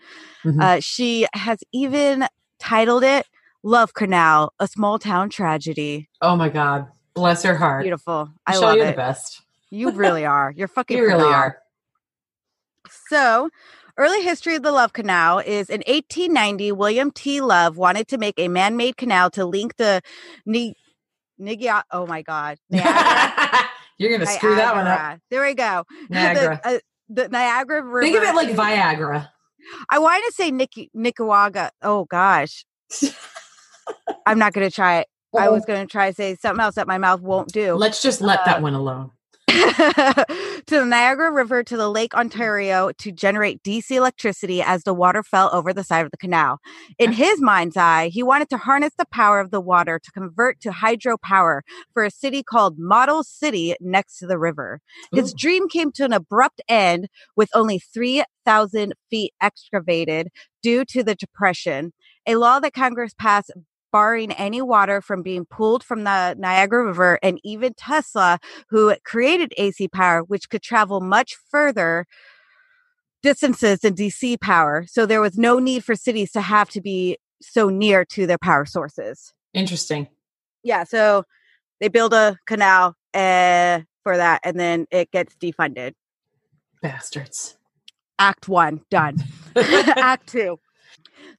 Mhm. 0.46 0.62
uh, 0.62 0.80
she 0.80 1.28
has 1.34 1.60
even 1.74 2.28
titled 2.60 3.04
it 3.04 3.26
love 3.64 3.94
canal 3.94 4.54
a 4.60 4.68
small 4.68 4.98
town 5.00 5.30
tragedy 5.30 6.08
oh 6.22 6.36
my 6.36 6.48
God. 6.50 6.88
Bless 7.14 7.44
her 7.44 7.56
heart. 7.56 7.84
beautiful 7.84 8.30
i 8.46 8.56
love 8.58 8.78
you're 8.78 8.86
it 8.86 8.92
the 8.92 8.96
best. 8.98 9.42
you 9.72 9.92
really 9.92 10.26
are 10.26 10.54
you're 10.56 10.68
fucking 10.78 10.96
You 10.98 11.04
really 11.04 11.16
phenomenal. 11.18 11.40
are. 11.40 11.58
So, 13.10 13.50
early 13.98 14.22
history 14.24 14.56
of 14.56 14.64
the 14.64 14.72
Love 14.72 14.94
Canal 14.94 15.40
is 15.40 15.70
in 15.70 15.80
1890, 15.88 16.72
William 16.74 17.12
T. 17.12 17.42
Love 17.42 17.78
wanted 17.78 18.08
to 18.10 18.18
make 18.18 18.36
a 18.38 18.48
man 18.48 18.78
made 18.78 18.98
canal 18.98 19.30
to 19.32 19.46
link 19.46 19.76
the 19.78 20.02
Ni- 20.46 20.76
Nigia. 21.42 21.84
Oh 21.92 22.06
my 22.06 22.22
God. 22.22 22.58
You're 22.70 24.10
going 24.10 24.22
to 24.22 24.28
screw 24.28 24.56
that 24.56 24.76
one 24.76 24.88
up. 24.88 25.20
There 25.30 25.44
we 25.44 25.54
go. 25.56 25.84
Niagara. 26.10 26.60
The, 26.64 26.70
uh, 26.70 26.80
the 27.10 27.30
Niagara 27.30 27.82
River. 27.82 28.02
Think 28.02 28.18
of 28.18 28.24
it 28.24 28.36
like 28.36 28.50
Viagra. 28.50 29.30
I 29.90 30.00
want 30.00 30.24
to 30.28 30.34
say 30.34 30.52
Nik- 30.52 30.90
Nicaragua. 30.94 31.72
Oh 31.82 32.06
gosh. 32.06 32.66
I'm 34.26 34.40
not 34.40 34.54
going 34.54 34.68
to 34.70 34.74
try 34.74 35.00
it. 35.00 35.08
I 35.38 35.50
was 35.50 35.66
going 35.66 35.86
to 35.86 35.92
try 35.92 36.10
to 36.10 36.16
say 36.16 36.36
something 36.36 36.62
else 36.64 36.76
that 36.76 36.88
my 36.88 36.98
mouth 36.98 37.22
won't 37.22 37.52
do. 37.52 37.76
Let's 37.76 38.02
just 38.02 38.22
let 38.22 38.40
Uh, 38.42 38.46
that 38.46 38.62
one 38.62 38.74
alone. 38.74 39.12
to 39.48 40.26
the 40.68 40.86
Niagara 40.86 41.32
River 41.32 41.64
to 41.64 41.78
the 41.78 41.90
Lake 41.90 42.14
Ontario 42.14 42.92
to 42.98 43.14
generate 43.14 43.64
DC 43.64 43.90
electricity 43.92 44.62
as 44.62 44.84
the 44.84 44.94
water 44.94 45.24
fell 45.24 45.50
over 45.54 45.74
the 45.74 45.86
side 45.86 46.04
of 46.04 46.12
the 46.12 46.18
canal. 46.18 46.60
In 47.00 47.14
his 47.14 47.42
mind's 47.42 47.78
eye, 47.78 48.10
he 48.10 48.22
wanted 48.24 48.50
to 48.50 48.58
harness 48.58 48.92
the 48.98 49.06
power 49.06 49.40
of 49.40 49.52
the 49.52 49.62
water 49.62 50.00
to 50.04 50.12
convert 50.12 50.60
to 50.62 50.72
hydropower 50.72 51.62
for 51.94 52.04
a 52.04 52.12
city 52.12 52.44
called 52.44 52.78
Model 52.78 53.24
City 53.24 53.74
next 53.80 54.20
to 54.20 54.28
the 54.28 54.38
river. 54.38 54.82
His 55.14 55.32
Ooh. 55.32 55.38
dream 55.38 55.70
came 55.70 55.94
to 55.94 56.04
an 56.04 56.12
abrupt 56.12 56.62
end 56.68 57.08
with 57.38 57.50
only 57.54 57.80
3,000 57.80 58.94
feet 59.10 59.34
excavated 59.42 60.28
due 60.62 60.84
to 60.86 61.04
the 61.04 61.16
Depression, 61.16 61.94
a 62.28 62.36
law 62.36 62.60
that 62.60 62.74
Congress 62.74 63.14
passed 63.18 63.52
barring 63.92 64.32
any 64.34 64.62
water 64.62 65.02
from 65.02 65.22
being 65.22 65.46
pulled 65.46 65.84
from 65.84 66.04
the 66.04 66.36
Niagara 66.38 66.86
River, 66.86 67.20
and 67.22 67.40
even 67.44 67.74
Tesla, 67.74 68.40
who 68.70 68.96
created 69.04 69.54
AC 69.58 69.88
power, 69.88 70.24
which 70.24 70.50
could 70.50 70.62
travel 70.62 71.02
much 71.02 71.36
further 71.50 72.06
distances 73.24 73.80
than 73.80 73.96
DC 73.96 74.40
power. 74.40 74.86
So 74.88 75.06
there 75.06 75.22
was 75.22 75.38
no 75.38 75.60
need 75.60 75.84
for 75.84 75.96
cities 75.96 76.32
to 76.32 76.42
have 76.42 76.70
to 76.72 76.82
be 76.82 77.18
so 77.42 77.70
near 77.70 78.06
to 78.06 78.28
their 78.28 78.38
power 78.38 78.66
sources. 78.66 79.34
Interesting. 79.54 80.08
Yeah, 80.64 80.84
so 80.84 81.24
they 81.80 81.88
build 81.88 82.14
a 82.14 82.38
canal 82.46 82.96
uh, 83.14 83.82
for 84.04 84.18
that, 84.18 84.42
and 84.44 84.60
then 84.60 84.88
it 84.92 85.12
gets 85.12 85.36
defunded. 85.36 85.94
Bastards. 86.82 87.58
Act 88.20 88.48
one, 88.48 88.82
done. 88.90 89.18
Act 89.56 90.28
two. 90.28 90.60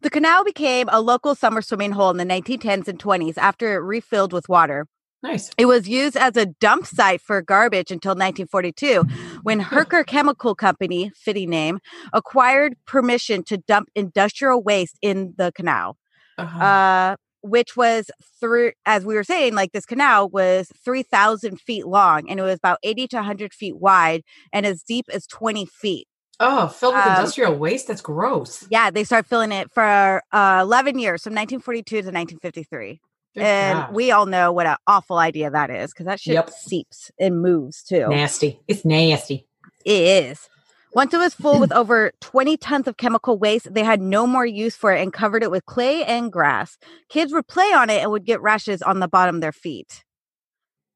The 0.03 0.11
canal 0.11 0.45
became 0.45 0.89
a 0.91 1.01
local 1.01 1.35
summer 1.35 1.63
swimming 1.63 1.93
hole 1.93 2.11
in 2.11 2.17
the 2.17 2.25
1910s 2.25 2.89
and 2.89 2.99
20s 2.99 3.37
after 3.37 3.75
it 3.75 3.79
refilled 3.79 4.33
with 4.33 4.49
water. 4.49 4.87
Nice. 5.23 5.51
It 5.59 5.67
was 5.67 5.89
used 5.89 6.17
as 6.17 6.37
a 6.37 6.47
dump 6.47 6.87
site 6.87 7.21
for 7.21 7.43
garbage 7.43 7.91
until 7.91 8.11
1942 8.11 9.03
when 9.43 9.59
Hooker 9.59 10.05
Chemical 10.05 10.55
Company, 10.55 11.11
fitting 11.17 11.51
name, 11.51 11.81
acquired 12.13 12.77
permission 12.87 13.43
to 13.45 13.59
dump 13.59 13.89
industrial 13.97 14.63
waste 14.63 14.97
in 15.03 15.35
the 15.37 15.51
canal. 15.53 15.97
Uh-huh. 16.39 16.65
Uh, 16.65 17.17
which 17.43 17.77
was 17.77 18.11
through, 18.41 18.73
as 18.85 19.05
we 19.05 19.15
were 19.15 19.25
saying, 19.25 19.55
like 19.55 19.73
this 19.73 19.87
canal 19.87 20.29
was 20.29 20.71
3,000 20.85 21.61
feet 21.61 21.87
long 21.87 22.29
and 22.29 22.39
it 22.41 22.43
was 22.43 22.59
about 22.59 22.79
80 22.83 23.09
to 23.09 23.17
100 23.17 23.55
feet 23.55 23.77
wide 23.77 24.23
and 24.53 24.67
as 24.67 24.83
deep 24.83 25.07
as 25.13 25.27
20 25.27 25.67
feet. 25.67 26.07
Oh, 26.41 26.69
filled 26.69 26.95
with 26.95 27.05
um, 27.05 27.17
industrial 27.17 27.55
waste? 27.57 27.89
That's 27.89 28.01
gross. 28.01 28.67
Yeah, 28.71 28.91
they 28.91 29.05
start 29.05 29.27
filling 29.27 29.53
it 29.53 29.71
for 29.71 30.23
uh, 30.33 30.59
11 30.63 30.99
years, 30.99 31.23
from 31.23 31.33
1942 31.33 31.85
to 31.97 31.97
1953. 32.07 33.01
Good 33.35 33.43
and 33.43 33.79
God. 33.79 33.95
we 33.95 34.11
all 34.11 34.27
know 34.27 34.53
what 34.53 34.67
an 34.67 34.77
awful 34.87 35.19
idea 35.19 35.51
that 35.51 35.71
is 35.71 35.93
because 35.93 36.07
that 36.07 36.19
shit 36.21 36.35
Yep. 36.35 36.51
seeps 36.51 37.11
and 37.21 37.43
moves 37.43 37.83
too. 37.83 38.09
nasty. 38.09 38.59
It's 38.67 38.85
nasty. 38.85 39.47
It 39.85 40.25
is. 40.27 40.49
Once 40.95 41.13
it 41.13 41.19
was 41.19 41.35
full 41.35 41.61
with 41.61 41.71
over 41.83 42.11
20 42.21 42.57
tons 42.57 42.89
of 42.89 42.97
chemical 42.97 43.37
waste, 43.39 43.73
they 43.73 43.85
had 43.85 44.01
no 44.01 44.27
more 44.27 44.47
use 44.47 44.75
for 44.75 44.93
it 44.95 45.03
and 45.03 45.13
covered 45.13 45.43
it 45.43 45.51
with 45.51 45.67
clay 45.67 46.03
and 46.05 46.33
grass. 46.33 46.79
Kids 47.11 47.33
would 47.33 47.47
play 47.47 47.71
on 47.75 47.91
it 47.91 48.03
and 48.03 48.11
would 48.11 48.25
get 48.25 48.41
rashes 48.41 48.81
on 48.81 48.99
the 49.01 49.09
bottom 49.09 49.35
of 49.37 49.41
their 49.43 49.53
feet. 49.53 50.03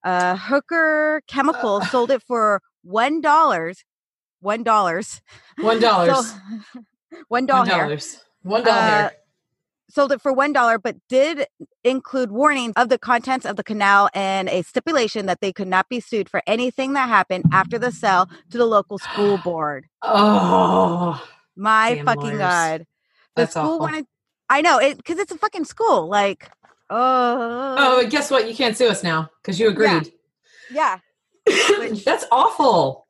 Uh, 0.02 0.34
Hooker 0.36 1.20
Chemical 1.28 1.76
Uh. 1.76 1.86
sold 1.86 2.10
it 2.10 2.22
for 2.22 2.60
one 2.82 3.20
dollars. 3.20 3.84
One 4.42 4.62
dollars. 4.62 5.20
One 5.58 5.80
dollars. 5.80 6.14
So- 6.26 6.38
one 7.28 7.46
One 7.46 7.46
dollar. 7.46 7.66
dollars. 7.68 8.20
One 8.42 8.64
dollar. 8.64 8.80
Uh, 9.06 9.10
sold 9.88 10.10
it 10.12 10.20
for 10.20 10.32
one 10.32 10.52
dollar, 10.52 10.78
but 10.78 10.96
did 11.08 11.46
include 11.84 12.30
warnings 12.32 12.72
of 12.76 12.88
the 12.88 12.98
contents 12.98 13.46
of 13.46 13.56
the 13.56 13.62
canal 13.62 14.08
and 14.14 14.48
a 14.48 14.62
stipulation 14.62 15.26
that 15.26 15.40
they 15.40 15.52
could 15.52 15.68
not 15.68 15.88
be 15.88 16.00
sued 16.00 16.28
for 16.28 16.42
anything 16.46 16.94
that 16.94 17.08
happened 17.08 17.44
after 17.52 17.78
the 17.78 17.92
sale 17.92 18.28
to 18.50 18.58
the 18.58 18.66
local 18.66 18.98
school 18.98 19.38
board. 19.44 19.86
oh, 20.02 21.22
My 21.56 22.02
fucking 22.04 22.22
lawyers. 22.22 22.38
god! 22.38 22.80
The 23.36 23.42
That's 23.42 23.52
school 23.52 23.62
awful. 23.64 23.78
wanted. 23.80 24.06
I 24.48 24.60
know 24.60 24.78
it 24.78 24.96
because 24.96 25.18
it's 25.18 25.32
a 25.32 25.38
fucking 25.38 25.64
school. 25.66 26.08
Like, 26.08 26.50
oh, 26.90 27.76
oh, 27.78 28.06
guess 28.08 28.30
what? 28.30 28.48
You 28.48 28.54
can't 28.54 28.76
sue 28.76 28.88
us 28.88 29.02
now 29.02 29.30
because 29.42 29.60
you 29.60 29.68
agreed. 29.68 30.12
yeah, 30.70 30.98
Which- 31.46 32.04
That's 32.04 32.24
awful. 32.32 33.01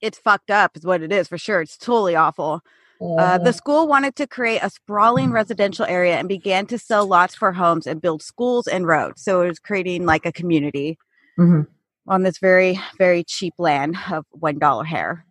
It's 0.00 0.18
fucked 0.18 0.50
up, 0.50 0.76
is 0.76 0.84
what 0.84 1.02
it 1.02 1.12
is 1.12 1.28
for 1.28 1.38
sure. 1.38 1.60
It's 1.62 1.76
totally 1.76 2.14
awful. 2.16 2.60
Uh, 3.00 3.36
the 3.38 3.52
school 3.52 3.86
wanted 3.86 4.16
to 4.16 4.26
create 4.26 4.60
a 4.62 4.70
sprawling 4.70 5.30
residential 5.30 5.84
area 5.84 6.16
and 6.16 6.28
began 6.28 6.64
to 6.66 6.78
sell 6.78 7.06
lots 7.06 7.34
for 7.34 7.52
homes 7.52 7.86
and 7.86 8.00
build 8.00 8.22
schools 8.22 8.66
and 8.66 8.86
roads. 8.86 9.22
So 9.22 9.42
it 9.42 9.48
was 9.48 9.58
creating 9.58 10.06
like 10.06 10.24
a 10.24 10.32
community 10.32 10.96
Mhm. 11.38 11.66
on 12.06 12.22
this 12.22 12.38
very, 12.38 12.80
very 12.96 13.22
cheap 13.24 13.54
land 13.58 13.96
of 14.10 14.24
one 14.30 14.58
dollar 14.58 14.84
hair. 14.84 15.26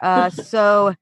Uh, 0.00 0.30
so 0.30 0.94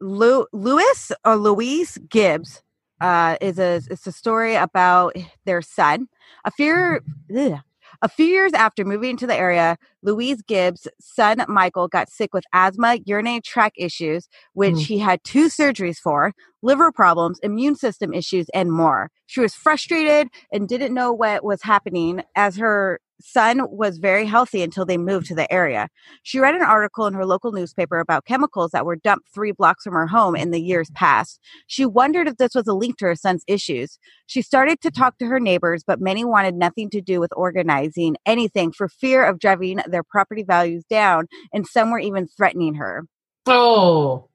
Lu- 0.00 0.46
Louis 0.52 1.12
or 1.24 1.36
Louise 1.36 1.98
Gibbs 2.08 2.62
uh, 3.00 3.36
is 3.40 3.58
a 3.58 3.80
it's 3.90 4.06
a 4.06 4.12
story 4.12 4.54
about 4.54 5.16
their 5.44 5.60
son. 5.62 6.08
A 6.44 6.50
few 6.52 7.00
ugh. 7.36 7.58
A 8.02 8.08
few 8.08 8.26
years 8.26 8.52
after 8.52 8.84
moving 8.84 9.16
to 9.18 9.26
the 9.26 9.34
area, 9.34 9.78
Louise 10.02 10.42
Gibbs' 10.42 10.88
son 11.00 11.44
Michael 11.48 11.88
got 11.88 12.10
sick 12.10 12.34
with 12.34 12.44
asthma, 12.52 12.98
urinary 13.06 13.40
tract 13.40 13.76
issues, 13.78 14.28
which 14.54 14.74
Mm. 14.74 14.86
he 14.86 14.98
had 14.98 15.24
two 15.24 15.46
surgeries 15.46 15.98
for, 15.98 16.32
liver 16.62 16.92
problems, 16.92 17.38
immune 17.42 17.76
system 17.76 18.12
issues, 18.12 18.48
and 18.50 18.72
more. 18.72 19.10
She 19.26 19.40
was 19.40 19.54
frustrated 19.54 20.28
and 20.52 20.68
didn't 20.68 20.94
know 20.94 21.12
what 21.12 21.44
was 21.44 21.62
happening 21.62 22.22
as 22.36 22.56
her 22.56 23.00
son 23.24 23.62
was 23.70 23.98
very 23.98 24.26
healthy 24.26 24.62
until 24.62 24.84
they 24.84 24.98
moved 24.98 25.26
to 25.26 25.34
the 25.34 25.50
area. 25.52 25.88
She 26.22 26.38
read 26.38 26.54
an 26.54 26.62
article 26.62 27.06
in 27.06 27.14
her 27.14 27.26
local 27.26 27.52
newspaper 27.52 27.98
about 28.00 28.24
chemicals 28.24 28.70
that 28.72 28.84
were 28.86 28.96
dumped 28.96 29.28
three 29.34 29.52
blocks 29.52 29.84
from 29.84 29.94
her 29.94 30.06
home 30.06 30.36
in 30.36 30.50
the 30.50 30.60
years 30.60 30.90
past. 30.94 31.40
She 31.66 31.86
wondered 31.86 32.28
if 32.28 32.36
this 32.36 32.54
was 32.54 32.66
a 32.66 32.74
link 32.74 32.98
to 32.98 33.06
her 33.06 33.16
son's 33.16 33.44
issues. 33.46 33.98
She 34.26 34.42
started 34.42 34.80
to 34.82 34.90
talk 34.90 35.18
to 35.18 35.26
her 35.26 35.40
neighbors, 35.40 35.82
but 35.86 36.00
many 36.00 36.24
wanted 36.24 36.54
nothing 36.54 36.90
to 36.90 37.00
do 37.00 37.20
with 37.20 37.32
organizing 37.36 38.16
anything 38.26 38.72
for 38.72 38.88
fear 38.88 39.24
of 39.24 39.38
driving 39.38 39.80
their 39.86 40.02
property 40.02 40.42
values 40.42 40.84
down, 40.90 41.26
and 41.52 41.66
some 41.66 41.90
were 41.90 41.98
even 42.00 42.26
threatening 42.26 42.74
her. 42.74 43.04
Oh, 43.46 44.28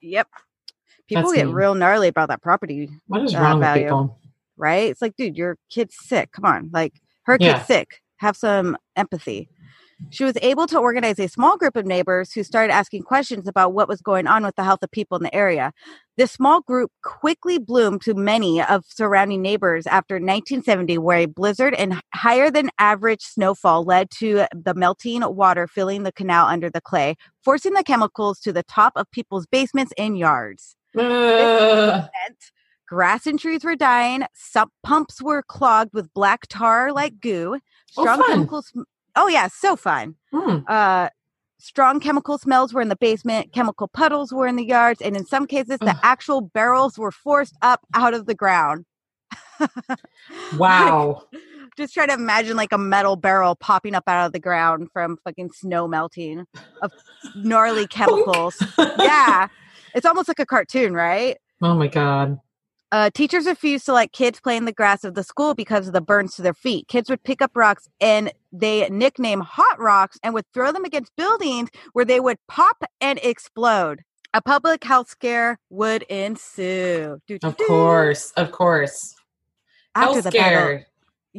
Yep. 0.00 0.28
People 1.08 1.22
That's 1.24 1.34
get 1.34 1.46
mean. 1.46 1.54
real 1.54 1.74
gnarly 1.74 2.08
about 2.08 2.28
that 2.28 2.42
property, 2.42 2.88
what 3.06 3.22
is 3.22 3.34
Uh, 3.34 3.40
wrong 3.40 3.54
with 3.58 3.66
value. 3.66 3.84
people? 3.84 4.18
right? 4.56 4.90
It's 4.90 5.00
like, 5.02 5.16
dude, 5.16 5.36
your 5.36 5.56
kid's 5.70 5.96
sick. 5.98 6.32
Come 6.32 6.44
on. 6.44 6.70
Like, 6.72 6.94
her 7.24 7.38
Yeah. 7.40 7.54
kid's 7.54 7.66
sick. 7.66 8.02
Have 8.18 8.36
some 8.36 8.76
empathy. 8.96 9.48
She 10.10 10.22
was 10.24 10.34
able 10.42 10.66
to 10.68 10.78
organize 10.78 11.18
a 11.18 11.26
small 11.26 11.56
group 11.56 11.76
of 11.76 11.84
neighbors 11.84 12.32
who 12.32 12.44
started 12.44 12.72
asking 12.72 13.02
questions 13.02 13.48
about 13.48 13.72
what 13.72 13.88
was 13.88 14.00
going 14.00 14.28
on 14.28 14.44
with 14.44 14.54
the 14.54 14.62
health 14.62 14.82
of 14.82 14.90
people 14.92 15.16
in 15.16 15.24
the 15.24 15.34
area. 15.34 15.72
This 16.16 16.30
small 16.30 16.60
group 16.60 16.92
quickly 17.02 17.58
bloomed 17.58 18.02
to 18.02 18.14
many 18.14 18.62
of 18.62 18.84
surrounding 18.88 19.42
neighbors 19.42 19.86
after 19.86 20.14
1970, 20.14 20.98
where 20.98 21.18
a 21.18 21.26
blizzard 21.26 21.74
and 21.74 22.00
higher 22.14 22.50
than 22.50 22.70
average 22.78 23.22
snowfall 23.22 23.84
led 23.84 24.10
to 24.18 24.46
the 24.54 24.74
melting 24.74 25.22
water 25.34 25.66
filling 25.66 26.04
the 26.04 26.12
canal 26.12 26.46
under 26.46 26.70
the 26.70 26.80
clay, 26.80 27.16
forcing 27.42 27.72
the 27.72 27.84
chemicals 27.84 28.38
to 28.40 28.52
the 28.52 28.62
top 28.62 28.92
of 28.94 29.10
people's 29.10 29.46
basements 29.46 29.92
and 29.98 30.16
yards 30.16 30.76
Uh, 30.96 32.06
grass 32.88 33.26
and 33.26 33.38
trees 33.38 33.64
were 33.64 33.76
dying. 33.76 34.24
Sump 34.34 34.72
pumps 34.82 35.22
were 35.22 35.42
clogged 35.42 35.92
with 35.92 36.12
black 36.14 36.46
tar 36.48 36.92
like 36.92 37.20
goo. 37.20 37.60
Oh, 37.96 38.02
Strong 38.02 38.18
fun. 38.18 38.26
chemicals. 38.30 38.72
Oh 39.16 39.28
yeah, 39.28 39.48
so 39.48 39.74
fun. 39.76 40.14
hmm. 40.32 40.58
Uh, 40.68 41.08
strong 41.58 41.98
chemical 42.00 42.38
smells 42.38 42.72
were 42.72 42.80
in 42.80 42.88
the 42.88 42.96
basement. 42.96 43.52
Chemical 43.52 43.88
puddles 43.88 44.32
were 44.32 44.46
in 44.46 44.56
the 44.56 44.64
yards, 44.64 45.00
and 45.00 45.16
in 45.16 45.24
some 45.26 45.46
cases, 45.46 45.78
the 45.80 45.90
Ugh. 45.90 45.96
actual 46.02 46.40
barrels 46.40 46.98
were 46.98 47.10
forced 47.10 47.56
up 47.62 47.80
out 47.94 48.14
of 48.14 48.26
the 48.26 48.34
ground. 48.34 48.84
Wow. 50.56 51.22
Just 51.76 51.94
try 51.94 52.06
to 52.06 52.12
imagine 52.14 52.56
like 52.56 52.72
a 52.72 52.78
metal 52.78 53.16
barrel 53.16 53.54
popping 53.54 53.94
up 53.94 54.04
out 54.08 54.26
of 54.26 54.32
the 54.32 54.40
ground 54.40 54.88
from 54.92 55.16
fucking 55.24 55.52
snow 55.52 55.86
melting 55.86 56.44
of 56.82 56.92
gnarly 57.36 57.86
chemicals. 57.90 58.60
yeah, 58.98 59.48
it's 59.94 60.04
almost 60.06 60.28
like 60.28 60.40
a 60.40 60.46
cartoon, 60.46 60.92
right? 60.94 61.36
Oh 61.62 61.74
my 61.74 61.86
god. 61.86 62.38
Uh, 62.90 63.10
teachers 63.10 63.44
refused 63.46 63.84
to 63.86 63.92
let 63.92 64.12
kids 64.12 64.40
play 64.40 64.56
in 64.56 64.64
the 64.64 64.72
grass 64.72 65.04
of 65.04 65.14
the 65.14 65.22
school 65.22 65.54
because 65.54 65.86
of 65.86 65.92
the 65.92 66.00
burns 66.00 66.34
to 66.36 66.42
their 66.42 66.54
feet. 66.54 66.88
Kids 66.88 67.10
would 67.10 67.22
pick 67.22 67.42
up 67.42 67.50
rocks 67.54 67.86
and 68.00 68.32
they 68.50 68.88
nickname 68.88 69.40
hot 69.40 69.78
rocks 69.78 70.18
and 70.22 70.32
would 70.32 70.46
throw 70.54 70.72
them 70.72 70.84
against 70.86 71.14
buildings 71.16 71.68
where 71.92 72.06
they 72.06 72.18
would 72.18 72.38
pop 72.48 72.82
and 73.00 73.18
explode. 73.22 74.02
A 74.32 74.40
public 74.40 74.84
health 74.84 75.08
scare 75.10 75.58
would 75.68 76.02
ensue. 76.04 77.12
Of 77.14 77.26
Doo-doo-doo. 77.26 77.64
course. 77.66 78.30
Of 78.36 78.52
course. 78.52 79.14
After 79.94 80.12
Health 80.14 80.24
the 80.24 80.30
battle. 80.30 80.58
scare. 80.60 80.74
Don't 80.78 80.84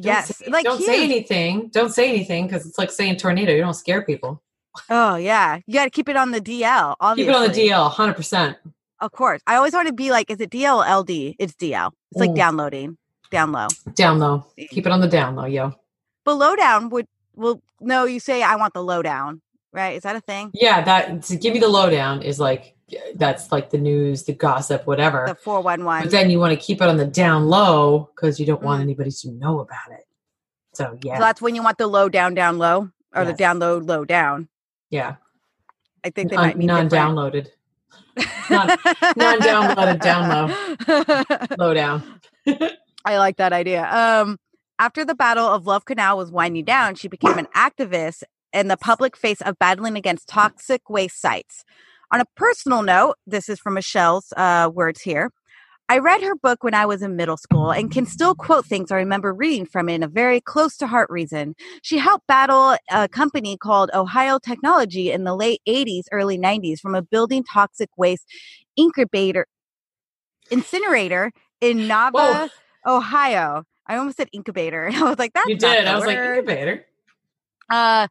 Yes. 0.06 0.38
say- 0.38 0.46
like 0.52 0.66
don't 0.66 0.82
say 0.84 1.04
anything. 1.04 1.70
Don't 1.74 1.92
say 1.92 2.10
anything 2.10 2.46
because 2.46 2.66
it's 2.68 2.78
like 2.78 2.92
saying 2.92 3.18
tornado. 3.18 3.54
You 3.54 3.62
don't 3.62 3.74
scare 3.74 4.04
people. 4.04 4.42
Oh, 4.90 5.16
yeah. 5.16 5.60
You 5.66 5.74
got 5.74 5.86
to 5.86 5.90
keep 5.90 6.08
it 6.10 6.16
on 6.16 6.30
the 6.32 6.40
DL, 6.40 6.96
Keep 7.16 7.28
it 7.28 7.36
on 7.36 7.42
the 7.48 7.54
DL, 7.54 7.90
hundred 7.90 8.16
percent. 8.16 8.58
Of 9.02 9.12
course. 9.12 9.42
I 9.48 9.56
always 9.56 9.74
want 9.74 9.88
to 9.88 9.94
be 9.94 10.12
like, 10.12 10.30
is 10.30 10.40
it 10.42 10.50
DL 10.50 10.78
or 10.86 11.00
LD? 11.02 11.36
It's 11.40 11.54
DL. 11.54 11.92
It's 12.12 12.20
like 12.20 12.32
Mm. 12.32 12.36
downloading, 12.36 12.98
down 13.32 13.52
low. 13.52 13.68
Down 13.94 14.20
low. 14.20 14.46
Keep 14.58 14.86
it 14.86 14.92
on 14.92 15.00
the 15.00 15.08
down 15.08 15.36
low, 15.36 15.46
yo. 15.46 15.74
Below 16.26 16.56
down 16.56 16.90
would 16.90 17.06
well, 17.36 17.62
no, 17.80 18.04
you 18.04 18.20
say 18.20 18.44
I 18.44 18.58
want 18.58 18.74
the 18.74 18.84
lowdown, 18.84 19.42
right? 19.72 19.96
Is 19.96 20.04
that 20.04 20.16
a 20.18 20.20
thing? 20.20 20.52
Yeah, 20.54 20.82
that 20.82 21.24
to 21.24 21.38
give 21.38 21.56
you 21.56 21.62
the 21.62 21.70
lowdown 21.70 22.22
is 22.22 22.40
like 22.40 22.76
that's 23.16 23.52
like 23.52 23.70
the 23.70 23.78
news, 23.78 24.24
the 24.24 24.34
gossip, 24.34 24.86
whatever. 24.86 25.24
The 25.28 25.36
411. 25.36 26.06
but 26.08 26.12
then 26.12 26.30
you 26.30 26.40
want 26.40 26.52
to 26.52 26.60
keep 26.60 26.82
it 26.82 26.90
on 26.90 26.98
the 26.98 27.06
down 27.06 27.48
low 27.48 28.10
because 28.16 28.40
you 28.40 28.46
don't 28.46 28.62
want 28.62 28.80
Mm. 28.80 28.84
anybody 28.84 29.12
to 29.12 29.32
know 29.32 29.60
about 29.62 29.92
it. 29.92 30.06
So 30.74 30.98
yeah, 31.04 31.18
So 31.18 31.24
that's 31.24 31.42
when 31.42 31.56
you 31.56 31.64
want 31.64 31.78
the 31.78 31.88
low 31.88 32.10
down 32.10 32.34
down 32.34 32.58
low 32.58 32.90
or 33.16 33.24
the 33.24 33.32
Yes. 33.32 33.38
down 33.38 33.60
low 33.60 33.78
low 33.78 34.04
down. 34.04 34.50
yeah, 34.90 35.16
I 36.04 36.10
think 36.10 36.30
they 36.32 36.36
non, 36.36 36.46
might 36.48 36.58
mean 36.58 36.68
different. 36.68 36.92
non-downloaded, 36.92 37.48
non- 38.50 38.78
non-downloaded, 39.16 40.00
down 40.02 41.58
low 41.58 41.74
down. 41.74 42.04
I 43.06 43.18
like 43.18 43.38
that 43.38 43.54
idea. 43.54 43.88
Um, 43.92 44.38
after 44.78 45.04
the 45.04 45.16
Battle 45.16 45.48
of 45.48 45.66
Love 45.66 45.86
Canal 45.86 46.18
was 46.18 46.32
winding 46.32 46.66
down, 46.66 46.96
she 46.96 47.08
became 47.08 47.38
an 47.38 47.48
activist 47.56 48.24
in 48.54 48.68
the 48.68 48.78
public 48.78 49.16
face 49.16 49.42
of 49.42 49.60
battling 49.60 49.96
against 49.96 50.28
toxic 50.28 50.90
waste 50.90 51.22
sites. 51.22 51.64
On 52.12 52.20
a 52.20 52.26
personal 52.36 52.82
note, 52.82 53.16
this 53.28 53.50
is 53.50 53.60
from 53.60 53.76
Michelle's 53.76 54.34
uh, 54.36 54.70
words 54.74 55.02
here. 55.02 55.30
I 55.90 55.98
read 55.98 56.22
her 56.22 56.36
book 56.36 56.64
when 56.64 56.76
I 56.76 56.86
was 56.86 57.02
in 57.02 57.16
middle 57.16 57.36
school 57.36 57.72
and 57.72 57.90
can 57.90 58.06
still 58.06 58.36
quote 58.36 58.66
things 58.66 58.92
I 58.92 58.98
remember 58.98 59.34
reading 59.34 59.66
from 59.66 59.90
it 59.90 59.96
in 59.96 60.04
a 60.04 60.08
very 60.08 60.40
close 60.40 60.78
to 60.78 60.88
heart 60.88 61.10
reason. 61.10 61.56
She 61.82 61.98
helped 61.98 62.28
battle 62.28 62.78
a 62.92 63.10
company 63.10 63.58
called 63.58 63.90
Ohio 63.96 64.38
Technology 64.38 65.12
in 65.12 65.24
the 65.24 65.36
late 65.36 65.62
80s, 65.68 66.04
early 66.12 66.38
90s 66.38 66.80
from 66.80 66.94
a 66.94 67.02
building 67.02 67.44
toxic 67.44 67.90
waste 67.98 68.26
incubator 68.78 69.48
incinerator 70.52 71.32
in 71.60 71.88
Nova, 71.88 72.52
Ohio. 72.86 73.64
I 73.88 73.98
almost 73.98 74.18
said 74.18 74.30
incubator. 74.32 74.90
I 74.94 75.02
was 75.02 75.18
like, 75.18 75.34
that's 75.34 75.50
you 75.50 75.58
did. 75.58 75.88
I 75.88 75.96
was 75.96 76.06
like 76.06 76.18
word. 76.18 76.38
incubator. 76.38 76.86
Uh, 77.68 78.08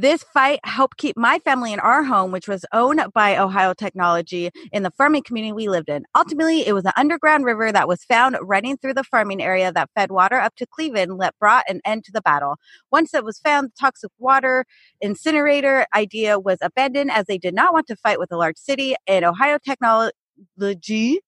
this 0.00 0.22
fight 0.22 0.60
helped 0.62 0.96
keep 0.96 1.16
my 1.16 1.40
family 1.40 1.72
in 1.72 1.80
our 1.80 2.04
home, 2.04 2.30
which 2.30 2.46
was 2.46 2.64
owned 2.72 3.02
by 3.12 3.36
Ohio 3.36 3.74
Technology 3.74 4.48
in 4.70 4.84
the 4.84 4.92
farming 4.92 5.24
community 5.24 5.52
we 5.52 5.68
lived 5.68 5.88
in. 5.88 6.04
Ultimately, 6.16 6.64
it 6.64 6.72
was 6.72 6.84
an 6.84 6.92
underground 6.96 7.44
river 7.44 7.72
that 7.72 7.88
was 7.88 8.04
found 8.04 8.36
running 8.40 8.76
through 8.76 8.94
the 8.94 9.02
farming 9.02 9.42
area 9.42 9.72
that 9.72 9.90
fed 9.96 10.12
water 10.12 10.36
up 10.36 10.54
to 10.54 10.66
Cleveland 10.66 11.20
that 11.20 11.34
brought 11.40 11.64
an 11.68 11.80
end 11.84 12.04
to 12.04 12.12
the 12.12 12.20
battle. 12.20 12.58
Once 12.92 13.12
it 13.12 13.24
was 13.24 13.40
found, 13.40 13.70
the 13.70 13.72
toxic 13.80 14.12
water 14.18 14.64
incinerator 15.00 15.84
idea 15.92 16.38
was 16.38 16.58
abandoned 16.62 17.10
as 17.10 17.26
they 17.26 17.38
did 17.38 17.54
not 17.54 17.72
want 17.72 17.88
to 17.88 17.96
fight 17.96 18.20
with 18.20 18.30
a 18.30 18.36
large 18.36 18.56
city, 18.56 18.94
and 19.08 19.24
Ohio 19.24 19.58
Technology 19.58 20.12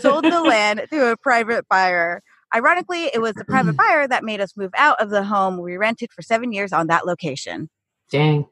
sold 0.00 0.24
the 0.24 0.42
land 0.44 0.84
to 0.90 1.12
a 1.12 1.16
private 1.16 1.64
buyer. 1.68 2.20
Ironically, 2.52 3.10
it 3.14 3.20
was 3.20 3.34
the 3.34 3.44
private 3.44 3.76
buyer 3.76 4.08
that 4.08 4.24
made 4.24 4.40
us 4.40 4.56
move 4.56 4.72
out 4.76 5.00
of 5.00 5.10
the 5.10 5.22
home 5.22 5.62
we 5.62 5.76
rented 5.76 6.10
for 6.12 6.22
seven 6.22 6.52
years 6.52 6.72
on 6.72 6.88
that 6.88 7.06
location. 7.06 7.68
Dang. 8.10 8.46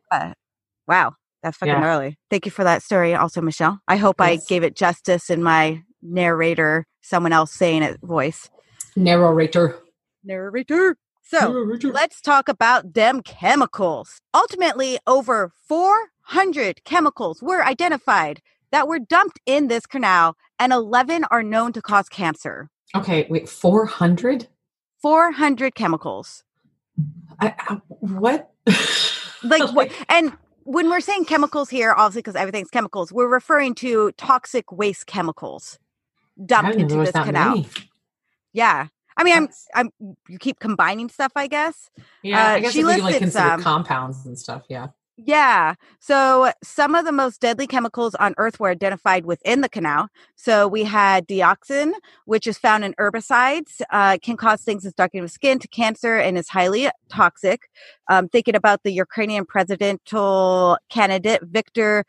Wow, 0.87 1.15
that's 1.43 1.57
fucking 1.57 1.73
Yeah. 1.75 1.85
early. 1.87 2.19
Thank 2.31 2.45
you 2.47 2.51
for 2.51 2.65
that 2.65 2.83
story, 2.83 3.15
also, 3.15 3.41
Michelle. 3.41 3.81
I 3.89 3.97
hope 3.97 4.21
I 4.21 4.37
gave 4.49 4.63
it 4.63 4.77
justice 4.77 5.31
in 5.31 5.43
my 5.43 5.83
narrator, 6.03 6.87
someone 7.03 7.33
else 7.33 7.53
saying 7.53 7.83
it 7.83 7.99
voice. 8.03 8.51
Narrator. 8.97 9.79
Narrator. 10.23 10.97
So 11.23 11.53
Narrator. 11.53 11.89
let's 11.91 12.21
talk 12.21 12.49
about 12.49 12.93
them 12.95 13.23
chemicals. 13.23 14.21
Ultimately, 14.35 14.99
over 15.07 15.51
400 15.69 16.85
chemicals 16.85 17.43
were 17.43 17.65
identified 17.65 18.41
that 18.71 18.87
were 18.89 18.99
dumped 18.99 19.39
in 19.47 19.69
this 19.69 19.87
canal, 19.87 20.37
and 20.59 20.73
11 20.73 21.25
are 21.31 21.43
known 21.43 21.73
to 21.73 21.81
cause 21.81 22.09
cancer. 22.09 22.69
Okay, 22.95 23.27
wait, 23.31 23.49
400? 23.49 24.49
400 25.01 25.75
chemicals. 25.75 26.45
I, 27.41 27.55
I, 27.59 27.75
what? 28.01 28.53
like, 29.45 29.73
what 29.75 29.93
and 30.09 30.33
when 30.65 30.89
we're 30.89 31.01
saying 31.01 31.25
chemicals 31.25 31.69
here 31.71 31.93
obviously 31.97 32.21
because 32.23 32.37
everything's 32.37 32.71
chemicals 32.71 33.13
we're 33.13 33.29
referring 33.29 33.75
to 33.75 34.11
toxic 34.13 34.73
waste 34.73 35.07
chemicals 35.07 35.79
dumped 36.45 36.73
into 36.75 36.85
this 36.85 36.93
there 36.93 36.99
was 37.01 37.13
that 37.13 37.27
canal 37.27 37.51
many. 37.57 37.69
yeah 38.53 38.87
i 39.17 39.25
mean 39.25 39.35
i'm 39.37 39.49
i'm 39.75 39.91
you 40.29 40.39
keep 40.39 40.59
combining 40.59 41.09
stuff 41.09 41.33
i 41.37 41.47
guess 41.47 41.91
Yeah, 42.23 42.53
uh, 42.53 42.55
I 42.55 42.61
guess 42.61 42.73
she 42.73 42.85
we 42.85 42.97
like 43.01 43.23
some. 43.31 43.63
compounds 43.63 44.27
and 44.27 44.39
stuff, 44.39 44.63
yeah. 44.69 44.89
Yeah 45.17 45.75
so 46.01 46.53
some 46.62 46.95
of 46.95 47.05
the 47.05 47.12
most 47.12 47.41
deadly 47.41 47.67
chemicals 47.67 48.15
on 48.17 48.35
earth 48.37 48.61
were 48.61 48.69
identified 48.69 49.25
within 49.25 49.61
the 49.61 49.69
canal 49.69 50.09
so 50.37 50.67
we 50.67 50.85
had 50.85 51.27
dioxin 51.27 51.93
which 52.25 52.47
is 52.47 52.59
found 52.59 52.85
in 52.85 52.93
herbicides 52.95 53.81
uh, 53.91 54.19
can 54.23 54.37
cause 54.37 54.62
things 54.62 54.85
as 54.85 54.93
darkening 54.95 55.25
of 55.25 55.31
skin 55.31 55.59
to 55.59 55.69
cancer 55.69 56.17
and 56.17 56.37
is 56.37 56.49
highly 56.49 56.91
toxic 57.09 57.69
um, 58.11 58.29
thinking 58.29 58.55
about 58.55 58.83
the 58.83 58.93
ukrainian 58.93 59.45
presidential 59.45 60.77
candidate 60.91 61.43
victor 61.43 62.05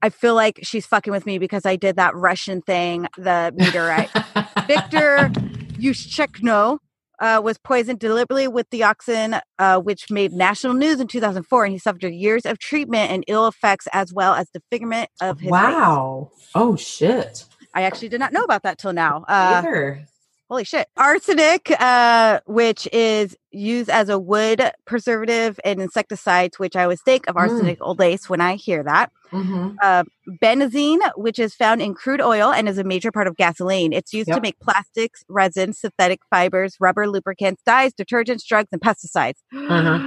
I 0.00 0.10
feel 0.10 0.34
like 0.34 0.60
she's 0.62 0.86
fucking 0.86 1.12
with 1.12 1.26
me 1.26 1.38
because 1.38 1.66
I 1.66 1.74
did 1.74 1.96
that 1.96 2.14
Russian 2.14 2.62
thing, 2.62 3.08
the 3.16 3.52
meteorite. 3.56 4.10
Victor 4.68 5.30
Yushchenko 5.76 6.78
uh, 7.20 7.40
was 7.42 7.58
poisoned 7.58 7.98
deliberately 7.98 8.48
with 8.48 8.68
dioxin, 8.70 9.40
uh, 9.58 9.78
which 9.78 10.10
made 10.10 10.32
national 10.32 10.74
news 10.74 11.00
in 11.00 11.06
2004, 11.06 11.64
and 11.64 11.72
he 11.72 11.78
suffered 11.78 12.02
years 12.04 12.46
of 12.46 12.58
treatment 12.58 13.10
and 13.10 13.24
ill 13.26 13.46
effects 13.46 13.88
as 13.92 14.12
well 14.12 14.34
as 14.34 14.48
disfigurement 14.50 15.10
of 15.20 15.40
his 15.40 15.46
face. 15.46 15.50
wow. 15.50 16.30
Oh, 16.54 16.76
shit. 16.76 17.44
I 17.74 17.82
actually 17.82 18.08
did 18.08 18.20
not 18.20 18.32
know 18.32 18.44
about 18.44 18.62
that 18.62 18.78
till 18.78 18.92
now. 18.92 19.24
Uh, 19.28 19.62
Either. 19.64 20.06
Holy 20.48 20.64
shit. 20.64 20.88
Arsenic, 20.96 21.70
uh, 21.80 22.40
which 22.46 22.88
is 22.92 23.36
used 23.50 23.90
as 23.90 24.08
a 24.08 24.18
wood 24.18 24.62
preservative 24.86 25.58
and 25.64 25.80
insecticides, 25.80 26.58
which 26.58 26.76
I 26.76 26.82
always 26.84 27.02
think 27.02 27.26
of 27.28 27.36
Mm. 27.36 27.40
arsenic 27.40 27.78
old 27.80 27.98
lace 27.98 28.28
when 28.28 28.40
I 28.40 28.54
hear 28.56 28.82
that. 28.82 29.12
Mm-hmm. 29.30 29.76
uh, 29.82 30.04
benzene, 30.42 31.00
which 31.14 31.38
is 31.38 31.54
found 31.54 31.82
in 31.82 31.92
crude 31.92 32.22
oil 32.22 32.50
and 32.50 32.66
is 32.66 32.78
a 32.78 32.82
major 32.84 33.12
part 33.12 33.26
of 33.26 33.36
gasoline. 33.36 33.92
It's 33.92 34.14
used 34.14 34.32
to 34.32 34.40
make 34.40 34.58
plastics, 34.58 35.22
resins, 35.28 35.78
synthetic 35.80 36.20
fibers, 36.30 36.76
rubber, 36.80 37.06
lubricants, 37.06 37.62
dyes, 37.62 37.92
detergents, 37.92 38.46
drugs, 38.46 38.70
and 38.72 38.80
pesticides. 38.80 39.34
Uh-huh. 39.54 39.98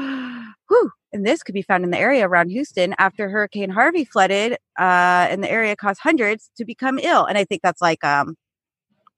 Whew. 0.69 0.89
And 1.13 1.23
this 1.23 1.43
could 1.43 1.53
be 1.53 1.61
found 1.61 1.83
in 1.83 1.91
the 1.91 1.99
area 1.99 2.27
around 2.27 2.49
Houston 2.49 2.95
after 2.97 3.29
Hurricane 3.29 3.69
Harvey 3.69 4.05
flooded 4.05 4.57
uh, 4.79 5.27
in 5.29 5.41
the 5.41 5.51
area, 5.51 5.75
caused 5.75 5.99
hundreds 6.01 6.49
to 6.57 6.65
become 6.65 6.97
ill. 6.97 7.25
And 7.25 7.37
I 7.37 7.43
think 7.43 7.61
that's 7.61 7.81
like 7.81 8.03
um, 8.03 8.35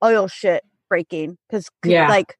oil 0.03 0.28
shit 0.28 0.63
breaking 0.94 1.36
because 1.50 1.68
Yeah. 1.84 2.08
like 2.08 2.38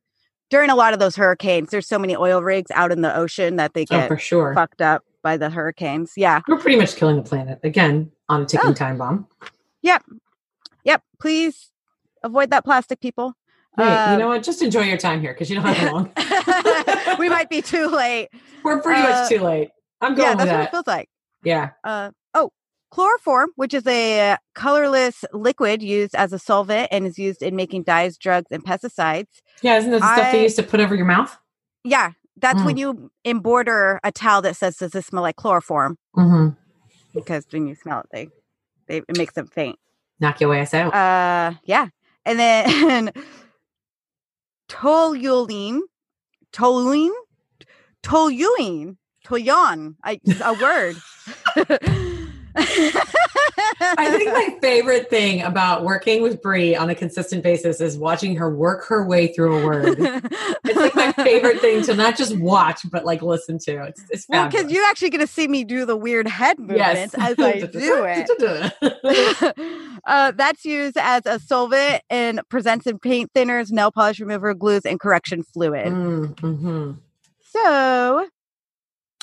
during 0.52 0.70
a 0.70 0.76
lot 0.76 0.94
of 0.94 1.00
those 1.00 1.16
hurricanes, 1.16 1.72
there's 1.72 1.88
so 1.88 1.98
many 1.98 2.16
oil 2.16 2.44
rigs 2.44 2.70
out 2.70 2.92
in 2.92 3.02
the 3.02 3.16
ocean 3.18 3.56
that 3.56 3.74
they 3.74 3.82
Oh, 3.90 3.98
get 3.98 4.08
for 4.08 4.18
sure. 4.18 4.54
fucked 4.54 4.80
up 4.80 5.04
by 5.24 5.38
the 5.38 5.50
hurricanes. 5.50 6.12
Yeah. 6.16 6.42
We're 6.48 6.60
pretty 6.60 6.78
much 6.78 6.96
killing 6.96 7.16
the 7.16 7.24
planet 7.24 7.60
again 7.64 8.12
on 8.30 8.44
a 8.44 8.46
ticking 8.46 8.70
Oh. 8.70 8.74
time 8.74 9.00
bomb. 9.00 9.28
Yep. 9.82 10.04
Yep. 10.84 11.02
Please 11.20 11.72
avoid 12.22 12.52
that 12.52 12.64
plastic, 12.64 13.00
people. 13.02 13.34
Hey, 13.76 13.86
you 13.86 13.90
Um, 14.14 14.20
know 14.20 14.28
what? 14.28 14.44
Just 14.44 14.62
enjoy 14.62 14.82
your 14.82 14.98
time 14.98 15.20
here 15.20 15.34
because 15.34 15.50
you 15.50 15.56
don't 15.56 15.66
have 15.66 15.92
long. 15.92 16.12
we 17.18 17.28
might 17.30 17.50
be 17.50 17.64
too 17.64 17.88
late. 17.88 18.30
We're 18.62 18.80
pretty 18.84 19.02
uh, 19.02 19.10
much 19.10 19.30
too 19.30 19.40
late. 19.40 19.72
I'm 20.02 20.14
going 20.14 20.30
Yeah, 20.30 20.36
that's 20.36 20.48
what 20.52 20.60
it 20.60 20.64
that. 20.66 20.72
feels 20.72 20.86
like. 20.88 21.10
Yeah. 21.44 21.70
Uh, 21.84 22.12
oh, 22.14 22.16
chloroform, 22.94 23.50
which 23.56 23.74
is 23.74 23.86
a 23.88 24.38
colorless 24.54 25.26
liquid 25.34 25.82
used 25.82 26.14
as 26.14 26.32
a 26.32 26.38
solvent 26.38 26.88
and 26.92 27.08
is 27.08 27.18
used 27.18 27.42
in 27.42 27.56
making 27.56 27.82
dyes, 27.84 28.18
drugs, 28.18 28.48
and 28.52 28.64
pesticides. 28.64 29.42
Yeah. 29.64 29.78
Isn't 29.80 29.92
that 29.92 30.02
the 30.02 30.14
stuff 30.16 30.28
I- 30.28 30.32
they 30.32 30.44
used 30.44 30.56
to 30.58 30.64
put 30.64 30.80
over 30.80 30.94
your 30.94 31.06
mouth? 31.06 31.36
Yeah, 31.84 32.12
that's 32.38 32.60
Mm. 32.62 32.66
when 32.66 32.78
you 32.78 33.12
embroider 33.26 34.00
a 34.04 34.12
towel 34.12 34.42
that 34.44 34.56
says, 34.56 34.78
"Does 34.78 34.92
this 34.92 35.08
smell 35.08 35.24
like 35.24 35.36
chloroform?" 35.38 35.98
Mm-hmm. 36.16 36.50
Because 37.16 37.46
when 37.52 37.68
you 37.68 37.76
smell 37.76 38.02
it, 38.02 38.06
they, 38.12 38.28
they 38.88 38.98
it 39.10 39.18
makes 39.18 39.34
them 39.34 39.48
faint. 39.48 39.78
Knock 40.20 40.40
your 40.40 40.54
ass 40.56 40.74
out. 40.74 40.94
Uh, 40.94 41.58
yeah, 41.66 41.88
and 42.26 42.40
then 42.40 43.12
toluene, 44.70 45.82
toluene, 46.54 47.12
toluene, 48.04 48.98
toluene. 49.26 49.96
I 50.04 50.20
a 50.44 50.54
word. 50.54 50.96
I 52.56 54.16
think 54.18 54.32
my 54.32 54.58
favorite 54.62 55.10
thing 55.10 55.42
about 55.42 55.84
working 55.84 56.22
with 56.22 56.42
Brie 56.42 56.76
on 56.76 56.90
a 56.90 56.96
consistent 56.96 57.44
basis 57.44 57.82
is 57.82 57.98
watching 57.98 58.36
her 58.36 58.54
work 58.54 58.86
her 58.86 59.06
way 59.06 59.34
through 59.34 59.60
a 59.60 59.66
word. 59.66 59.98
It's 60.66 60.80
like 60.80 60.96
my 60.96 61.12
favorite 61.24 61.60
thing 61.60 61.84
to 61.84 61.94
not 61.94 62.16
just 62.16 62.38
watch 62.38 62.82
but 62.92 63.06
like 63.06 63.22
listen 63.22 63.58
to. 63.60 63.84
It's, 63.84 64.02
it's 64.10 64.26
Well, 64.30 64.48
because 64.48 64.72
you're 64.72 64.86
actually 64.86 65.10
going 65.10 65.26
to 65.26 65.32
see 65.32 65.48
me 65.48 65.64
do 65.64 65.86
the 65.86 65.98
weird 65.98 66.28
head 66.28 66.60
movements 66.60 67.14
as 67.16 67.36
I 67.38 67.60
do 67.60 67.70
it. 67.74 70.02
uh, 70.06 70.32
that's 70.32 70.66
used 70.66 70.98
as 70.98 71.26
a 71.26 71.40
solvent 71.40 72.02
in 72.10 72.42
presents 72.50 72.88
in 72.88 73.00
paint 73.00 73.32
thinners, 73.34 73.72
nail 73.72 73.92
polish 73.92 74.20
remover, 74.20 74.54
glues, 74.54 74.86
and 74.86 75.00
correction 75.00 75.44
fluid. 75.44 75.88
mm-hmm. 75.88 76.92
So, 77.42 78.28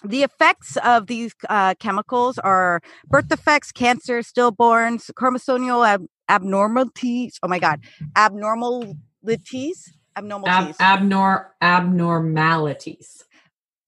the 0.04 0.22
effects 0.22 0.76
of 0.78 1.06
these 1.06 1.34
uh, 1.48 1.74
chemicals 1.78 2.38
are 2.38 2.80
birth 3.08 3.28
defects, 3.28 3.72
cancer, 3.72 4.20
stillborns, 4.20 5.10
chromosomal 5.12 5.86
ab- 5.86 6.06
abnormalities. 6.28 7.38
Oh 7.42 7.48
my 7.48 7.58
God, 7.58 7.80
abnormalities, 8.16 9.92
abnormalities. 10.16 10.76
Ab- 10.80 11.00
abnor- 11.00 11.46
abnormalities. 11.60 13.24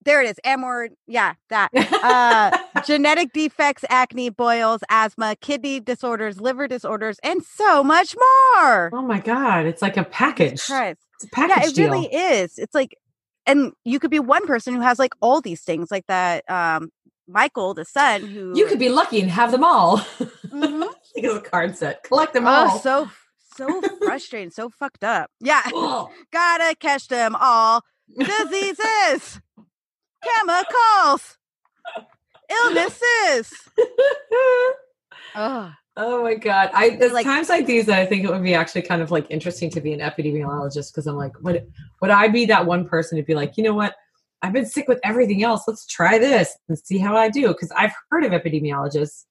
there 0.04 0.20
it 0.22 0.30
is. 0.30 0.36
Amor, 0.44 0.88
yeah, 1.06 1.34
that. 1.48 1.70
Uh, 2.02 2.50
genetic 2.84 3.32
defects, 3.32 3.84
acne, 3.88 4.28
boils, 4.28 4.80
asthma, 4.90 5.36
kidney 5.40 5.78
disorders, 5.78 6.40
liver 6.40 6.66
disorders, 6.66 7.18
and 7.22 7.44
so 7.44 7.84
much 7.84 8.16
more. 8.16 8.90
oh 8.92 9.02
my 9.06 9.20
god, 9.20 9.66
it's 9.66 9.80
like 9.82 9.96
a 9.96 10.02
package. 10.02 10.54
It's 10.54 11.24
a 11.24 11.28
package 11.30 11.56
Yeah, 11.62 11.68
it 11.68 11.74
deal. 11.76 11.90
really 11.92 12.06
is. 12.12 12.58
It's 12.58 12.74
like, 12.74 12.96
and 13.46 13.72
you 13.84 13.98
could 13.98 14.10
be 14.10 14.18
one 14.18 14.46
person 14.46 14.74
who 14.74 14.80
has 14.80 14.98
like 14.98 15.12
all 15.20 15.40
these 15.40 15.62
things, 15.62 15.90
like 15.90 16.06
that. 16.08 16.48
Um, 16.50 16.90
Michael, 17.28 17.72
the 17.74 17.84
son, 17.84 18.22
who 18.22 18.52
You 18.56 18.66
could 18.66 18.78
be 18.78 18.88
lucky 18.88 19.20
and 19.20 19.30
have 19.30 19.52
them 19.52 19.64
all. 19.64 19.98
Mhm. 19.98 20.88
Think 21.14 21.26
of 21.26 21.36
a 21.36 21.40
card 21.40 21.76
set. 21.76 22.02
Collect 22.02 22.32
them 22.34 22.46
oh, 22.46 22.50
all. 22.50 22.78
so 22.78 23.08
so 23.54 23.80
frustrating, 24.02 24.50
so 24.50 24.70
fucked 24.70 25.04
up. 25.04 25.30
Yeah, 25.40 25.62
Oh. 25.72 26.10
gotta 26.32 26.74
catch 26.76 27.08
them 27.08 27.36
all. 27.38 27.82
Diseases, 28.18 29.40
chemicals, 30.22 31.38
illnesses. 32.50 33.52
Oh, 35.34 35.72
Oh 35.96 36.22
my 36.22 36.34
god! 36.34 36.70
I 36.72 36.90
there's 36.96 37.12
Like- 37.12 37.24
times 37.26 37.48
like 37.48 37.66
these 37.66 37.86
that 37.86 37.98
I 37.98 38.06
think 38.06 38.24
it 38.24 38.30
would 38.30 38.42
be 38.42 38.54
actually 38.54 38.82
kind 38.82 39.02
of 39.02 39.10
like 39.10 39.26
interesting 39.30 39.70
to 39.70 39.80
be 39.80 39.92
an 39.92 40.00
epidemiologist 40.00 40.90
because 40.92 41.06
I'm 41.06 41.16
like, 41.16 41.32
would 41.42 41.66
would 42.00 42.10
I 42.10 42.28
be 42.28 42.46
that 42.46 42.64
one 42.64 42.88
person 42.88 43.18
to 43.18 43.22
be 43.22 43.34
like, 43.34 43.56
you 43.56 43.62
know 43.62 43.74
what? 43.74 43.94
I've 44.40 44.52
been 44.54 44.66
sick 44.66 44.88
with 44.88 44.98
everything 45.04 45.42
else. 45.44 45.64
Let's 45.68 45.86
try 45.86 46.18
this 46.18 46.56
and 46.68 46.78
see 46.78 46.98
how 46.98 47.16
I 47.16 47.28
do. 47.28 47.48
Because 47.48 47.70
I've 47.72 47.92
heard 48.10 48.24
of 48.24 48.32
epidemiologists 48.32 49.24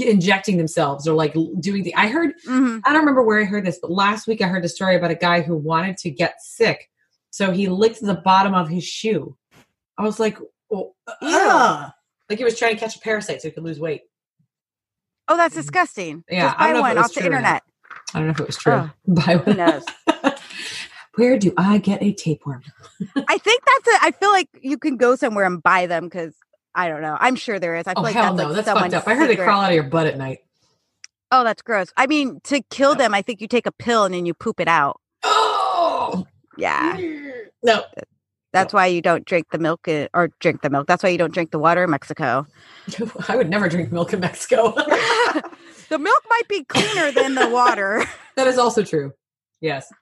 injecting 0.00 0.56
themselves 0.56 1.06
or 1.06 1.14
like 1.14 1.34
doing 1.60 1.82
the. 1.82 1.94
I 1.94 2.06
heard 2.08 2.32
mhm. 2.46 2.80
I 2.84 2.90
don't 2.92 3.00
remember 3.00 3.22
where 3.22 3.40
I 3.40 3.44
heard 3.44 3.66
this, 3.66 3.78
but 3.80 3.90
last 3.90 4.26
week 4.26 4.40
I 4.40 4.46
heard 4.48 4.64
a 4.64 4.68
story 4.70 4.96
about 4.96 5.10
a 5.10 5.14
guy 5.16 5.42
who 5.42 5.56
wanted 5.56 5.98
to 5.98 6.10
get 6.10 6.40
sick, 6.40 6.88
so 7.30 7.50
he 7.50 7.68
licked 7.68 8.00
the 8.00 8.14
bottom 8.14 8.54
of 8.54 8.68
his 8.68 8.84
shoe. 8.84 9.36
I 9.98 10.02
was 10.02 10.18
like, 10.18 10.38
oh, 10.72 10.94
ugh. 11.22 11.90
like 12.30 12.38
he 12.38 12.44
was 12.44 12.58
trying 12.58 12.74
to 12.74 12.80
catch 12.80 12.96
a 12.96 13.00
parasite 13.00 13.42
so 13.42 13.48
he 13.48 13.52
could 13.52 13.62
lose 13.64 13.78
weight. 13.78 14.02
Oh, 15.28 15.36
that's 15.36 15.54
mm-hmm. 15.54 15.60
disgusting. 15.60 16.24
Yeah, 16.30 16.48
Just 16.48 16.56
I 16.60 16.72
buy 16.72 16.80
one 16.80 16.98
off 16.98 17.12
the 17.12 17.20
true 17.20 17.28
or 17.28 17.30
not. 17.30 17.38
internet. 17.38 17.62
I 18.14 18.18
don't 18.18 18.26
know 18.26 18.32
if 18.32 18.40
it 18.40 18.46
was 18.46 18.56
true. 18.56 18.72
Oh, 18.72 18.76
Ugh. 18.78 18.90
Buy 19.06 19.36
Who 19.38 19.54
knows? 19.54 19.84
Where 21.14 21.38
do 21.38 21.52
I 21.56 21.78
get 21.78 22.02
a 22.02 22.12
tapeworm? 22.12 22.62
I 23.16 23.38
think 23.38 23.62
that's 23.64 23.88
it. 23.88 24.02
I 24.02 24.10
feel 24.10 24.30
like 24.30 24.48
you 24.60 24.76
can 24.76 24.96
go 24.96 25.16
somewhere 25.16 25.46
and 25.46 25.62
buy 25.62 25.86
them 25.86 26.04
because 26.04 26.34
I 26.74 26.88
don't 26.88 27.00
know. 27.00 27.16
I'm 27.18 27.36
sure 27.36 27.58
there 27.58 27.74
is. 27.76 27.86
I 27.86 27.92
oh, 27.92 27.94
feel 27.94 28.00
Oh 28.00 28.02
like 28.02 28.14
hell 28.14 28.34
that's 28.34 28.48
no, 28.48 28.54
like 28.54 28.64
that's 28.64 28.80
fucked 28.80 28.94
up. 28.94 29.08
I 29.08 29.14
heard 29.14 29.30
they 29.30 29.36
crawl 29.36 29.62
out 29.62 29.70
of 29.70 29.74
your 29.74 29.84
butt 29.84 30.06
at 30.06 30.18
night. 30.18 30.40
Oh, 31.32 31.42
that's 31.42 31.62
gross. 31.62 31.92
I 31.96 32.06
mean, 32.06 32.40
to 32.44 32.60
kill 32.70 32.94
them, 32.94 33.14
I 33.14 33.22
think 33.22 33.40
you 33.40 33.48
take 33.48 33.66
a 33.66 33.72
pill 33.72 34.04
and 34.04 34.14
then 34.14 34.26
you 34.26 34.34
poop 34.34 34.60
it 34.60 34.68
out. 34.68 35.00
Oh 35.24 36.26
Yeah, 36.58 36.98
no, 37.62 37.84
that's 38.56 38.72
why 38.72 38.86
you 38.86 39.02
don't 39.02 39.24
drink 39.24 39.50
the 39.50 39.58
milk 39.58 39.86
uh, 39.86 40.08
or 40.14 40.30
drink 40.40 40.62
the 40.62 40.70
milk. 40.70 40.86
That's 40.86 41.02
why 41.02 41.10
you 41.10 41.18
don't 41.18 41.34
drink 41.34 41.50
the 41.50 41.58
water 41.58 41.84
in 41.84 41.90
Mexico. 41.90 42.46
I 43.28 43.36
would 43.36 43.50
never 43.50 43.68
drink 43.68 43.92
milk 43.92 44.12
in 44.12 44.20
Mexico. 44.20 44.72
the 45.88 45.98
milk 45.98 46.22
might 46.28 46.48
be 46.48 46.64
cleaner 46.64 47.12
than 47.12 47.34
the 47.34 47.48
water. 47.48 48.04
that 48.36 48.46
is 48.46 48.58
also 48.58 48.82
true. 48.82 49.12
Yes. 49.60 49.92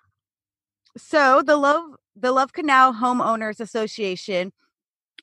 So 0.97 1.43
the 1.45 1.57
Love 1.57 1.97
the 2.17 2.33
Love 2.33 2.53
Canal 2.53 2.95
Homeowners 2.95 3.59
Association 3.61 4.53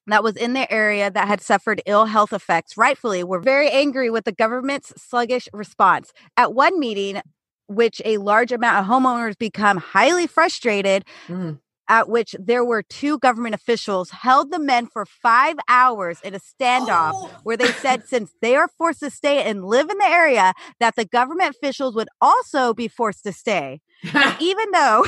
that 0.08 0.24
was 0.24 0.36
in 0.36 0.54
the 0.54 0.72
area 0.72 1.10
that 1.10 1.28
had 1.28 1.42
suffered 1.42 1.82
ill 1.86 2.06
health 2.06 2.34
effects 2.34 2.76
rightfully 2.76 3.24
were 3.24 3.40
very 3.40 3.70
angry 3.70 4.10
with 4.10 4.26
the 4.26 4.32
government's 4.32 4.92
sluggish 4.98 5.48
response. 5.54 6.12
At 6.36 6.54
one 6.54 6.80
meeting, 6.80 7.22
which 7.68 8.02
a 8.04 8.18
large 8.18 8.52
amount 8.52 8.80
of 8.80 8.86
homeowners 8.86 9.38
become 9.38 9.78
highly 9.78 10.28
frustrated, 10.28 11.06
Mm. 11.28 11.60
At 11.92 12.08
which 12.10 12.34
there 12.40 12.64
were 12.64 12.82
two 12.82 13.20
government 13.20 13.54
officials 13.54 14.10
held 14.12 14.50
the 14.52 14.58
men 14.60 14.88
for 14.88 15.06
five 15.06 15.58
hours 15.68 16.20
in 16.24 16.34
a 16.34 16.40
standoff 16.40 17.12
Oh. 17.14 17.30
where 17.44 17.58
they 17.58 17.68
said 17.74 18.08
since 18.14 18.32
they 18.42 18.56
are 18.56 18.70
forced 18.78 19.02
to 19.02 19.10
stay 19.10 19.44
and 19.44 19.66
live 19.66 19.90
in 19.90 19.98
the 19.98 20.06
area 20.08 20.54
that 20.80 20.96
the 20.96 21.04
government 21.06 21.50
officials 21.56 21.94
would 21.96 22.08
also 22.22 22.74
be 22.74 22.88
forced 22.88 23.24
to 23.26 23.34
stay 23.34 23.82
even 24.40 24.72
though 24.72 25.06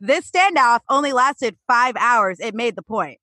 this 0.00 0.30
standoff 0.30 0.80
only 0.90 1.12
lasted 1.12 1.56
five 1.66 1.94
hours, 1.98 2.38
it 2.38 2.54
made 2.54 2.76
the 2.76 2.82
point. 2.82 3.18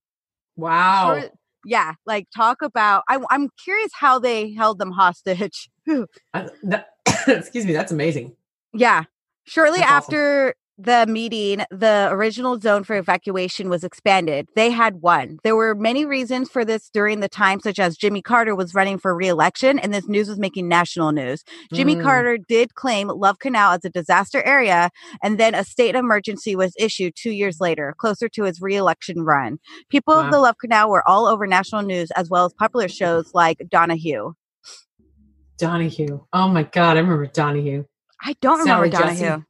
wow. 0.58 1.22
Yeah, 1.66 1.94
like 2.06 2.28
talk 2.36 2.62
about. 2.62 3.04
I, 3.08 3.20
I'm 3.32 3.48
curious 3.64 3.92
how 3.94 4.20
they 4.20 4.52
held 4.52 4.80
them 4.80 4.92
hostage. 4.92 5.70
I- 5.88 6.04
uh, 6.34 6.48
that- 6.64 6.90
excuse 7.28 7.66
me. 7.66 7.72
That's 7.72 7.92
amazing. 7.94 8.36
yeah, 8.74 9.04
shortly 9.46 9.80
That's 9.80 9.92
awesome. 10.08 10.12
The 10.80 11.06
meeting, 11.08 11.64
the 11.70 12.10
original 12.12 12.60
zone 12.60 12.84
for 12.84 12.96
evacuation 12.96 13.70
was 13.70 13.84
expanded. 13.84 14.50
They 14.56 14.72
had 14.72 15.02
one. 15.04 15.38
There 15.44 15.56
were 15.56 15.76
many 15.76 16.04
reasons 16.04 16.50
for 16.50 16.66
this 16.66 16.90
during 16.90 17.20
the 17.20 17.30
time, 17.30 17.60
such 17.60 17.78
as 17.78 17.96
Jimmy 17.96 18.24
Carter 18.24 18.56
was 18.56 18.74
running 18.74 18.98
for 18.98 19.16
reelection, 19.16 19.78
and 19.78 19.94
this 19.94 20.08
news 20.08 20.28
was 20.28 20.40
making 20.40 20.68
national 20.68 21.12
news. 21.12 21.44
Jimmy 21.72 21.96
Mm. 21.96 22.02
Carter 22.02 22.38
did 22.40 22.74
claim 22.74 23.08
Love 23.10 23.38
Canal 23.38 23.74
as 23.74 23.86
a 23.86 23.90
disaster 23.92 24.42
area, 24.42 24.90
and 25.22 25.40
then 25.40 25.54
a 25.54 25.64
state 25.64 25.94
emergency 25.94 26.56
was 26.56 26.74
issued 26.80 27.14
two 27.16 27.32
years 27.32 27.62
later, 27.62 27.94
closer 28.00 28.28
to 28.30 28.44
his 28.44 28.60
reelection 28.60 29.22
run. 29.24 29.60
People 29.90 30.16
Wow. 30.16 30.26
of 30.26 30.32
the 30.32 30.40
Love 30.40 30.58
Canal 30.58 30.90
were 30.90 31.08
all 31.08 31.28
over 31.28 31.46
national 31.46 31.84
news 31.84 32.10
as 32.12 32.32
well 32.32 32.46
as 32.46 32.54
popular 32.54 32.88
shows 32.88 33.30
like 33.36 33.60
Donahue. 33.70 34.34
Donahue. 35.60 36.22
Oh 36.34 36.48
my 36.48 36.64
god, 36.64 36.98
I 36.98 37.02
remember 37.02 37.28
Donahue. 37.28 37.86
I 38.26 38.36
don't 38.42 38.64
Sally 38.66 38.90
remember 38.90 39.08
Jessy. 39.16 39.44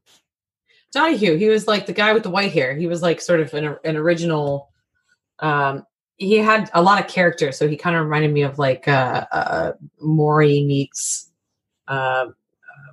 Donahue. 0.93 1.35
He 1.37 1.47
was 1.49 1.67
like 1.67 1.85
the 1.85 1.93
guy 1.93 2.13
with 2.13 2.23
the 2.23 2.29
white 2.29 2.51
hair. 2.51 2.75
He 2.75 2.87
was 2.87 3.01
like 3.01 3.19
sort 3.19 3.39
of 3.39 3.53
an, 3.53 3.75
an 3.83 3.97
original. 3.97 4.69
Um, 5.39 5.85
he 6.17 6.37
had 6.37 6.69
a 6.73 6.81
lot 6.81 7.01
of 7.03 7.07
character, 7.09 7.51
so 7.51 7.67
he 7.67 7.75
kind 7.75 7.95
of 7.95 8.03
reminded 8.03 8.31
me 8.31 8.43
of 8.43 8.59
like 8.59 8.87
uh, 8.87 9.25
uh, 9.31 9.71
Maury 9.99 10.63
meets. 10.63 11.29
Uh, 11.87 12.27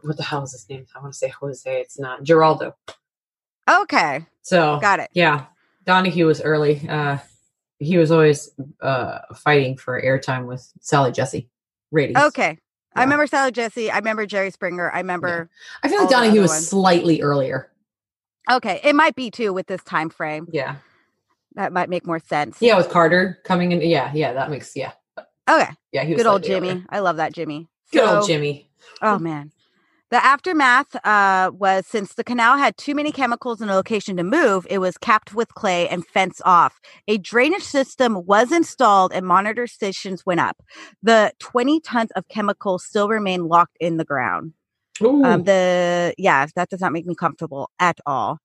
what 0.03 0.17
the 0.17 0.23
hell 0.23 0.43
is 0.43 0.53
his 0.53 0.69
name? 0.69 0.87
I 0.97 1.01
want 1.01 1.13
to 1.13 1.19
say 1.19 1.29
Jose. 1.29 1.81
It's 1.81 1.99
not 1.99 2.25
Geraldo. 2.25 2.73
Okay, 3.71 4.27
So 4.43 4.79
got 4.81 4.99
it. 4.99 5.11
yeah, 5.13 5.45
Donahue 5.85 6.27
was 6.27 6.41
early. 6.43 6.89
Uh, 6.89 7.19
he 7.79 7.99
was 7.99 8.11
always 8.11 8.51
uh, 8.81 9.19
fighting 9.37 9.77
for 9.77 10.01
airtime 10.03 10.47
with 10.47 10.69
Sally 10.81 11.13
Jessy 11.13 11.49
ratings. 11.93 12.19
Okay. 12.19 12.59
I 12.97 13.03
remember 13.05 13.29
Sally 13.29 13.53
Jessy. 13.53 13.89
I 13.91 13.99
remember 13.99 14.27
Jerry 14.27 14.51
Springer. 14.51 14.91
I 14.91 14.99
remember. 14.99 15.49
I 15.85 15.89
feel 15.89 16.01
like 16.01 16.11
Donahue 16.11 16.41
was 16.41 16.51
ones. 16.51 16.67
slightly 16.69 17.23
earlier. 17.23 17.70
Okay, 18.51 18.81
it 18.85 18.95
might 18.95 19.15
be 19.17 19.31
too 19.31 19.53
with 19.53 19.67
this 19.67 19.83
time 19.85 20.11
frame. 20.11 20.49
Yeah, 20.53 20.77
That 21.55 21.73
might 21.73 21.89
make 21.89 22.07
more 22.07 22.21
sense. 22.21 22.59
yeah, 22.61 22.77
with 22.77 22.89
Carter 22.89 23.39
coming 23.45 23.73
in. 23.73 23.81
Yeah, 23.81 24.13
yeah, 24.15 24.33
that 24.35 24.51
makes 24.51 24.77
yeah, 24.77 24.93
Okay. 25.49 25.71
yeah. 25.93 26.05
He 26.05 26.13
was 26.15 26.23
Good 26.23 26.29
old 26.29 26.43
Jimmy. 26.45 26.71
earlier. 26.71 26.85
I 26.91 26.99
love 27.01 27.17
that 27.17 27.33
Jimmy. 27.33 27.69
Good 27.93 28.05
old 28.05 28.27
Jimmy. 28.27 28.71
Oh 29.03 29.19
man. 29.19 29.53
The 30.11 30.25
aftermath 30.25 30.95
uh, 31.07 31.53
was 31.55 31.87
since 31.87 32.15
the 32.15 32.25
canal 32.25 32.57
had 32.59 32.77
too 32.77 32.97
many 32.97 33.13
chemicals 33.13 33.61
in 33.61 33.69
a 33.69 33.75
location 33.77 34.17
to 34.17 34.25
move, 34.25 34.67
it 34.69 34.79
was 34.79 34.99
capped 34.99 35.35
with 35.35 35.55
clay 35.55 35.89
and 35.89 36.05
fenced 36.05 36.43
off. 36.45 36.81
A 37.07 37.17
drainage 37.19 37.63
system 37.63 38.27
was 38.27 38.51
installed 38.51 39.13
and 39.13 39.25
monitor 39.25 39.69
stations 39.69 40.27
went 40.27 40.41
up. 40.41 40.63
The 41.03 41.33
20 41.39 41.81
tons 41.81 42.11
of 42.17 42.27
chemicals 42.27 42.85
still 42.85 43.09
remain 43.09 43.47
locked 43.47 43.77
in 43.79 43.99
the 43.99 44.05
ground. 44.05 44.55
Ooh. 45.03 45.25
Um, 45.25 45.45
the 45.45 46.15
yeah, 46.19 46.47
that 46.55 46.69
does 46.69 46.81
not 46.81 46.93
make 46.93 47.07
me 47.07 47.15
comfortable 47.15 47.71
at 47.79 47.99
all. 48.07 48.39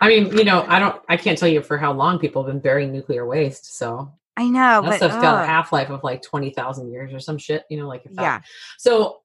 I 0.00 0.08
mean, 0.08 0.36
you 0.36 0.44
know, 0.44 0.64
I 0.68 0.78
don't, 0.78 1.00
I 1.08 1.16
can't 1.16 1.38
tell 1.38 1.48
you 1.48 1.62
for 1.62 1.78
how 1.78 1.92
long 1.92 2.18
people 2.18 2.42
have 2.42 2.52
been 2.52 2.60
burying 2.60 2.92
nuclear 2.92 3.26
waste. 3.26 3.76
So 3.76 4.12
I 4.36 4.48
know, 4.48 4.82
that 4.82 4.84
but 4.84 4.96
stuff's 4.96 5.14
got 5.16 5.42
a 5.42 5.46
half 5.46 5.72
life 5.72 5.90
of 5.90 6.02
like 6.04 6.22
twenty 6.22 6.50
thousand 6.50 6.92
years 6.92 7.12
or 7.12 7.20
some 7.20 7.38
shit. 7.38 7.64
You 7.70 7.78
know, 7.78 7.88
like 7.88 8.04
if 8.04 8.12
that- 8.14 8.22
yeah. 8.22 8.40
So, 8.78 9.20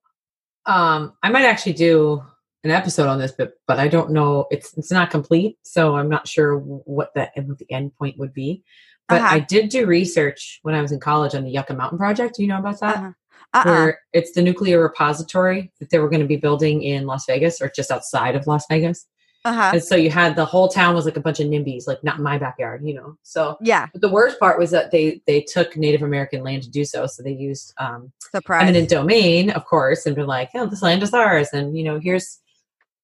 um, 0.65 1.13
I 1.23 1.29
might 1.29 1.45
actually 1.45 1.73
do 1.73 2.23
an 2.63 2.71
episode 2.71 3.07
on 3.07 3.19
this, 3.19 3.31
but 3.31 3.53
but 3.67 3.79
I 3.79 3.87
don't 3.87 4.11
know. 4.11 4.45
It's 4.51 4.77
it's 4.77 4.91
not 4.91 5.09
complete, 5.11 5.57
so 5.63 5.95
I'm 5.95 6.09
not 6.09 6.27
sure 6.27 6.57
what 6.57 7.13
the 7.13 7.29
what 7.35 7.57
the 7.57 7.71
end 7.71 7.95
point 7.95 8.17
would 8.17 8.33
be. 8.33 8.63
But 9.07 9.21
Uh-huh. 9.21 9.35
I 9.35 9.39
did 9.39 9.69
do 9.69 9.87
research 9.87 10.59
when 10.61 10.75
I 10.75 10.81
was 10.81 10.91
in 10.91 10.99
college 10.99 11.33
on 11.33 11.43
the 11.43 11.49
Yucca 11.51 11.73
Mountain 11.73 11.97
Project. 11.97 12.35
Do 12.35 12.43
you 12.43 12.47
know 12.47 12.59
about 12.59 12.79
that? 12.81 12.97
Uh-huh. 12.97 13.11
Uh-uh. 13.53 13.63
Where 13.65 13.99
it's 14.13 14.33
the 14.33 14.41
nuclear 14.41 14.81
repository 14.81 15.71
that 15.79 15.89
they 15.89 15.99
were 15.99 16.09
going 16.09 16.21
to 16.21 16.27
be 16.27 16.37
building 16.37 16.83
in 16.83 17.05
Las 17.07 17.25
Vegas 17.25 17.61
or 17.61 17.69
just 17.75 17.89
outside 17.91 18.35
of 18.35 18.45
Las 18.47 18.65
Vegas. 18.69 19.05
Uh-huh. 19.45 19.71
And 19.73 19.83
so 19.83 19.95
you 19.95 20.09
had 20.11 20.35
the 20.35 20.43
whole 20.45 20.67
town 20.67 20.93
was 20.95 21.05
like 21.05 21.15
a 21.17 21.21
bunch 21.21 21.39
of 21.39 21.47
NIMBYs, 21.47 21.87
like 21.87 22.03
not 22.03 22.17
in 22.17 22.23
my 22.23 22.37
backyard, 22.37 22.81
you 22.83 22.93
know. 22.93 23.15
So 23.23 23.57
Yeah. 23.61 23.87
but 23.93 24.01
the 24.01 24.09
worst 24.09 24.37
part 24.39 24.59
was 24.59 24.69
that 24.71 24.91
they 24.91 25.21
they 25.27 25.41
took 25.41 25.77
Native 25.77 26.01
American 26.03 26.43
land 26.43 26.61
to 26.63 26.69
do 26.69 26.83
so. 26.83 27.07
So 27.07 27.23
they 27.23 27.31
used 27.31 27.73
um, 27.77 28.11
Surprise. 28.31 28.63
eminent 28.63 28.89
domain, 28.89 29.49
of 29.51 29.65
course, 29.65 30.05
and 30.05 30.15
been 30.15 30.27
like, 30.27 30.49
"Oh, 30.55 30.65
this 30.67 30.81
land 30.81 31.01
is 31.03 31.13
ours," 31.13 31.49
and 31.53 31.77
you 31.77 31.85
know, 31.85 31.99
here's 31.99 32.39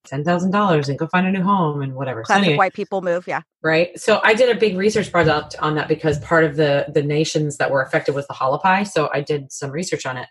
ten 0.05 0.23
thousand 0.23 0.51
dollars, 0.51 0.89
and 0.89 0.97
go 0.99 1.07
find 1.07 1.25
a 1.27 1.31
new 1.31 1.41
home 1.43 1.81
and 1.81 1.95
whatever. 1.95 2.21
So 2.23 2.27
Classic 2.27 2.43
anyway, 2.45 2.57
white 2.57 2.73
people 2.73 3.01
move. 3.01 3.27
Yeah. 3.27 3.41
right? 3.63 3.97
So 3.99 4.21
I 4.23 4.33
did 4.33 4.55
a 4.55 4.59
big 4.59 4.77
research 4.77 5.11
project 5.11 5.55
on 5.59 5.75
that 5.75 5.87
because 5.87 6.19
part 6.19 6.43
of 6.43 6.55
the 6.55 6.85
the 6.93 7.03
nations 7.03 7.57
that 7.57 7.71
were 7.71 7.81
affected 7.81 8.15
was 8.15 8.27
the 8.27 8.33
Hualapai. 8.33 8.87
So 8.87 9.09
I 9.13 9.21
did 9.21 9.51
some 9.51 9.71
research 9.71 10.05
on 10.05 10.17
it. 10.17 10.27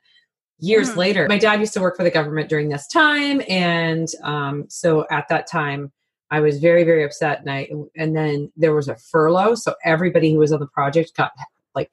Years 0.60 0.90
Mhm. 0.92 0.96
later, 0.96 1.26
my 1.28 1.38
dad 1.38 1.58
used 1.60 1.74
to 1.74 1.80
work 1.80 1.96
for 1.96 2.04
the 2.04 2.10
government 2.10 2.48
during 2.48 2.68
this 2.68 2.86
time, 2.86 3.42
and 3.48 4.08
um, 4.22 4.66
so 4.68 5.04
at 5.10 5.26
that 5.28 5.48
time, 5.48 5.92
I 6.30 6.40
was 6.40 6.58
very, 6.58 6.84
very 6.84 7.04
upset. 7.04 7.40
And 7.40 7.50
I, 7.50 7.68
and 7.96 8.16
then 8.16 8.50
there 8.56 8.74
was 8.74 8.88
a 8.88 8.96
furlough. 8.96 9.56
So 9.56 9.74
everybody 9.84 10.32
who 10.32 10.38
was 10.38 10.52
on 10.52 10.60
the 10.60 10.66
project 10.68 11.16
got 11.16 11.32
like, 11.74 11.90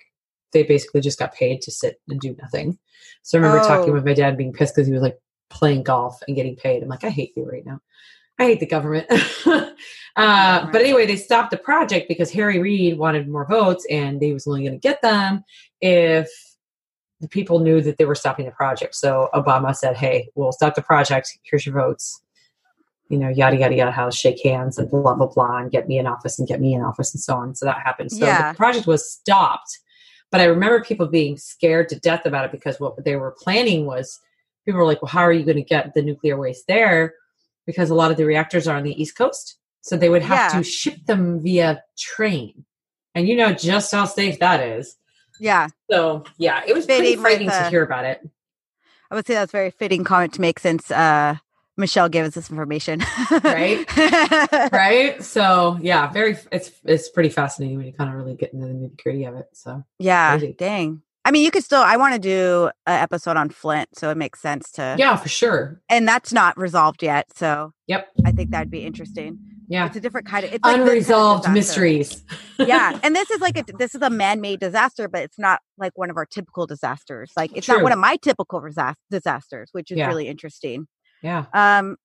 they 0.54 0.64
basically 0.64 1.02
just 1.02 1.18
got 1.20 1.34
paid 1.34 1.62
to 1.64 1.72
sit 1.72 2.00
and 2.08 2.20
do 2.20 2.36
nothing. 2.42 2.78
So 3.24 3.38
I 3.38 3.42
remember 3.42 3.64
Oh. 3.64 3.68
talking 3.68 3.94
with 3.94 4.06
my 4.06 4.14
dad 4.14 4.38
being 4.38 4.54
pissed 4.54 4.76
because 4.76 4.88
he 4.88 4.94
was 4.94 5.02
like 5.02 5.18
playing 5.52 5.84
golf 5.84 6.20
and 6.28 6.36
getting 6.36 6.56
paid. 6.56 6.82
I'm 6.82 6.90
like, 6.90 7.04
I 7.04 7.10
hate 7.10 7.34
you 7.36 7.44
right 7.46 7.66
now. 7.66 7.80
I 8.40 8.46
hate 8.46 8.60
the 8.60 8.66
government. 8.66 9.08
uh, 10.16 10.72
But 10.72 10.82
anyway, 10.82 11.06
they 11.06 11.16
stopped 11.16 11.52
the 11.52 11.58
project 11.58 12.08
because 12.08 12.32
Harry 12.32 12.60
Reid 12.60 12.98
wanted 12.98 13.30
more 13.30 13.46
votes 13.46 13.86
and 13.90 14.20
they 14.20 14.34
was 14.34 14.48
only 14.48 14.62
going 14.62 14.74
to 14.74 14.80
get 14.80 15.02
them 15.02 15.44
if 15.80 16.28
the 17.20 17.28
people 17.28 17.60
knew 17.60 17.82
that 17.82 17.98
they 17.98 18.06
were 18.06 18.16
stopping 18.16 18.46
the 18.46 18.52
project. 18.52 18.96
So 18.96 19.30
Obama 19.36 19.76
said, 19.76 19.96
hey, 19.96 20.30
we'll 20.34 20.52
stop 20.52 20.74
the 20.74 20.82
project. 20.82 21.38
Here's 21.44 21.66
your 21.68 21.76
votes. 21.76 22.24
You 23.10 23.20
know, 23.20 23.30
yada, 23.30 23.58
yada, 23.58 23.76
yada, 23.76 23.92
how 23.92 24.06
to 24.06 24.12
shake 24.12 24.42
hands 24.42 24.80
and 24.80 24.90
blah, 24.90 25.14
blah, 25.14 25.28
blah, 25.28 25.58
and 25.58 25.70
get 25.70 25.88
me 25.88 26.00
in 26.00 26.08
office 26.08 26.40
and 26.40 26.48
get 26.48 26.62
me 26.62 26.74
in 26.74 26.82
office 26.82 27.14
and 27.14 27.22
so 27.22 27.36
on. 27.36 27.54
So 27.54 27.66
that 27.66 27.80
happened. 27.84 28.12
So 28.12 28.26
Yeah. 28.26 28.52
the 28.52 28.58
project 28.58 28.88
was 28.88 29.08
stopped. 29.08 29.80
But 30.32 30.40
I 30.40 30.46
remember 30.46 30.82
people 30.82 31.08
being 31.08 31.38
scared 31.38 31.90
to 31.90 32.00
death 32.00 32.26
about 32.26 32.46
it 32.46 32.52
because 32.52 32.80
what 32.80 33.04
they 33.04 33.18
were 33.18 33.36
planning 33.38 33.86
was 33.86 34.20
people 34.66 34.80
were 34.80 34.86
like, 34.86 35.02
well, 35.02 35.10
how 35.10 35.22
are 35.22 35.32
you 35.32 35.44
going 35.44 35.58
to 35.58 35.64
get 35.64 35.94
the 35.94 36.02
nuclear 36.02 36.38
waste 36.38 36.68
there? 36.68 37.16
Because 37.66 37.90
a 37.90 37.96
lot 37.96 38.12
of 38.12 38.18
the 38.18 38.26
reactors 38.26 38.68
are 38.68 38.78
on 38.78 38.84
the 38.84 39.02
East 39.02 39.18
Coast. 39.18 39.58
So 39.82 39.98
they 39.98 40.10
would 40.10 40.22
have 40.22 40.54
Yeah. 40.54 40.60
to 40.60 40.64
ship 40.64 41.06
them 41.06 41.42
via 41.42 41.84
train. 41.98 42.66
And 43.16 43.28
you 43.28 43.36
know 43.36 43.52
just 43.52 43.92
how 43.92 44.06
safe 44.06 44.40
that 44.40 44.62
is. 44.62 44.96
Yeah. 45.40 45.70
So 45.90 46.24
yeah, 46.38 46.62
it 46.66 46.74
was 46.74 46.86
pretty 46.86 47.02
Fitting 47.02 47.18
with, 47.18 47.22
frightening 47.22 47.50
uh, 47.50 47.64
to 47.64 47.70
hear 47.70 47.84
about 47.84 48.06
it. 48.06 48.28
I 49.10 49.16
would 49.16 49.26
say 49.28 49.34
that's 49.34 49.52
a 49.52 49.58
very 49.58 49.72
fitting 49.72 50.04
comment 50.04 50.34
to 50.36 50.42
make 50.42 50.60
since 50.60 50.90
uh, 50.92 51.36
Michelle 51.76 52.08
gave 52.10 52.26
us 52.26 52.36
this 52.36 52.50
information. 52.50 53.04
Right? 53.44 53.86
right? 54.72 55.22
So 55.24 55.78
yeah, 55.82 56.10
very 56.12 56.38
it's 56.52 56.72
it's 56.86 57.10
pretty 57.10 57.30
fascinating 57.30 57.78
when 57.78 57.88
you 57.88 57.94
kind 57.94 58.10
of 58.10 58.16
really 58.16 58.36
get 58.36 58.54
into 58.54 58.68
the 58.68 58.74
nitty 58.74 59.02
gritty 59.02 59.26
of 59.26 59.36
it. 59.36 59.50
So 59.54 59.84
yeah. 60.00 60.38
Crazy. 60.38 60.54
Dang. 60.58 61.02
I 61.24 61.32
mean, 61.32 61.44
you 61.46 61.52
could 61.52 61.64
still. 61.64 61.82
I 61.82 61.98
want 61.98 62.14
to 62.16 62.20
do 62.20 62.72
an 62.88 63.00
episode 63.00 63.38
on 63.38 63.50
Flint, 63.50 63.90
so 63.94 64.10
it 64.10 64.18
makes 64.18 64.40
sense 64.42 64.72
to. 64.72 64.96
yeah, 64.98 65.16
for 65.16 65.30
sure. 65.30 65.82
And 65.90 66.08
that's 66.08 66.34
not 66.34 66.58
resolved 66.58 67.04
yet, 67.04 67.28
so 67.38 67.74
Yep. 67.88 68.08
I 68.26 68.32
think 68.32 68.50
that'd 68.52 68.72
be 68.72 68.84
interesting. 68.86 69.38
Yeah. 69.68 69.86
It's 69.86 69.96
a 69.96 70.02
different 70.02 70.28
kind 70.28 70.44
of. 70.46 70.52
It's 70.54 70.64
like 70.66 70.78
this 70.78 70.78
kind 70.78 70.82
of 70.82 70.88
Unresolved 70.90 71.50
mysteries. 71.52 72.24
yeah, 72.58 73.00
and 73.04 73.16
this 73.16 73.30
is 73.32 73.40
like 73.40 73.58
a 73.58 73.64
this 73.78 73.94
is 73.96 74.02
a 74.02 74.10
man-made 74.10 74.60
disaster, 74.60 75.08
but 75.08 75.22
it's 75.22 75.38
not 75.40 75.62
like 75.78 75.96
one 75.98 76.10
of 76.10 76.18
our 76.18 76.26
typical 76.26 76.66
disasters. 76.66 77.32
Like 77.38 77.52
it's 77.56 77.68
not 77.68 77.82
one 77.84 77.92
of 77.92 78.00
my 78.00 78.18
typical 78.18 78.60
disas- 78.62 78.96
disasters, 79.12 79.70
which 79.72 79.92
is 79.92 79.98
Yeah. 80.00 80.08
really 80.08 80.28
interesting. 80.28 80.88
Yeah. 81.22 81.46
Um, 81.54 81.98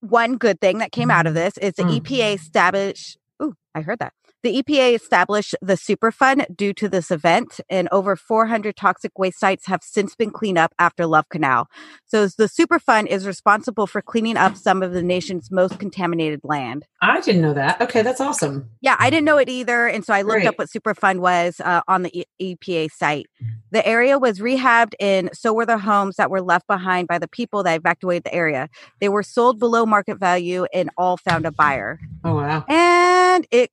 one 0.00 0.36
good 0.36 0.60
thing 0.60 0.78
that 0.78 0.92
came 0.92 1.10
out 1.10 1.26
of 1.26 1.34
this 1.34 1.56
is 1.58 1.74
the 1.74 1.82
Mm. 1.84 2.00
EPA 2.00 2.34
established. 2.34 3.18
Ooh, 3.42 3.54
I 3.74 3.82
heard 3.82 3.98
that. 4.00 4.12
The 4.44 4.62
EPA 4.62 4.94
established 4.94 5.54
the 5.62 5.72
Superfund 5.72 6.54
due 6.54 6.74
to 6.74 6.86
this 6.86 7.10
event, 7.10 7.60
and 7.70 7.88
over 7.90 8.14
400 8.14 8.76
toxic 8.76 9.18
waste 9.18 9.40
sites 9.40 9.64
have 9.68 9.82
since 9.82 10.14
been 10.14 10.30
cleaned 10.30 10.58
up 10.58 10.74
after 10.78 11.06
Love 11.06 11.30
Canal. 11.30 11.66
So 12.04 12.26
the 12.26 12.44
Superfund 12.44 13.06
is 13.06 13.26
responsible 13.26 13.86
for 13.86 14.02
cleaning 14.02 14.36
up 14.36 14.58
some 14.58 14.82
of 14.82 14.92
the 14.92 15.02
nation's 15.02 15.50
most 15.50 15.78
contaminated 15.78 16.40
land. 16.44 16.84
I 17.00 17.22
didn't 17.22 17.40
know 17.40 17.54
that. 17.54 17.80
Okay, 17.80 18.02
that's 18.02 18.20
awesome. 18.20 18.68
Yeah, 18.82 18.96
I 18.98 19.08
didn't 19.08 19.24
know 19.24 19.38
it 19.38 19.48
either, 19.48 19.86
and 19.86 20.04
so 20.04 20.12
I 20.12 20.20
looked 20.20 20.44
up 20.44 20.58
what 20.58 20.68
Superfund 20.68 21.20
was 21.20 21.58
uh, 21.60 21.80
on 21.88 22.02
the 22.02 22.26
E- 22.38 22.56
EPA 22.56 22.90
site. 22.90 23.28
The 23.70 23.86
area 23.86 24.18
was 24.18 24.40
rehabbed, 24.40 24.92
and 25.00 25.30
so 25.32 25.54
were 25.54 25.64
the 25.64 25.78
homes 25.78 26.16
that 26.16 26.30
were 26.30 26.42
left 26.42 26.66
behind 26.66 27.08
by 27.08 27.18
the 27.18 27.28
people 27.28 27.62
that 27.62 27.76
evacuated 27.76 28.24
the 28.24 28.34
area. 28.34 28.68
They 29.00 29.08
were 29.08 29.22
sold 29.22 29.58
below 29.58 29.86
market 29.86 30.18
value, 30.18 30.66
and 30.74 30.90
all 30.98 31.16
found 31.16 31.46
a 31.46 31.50
buyer. 31.50 31.98
Oh 32.24 32.34
wow. 32.34 32.64
And 32.68 33.46
it 33.50 33.72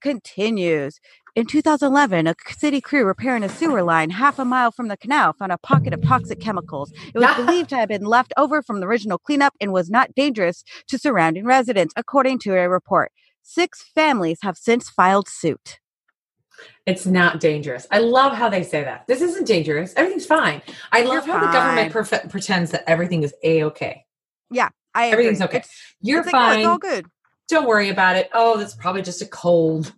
continues. 0.62 1.00
In 1.34 1.46
2011, 1.46 2.28
a 2.28 2.36
city 2.58 2.82
crew 2.82 3.06
repairing 3.06 3.44
a 3.44 3.50
sewer 3.50 3.84
line 3.84 4.10
half 4.10 4.38
a 4.38 4.44
mile 4.44 4.72
from 4.72 4.90
the 4.90 4.98
canal 4.98 5.32
found 5.32 5.54
a 5.54 5.58
pocket 5.58 5.94
of 5.94 6.02
toxic 6.02 6.42
chemicals. 6.42 6.92
It 7.14 7.20
was 7.20 7.36
believed 7.46 7.70
to 7.70 7.78
have 7.78 7.88
been 7.88 8.04
left 8.04 8.34
over 8.38 8.62
from 8.62 8.82
the 8.82 8.86
original 8.86 9.18
cleanup 9.18 9.54
and 9.62 9.72
was 9.72 9.90
not 9.90 10.14
dangerous 10.14 10.64
to 10.88 10.98
surrounding 10.98 11.46
residents, 11.46 11.94
according 11.96 12.40
to 12.40 12.58
a 12.58 12.68
report. 12.68 13.14
Six 13.44 13.82
families 13.96 14.40
have 14.42 14.58
since 14.58 14.90
filed 14.90 15.30
suit. 15.30 15.80
It's 16.86 17.06
not 17.06 17.40
dangerous. 17.40 17.88
I 17.92 18.00
love 18.00 18.34
how 18.34 18.50
they 18.50 18.62
say 18.62 18.84
that. 18.84 19.08
This 19.08 19.22
isn't 19.22 19.48
dangerous. 19.48 19.94
Everything's 19.96 20.26
fine. 20.26 20.62
I 20.92 21.04
love 21.04 21.26
how 21.26 21.40
the 21.40 21.52
government 21.52 21.94
fine. 21.94 22.04
perfe- 22.04 22.30
pretends 22.30 22.72
that 22.72 22.84
everything 22.88 23.24
is 23.24 23.34
a 23.42 23.64
okay. 23.64 24.04
Yeah, 24.52 24.70
I 24.94 25.06
agree. 25.06 25.26
Everything's 25.26 25.42
okay. 25.44 25.58
It's, 25.60 25.70
You're 26.02 26.20
it's 26.20 26.32
like, 26.32 26.36
oh, 26.36 26.38
fine. 26.38 26.60
it's 26.60 26.68
all 26.68 26.78
good. 26.78 27.06
Don't 27.48 27.68
worry 27.68 27.90
about 27.90 28.18
it. 28.18 28.30
Oh, 28.34 28.58
that's 28.58 28.76
probably 28.76 29.02
just 29.02 29.22
a 29.22 29.26
cold. 29.26 29.94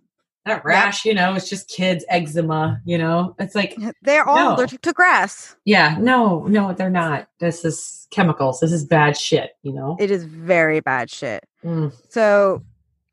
That 0.46 0.64
rash, 0.64 1.04
you 1.06 1.14
know, 1.14 1.34
it's 1.34 1.48
just 1.48 1.68
kids' 1.68 2.04
eczema. 2.10 2.80
You 2.84 2.98
know, 2.98 3.34
it's 3.38 3.54
like, 3.54 3.76
They're 4.02 4.28
all 4.28 4.36
No. 4.50 4.54
allergic 4.56 4.82
to 4.82 4.92
grass. 4.92 5.56
yeah, 5.64 5.96
no, 5.98 6.44
no, 6.46 6.72
they're 6.74 6.90
not. 6.90 7.28
This 7.40 7.64
is 7.64 8.06
chemicals. 8.10 8.60
This 8.60 8.70
is 8.72 8.84
bad 8.84 9.16
shit. 9.16 9.56
You 9.62 9.72
know. 9.72 9.96
It 9.98 10.10
is 10.10 10.24
very 10.24 10.80
bad 10.80 11.10
shit. 11.10 11.44
Mm. 11.64 11.92
So 12.10 12.62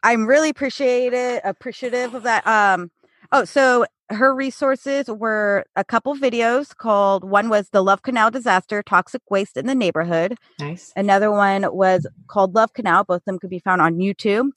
I'm 0.04 0.26
really 0.28 0.50
appreciated 0.50 1.42
appreciative 1.46 2.14
of 2.16 2.24
that. 2.24 2.46
Um 2.46 2.92
oh 3.32 3.46
so 3.46 3.86
her 4.10 4.36
resources 4.36 5.08
were 5.08 5.64
a 5.78 5.86
couple 5.86 6.14
videos 6.18 6.76
called 6.76 7.24
one 7.24 7.48
was 7.48 7.70
the 7.70 7.82
Love 7.82 8.02
Canal 8.02 8.30
disaster, 8.30 8.84
toxic 8.84 9.22
waste 9.32 9.56
in 9.56 9.68
the 9.68 9.76
neighborhood. 9.76 10.36
Nice. 10.60 10.92
Another 10.98 11.32
one 11.32 11.66
was 11.74 12.06
called 12.28 12.54
Love 12.56 12.74
Canal. 12.74 13.06
Both 13.06 13.22
of 13.22 13.26
them 13.26 13.40
could 13.40 13.50
be 13.50 13.60
found 13.60 13.82
on 13.82 13.96
YouTube. 14.00 14.50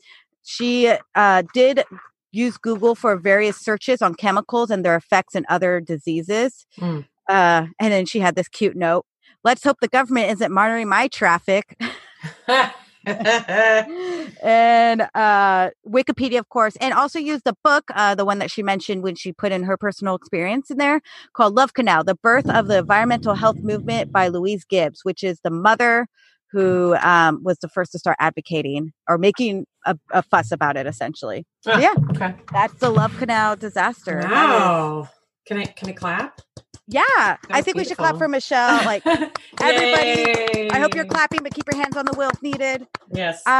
She 0.43 0.93
uh, 1.14 1.43
did 1.55 1.85
use 2.35 2.57
Google 2.57 2.95
for 2.95 3.16
various 3.16 3.57
searches 3.57 4.03
on 4.03 4.14
chemicals 4.14 4.70
and 4.70 4.85
their 4.85 4.97
effects 4.97 5.35
in 5.35 5.45
other 5.49 5.80
diseases. 5.80 6.66
Mm. 6.78 7.07
Uh, 7.28 7.66
and 7.80 7.93
then 7.93 8.07
she 8.07 8.20
had 8.20 8.35
this 8.35 8.49
cute 8.49 8.76
note. 8.76 9.07
Let's 9.45 9.62
hope 9.62 9.78
the 9.80 9.89
government 9.89 10.30
isn't 10.32 10.53
monitoring 10.53 10.89
my 10.89 11.09
traffic. 11.09 11.78
and 13.07 15.03
uh, 15.14 15.70
Wikipedia, 15.87 16.39
of 16.39 16.49
course, 16.49 16.76
and 16.76 16.95
also 16.95 17.18
use 17.18 17.43
the 17.45 17.55
book, 17.62 17.85
uh, 17.95 18.14
the 18.14 18.24
one 18.24 18.39
that 18.39 18.51
she 18.51 18.62
mentioned 18.62 19.03
when 19.03 19.14
she 19.14 19.32
put 19.32 19.53
in 19.53 19.62
her 19.64 19.76
personal 19.76 20.14
experience 20.14 20.70
in 20.70 20.78
there, 20.78 21.03
called 21.35 21.55
Love 21.55 21.74
Canal: 21.74 22.05
The 22.05 22.14
Birth 22.14 22.49
of 22.49 22.68
the 22.68 22.78
Environmental 22.78 23.35
Health 23.35 23.59
Movement 23.59 24.11
by 24.11 24.28
Louise 24.28 24.64
Gibbs, 24.64 25.01
which 25.03 25.22
is 25.22 25.41
the 25.45 25.51
mother 25.51 26.07
who 26.51 26.95
um, 26.97 27.43
was 27.43 27.59
the 27.59 27.68
first 27.68 27.93
to 27.93 27.99
start 27.99 28.16
advocating 28.20 28.93
or 29.09 29.18
making 29.18 29.66
a, 29.87 29.99
a 30.12 30.22
fuss 30.22 30.53
about 30.53 30.76
it. 30.76 30.87
Essentially, 30.87 31.47
Ah, 31.66 31.78
yeah. 31.78 31.95
Okay. 32.11 32.35
that's 32.53 32.74
the 32.74 32.91
Love 32.91 33.16
Canal 33.18 33.57
disaster. 33.57 34.20
Wow. 34.22 35.09
Can 35.47 35.59
I 35.59 35.64
can 35.64 35.89
I 35.89 35.93
clap? 35.93 36.41
yeah, 36.87 37.03
I 37.09 37.39
was 37.51 37.64
think 37.64 37.76
we 37.78 37.85
should 37.85 37.97
clap 37.97 38.16
for 38.18 38.28
Michelle. 38.28 38.85
Like, 38.85 39.05
everybody, 39.61 40.70
I 40.70 40.78
hope 40.78 40.95
you're 40.95 41.05
clapping, 41.07 41.43
but 41.43 41.55
keep 41.55 41.64
your 41.70 41.80
hands 41.80 41.97
on 41.97 42.05
the 42.05 42.12
wheel 42.12 42.28
if 42.30 42.43
needed. 42.43 42.87
Yes, 43.12 43.41
Uh, 43.47 43.51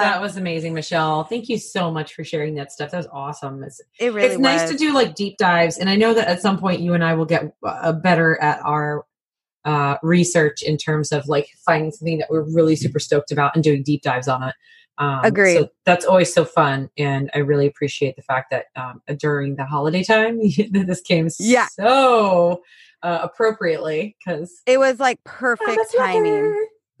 that 0.00 0.20
was 0.20 0.36
amazing, 0.36 0.74
Michelle. 0.74 1.24
Thank 1.24 1.48
you 1.48 1.58
so 1.58 1.90
much 1.90 2.14
for 2.14 2.24
sharing 2.24 2.54
that 2.56 2.72
stuff. 2.72 2.90
That 2.90 2.98
was 2.98 3.08
awesome. 3.12 3.62
It's, 3.62 3.80
It 3.98 4.12
really 4.12 4.28
it's 4.28 4.38
nice 4.38 4.70
to 4.70 4.76
do 4.76 4.92
like 4.92 5.14
deep 5.14 5.38
dives, 5.38 5.78
and 5.78 5.88
I 5.88 5.96
know 5.96 6.12
that 6.14 6.28
at 6.28 6.42
some 6.42 6.58
point 6.58 6.80
you 6.80 6.94
and 6.94 7.04
I 7.04 7.14
will 7.14 7.24
get 7.26 7.54
uh, 7.66 7.92
better 7.92 8.40
at 8.42 8.60
our 8.64 9.04
uh, 9.64 9.96
research 10.02 10.62
in 10.62 10.76
terms 10.76 11.10
of 11.12 11.26
like 11.26 11.48
finding 11.64 11.90
something 11.90 12.18
that 12.18 12.28
we're 12.30 12.44
really 12.52 12.76
super 12.76 12.98
stoked 12.98 13.32
about 13.32 13.54
and 13.54 13.64
doing 13.64 13.82
deep 13.82 14.02
dives 14.02 14.28
on 14.28 14.42
it. 14.42 14.54
Um, 14.98 15.20
Agreed. 15.24 15.56
So 15.56 15.68
that's 15.84 16.04
always 16.04 16.32
so 16.32 16.44
fun, 16.44 16.88
and 16.96 17.30
I 17.34 17.38
really 17.38 17.66
appreciate 17.66 18.16
the 18.16 18.22
fact 18.22 18.50
that 18.50 18.66
um, 18.76 19.02
during 19.16 19.56
the 19.56 19.64
holiday 19.64 20.04
time 20.04 20.40
this 20.70 21.00
came 21.00 21.28
Yeah. 21.38 21.66
so 21.66 22.62
uh, 23.02 23.20
appropriately 23.22 24.16
because 24.18 24.62
It 24.66 24.78
was 24.78 24.98
like 25.00 25.22
perfect 25.24 25.94
timing. 25.96 26.66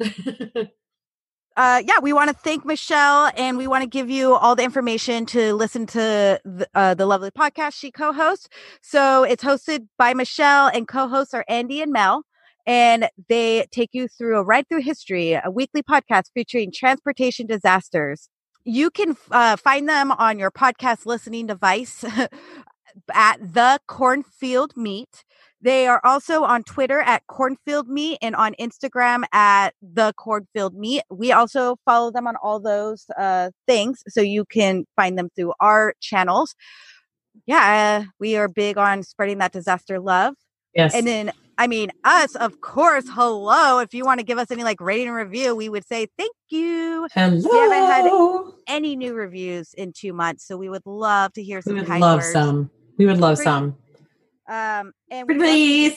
uh, 1.56 1.82
yeah, 1.84 1.98
we 2.02 2.12
want 2.12 2.30
to 2.30 2.36
thank 2.36 2.64
Michelle 2.64 3.30
and 3.36 3.56
we 3.56 3.66
want 3.66 3.82
to 3.82 3.88
give 3.88 4.10
you 4.10 4.34
all 4.34 4.56
the 4.56 4.64
information 4.64 5.24
to 5.26 5.54
listen 5.54 5.86
to 5.86 6.40
the, 6.44 6.68
uh, 6.74 6.94
the 6.94 7.06
lovely 7.06 7.30
podcast 7.30 7.74
she 7.74 7.90
co 7.90 8.12
hosts. 8.12 8.48
So 8.82 9.22
it's 9.22 9.42
hosted 9.42 9.86
by 9.96 10.14
Michelle 10.14 10.68
and 10.68 10.88
co 10.88 11.08
hosts 11.08 11.32
are 11.32 11.44
Andy 11.48 11.80
and 11.80 11.92
Mel. 11.92 12.24
And 12.66 13.08
they 13.28 13.66
take 13.70 13.90
you 13.92 14.08
through 14.08 14.38
a 14.38 14.42
ride 14.42 14.68
through 14.68 14.82
history, 14.82 15.32
a 15.32 15.50
weekly 15.50 15.82
podcast 15.82 16.24
featuring 16.32 16.72
transportation 16.72 17.46
disasters. 17.46 18.28
You 18.64 18.90
can 18.90 19.16
uh, 19.30 19.56
find 19.56 19.88
them 19.88 20.10
on 20.12 20.38
your 20.38 20.50
podcast 20.50 21.04
listening 21.04 21.46
device 21.46 22.04
at 23.12 23.36
the 23.40 23.80
Cornfield 23.86 24.76
Meet. 24.76 25.24
They 25.60 25.86
are 25.86 26.00
also 26.04 26.42
on 26.44 26.62
Twitter 26.62 27.00
at 27.00 27.26
Cornfield 27.26 27.88
Meet 27.88 28.18
and 28.20 28.36
on 28.36 28.54
Instagram 28.60 29.24
at 29.32 29.70
the 29.80 30.12
Cornfield 30.14 30.74
Meet. 30.74 31.02
We 31.10 31.32
also 31.32 31.76
follow 31.86 32.10
them 32.10 32.26
on 32.26 32.36
all 32.42 32.60
those 32.60 33.06
uh, 33.18 33.50
things, 33.66 34.02
so 34.08 34.20
you 34.20 34.44
can 34.44 34.84
find 34.94 35.16
them 35.16 35.30
through 35.34 35.54
our 35.60 35.94
channels. 36.00 36.54
Yeah, 37.46 38.02
uh, 38.04 38.10
we 38.20 38.36
are 38.36 38.46
big 38.46 38.76
on 38.76 39.02
spreading 39.02 39.38
that 39.38 39.52
disaster 39.52 40.00
love. 40.00 40.34
Yes. 40.74 40.94
And 40.94 41.06
then 41.06 41.32
I 41.58 41.66
mean, 41.66 41.90
us, 42.04 42.34
of 42.36 42.60
course. 42.60 43.04
Hello. 43.08 43.78
If 43.78 43.94
you 43.94 44.04
want 44.04 44.20
to 44.20 44.24
give 44.24 44.38
us 44.38 44.50
any 44.50 44.64
like 44.64 44.80
rating 44.80 45.08
and 45.08 45.16
review, 45.16 45.54
we 45.54 45.68
would 45.68 45.86
say 45.86 46.08
thank 46.18 46.34
you. 46.48 47.06
Hello. 47.12 47.36
We 47.36 47.58
haven't 47.58 47.90
had 47.90 48.52
any 48.66 48.96
new 48.96 49.14
reviews 49.14 49.74
in 49.74 49.92
two 49.92 50.12
months, 50.12 50.46
so 50.46 50.56
we 50.56 50.68
would 50.68 50.84
love 50.84 51.32
to 51.34 51.42
hear 51.42 51.62
some. 51.62 51.74
We 51.74 51.80
would 51.80 51.88
love 51.88 52.20
words. 52.20 52.32
some. 52.32 52.70
We 52.98 53.06
would 53.06 53.18
love 53.18 53.38
some. 53.38 53.76
Um, 54.48 54.92
and 55.10 55.26
Please. 55.26 55.96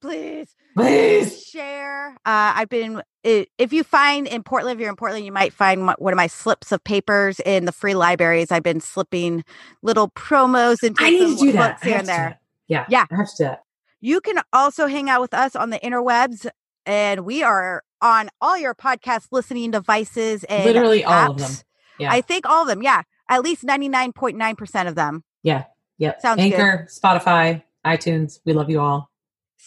please, 0.00 0.48
Please. 0.76 1.42
share. 1.44 2.10
Uh, 2.26 2.52
I've 2.56 2.68
been. 2.68 3.02
If 3.24 3.72
you 3.72 3.82
find 3.82 4.28
in 4.28 4.42
Portland, 4.44 4.78
if 4.78 4.80
you're 4.80 4.90
in 4.90 4.96
Portland, 4.96 5.24
you 5.24 5.32
might 5.32 5.52
find 5.52 5.88
one 5.98 6.12
of 6.12 6.16
my 6.16 6.28
slips 6.28 6.70
of 6.70 6.84
papers 6.84 7.40
in 7.40 7.64
the 7.64 7.72
free 7.72 7.94
libraries. 7.94 8.52
I've 8.52 8.62
been 8.62 8.80
slipping 8.80 9.44
little 9.82 10.10
promos 10.10 10.84
into 10.84 11.02
I 11.02 11.10
need 11.10 11.38
to 11.38 11.44
do 11.46 11.52
that. 11.52 11.74
books 11.74 11.82
here 11.82 11.98
and 11.98 12.06
there. 12.06 12.38
Yeah. 12.68 12.84
Yeah. 12.88 13.06
I 13.10 13.16
have 13.16 13.34
to. 13.38 13.58
You 14.06 14.20
can 14.20 14.38
also 14.52 14.86
hang 14.86 15.10
out 15.10 15.20
with 15.20 15.34
us 15.34 15.56
on 15.56 15.70
the 15.70 15.80
interwebs, 15.80 16.46
and 16.86 17.24
we 17.24 17.42
are 17.42 17.82
on 18.00 18.28
all 18.40 18.56
your 18.56 18.72
podcast 18.72 19.26
listening 19.32 19.72
devices 19.72 20.44
and 20.44 20.64
Literally 20.64 21.02
all 21.02 21.32
of 21.32 21.38
them. 21.38 21.50
Yeah. 21.98 22.12
I 22.12 22.20
think 22.20 22.46
all 22.46 22.62
of 22.62 22.68
them. 22.68 22.84
Yeah, 22.84 23.02
at 23.28 23.42
least 23.42 23.64
ninety 23.64 23.88
nine 23.88 24.12
point 24.12 24.36
nine 24.36 24.54
percent 24.54 24.88
of 24.88 24.94
them. 24.94 25.24
yeah. 25.42 25.64
Yep. 25.98 26.20
Sounds 26.20 26.40
good. 26.40 26.52
Anchor, 26.52 26.86
Spotify, 26.88 27.64
iTunes. 27.84 28.38
We 28.44 28.52
love 28.52 28.70
you 28.70 28.78
all. 28.80 29.10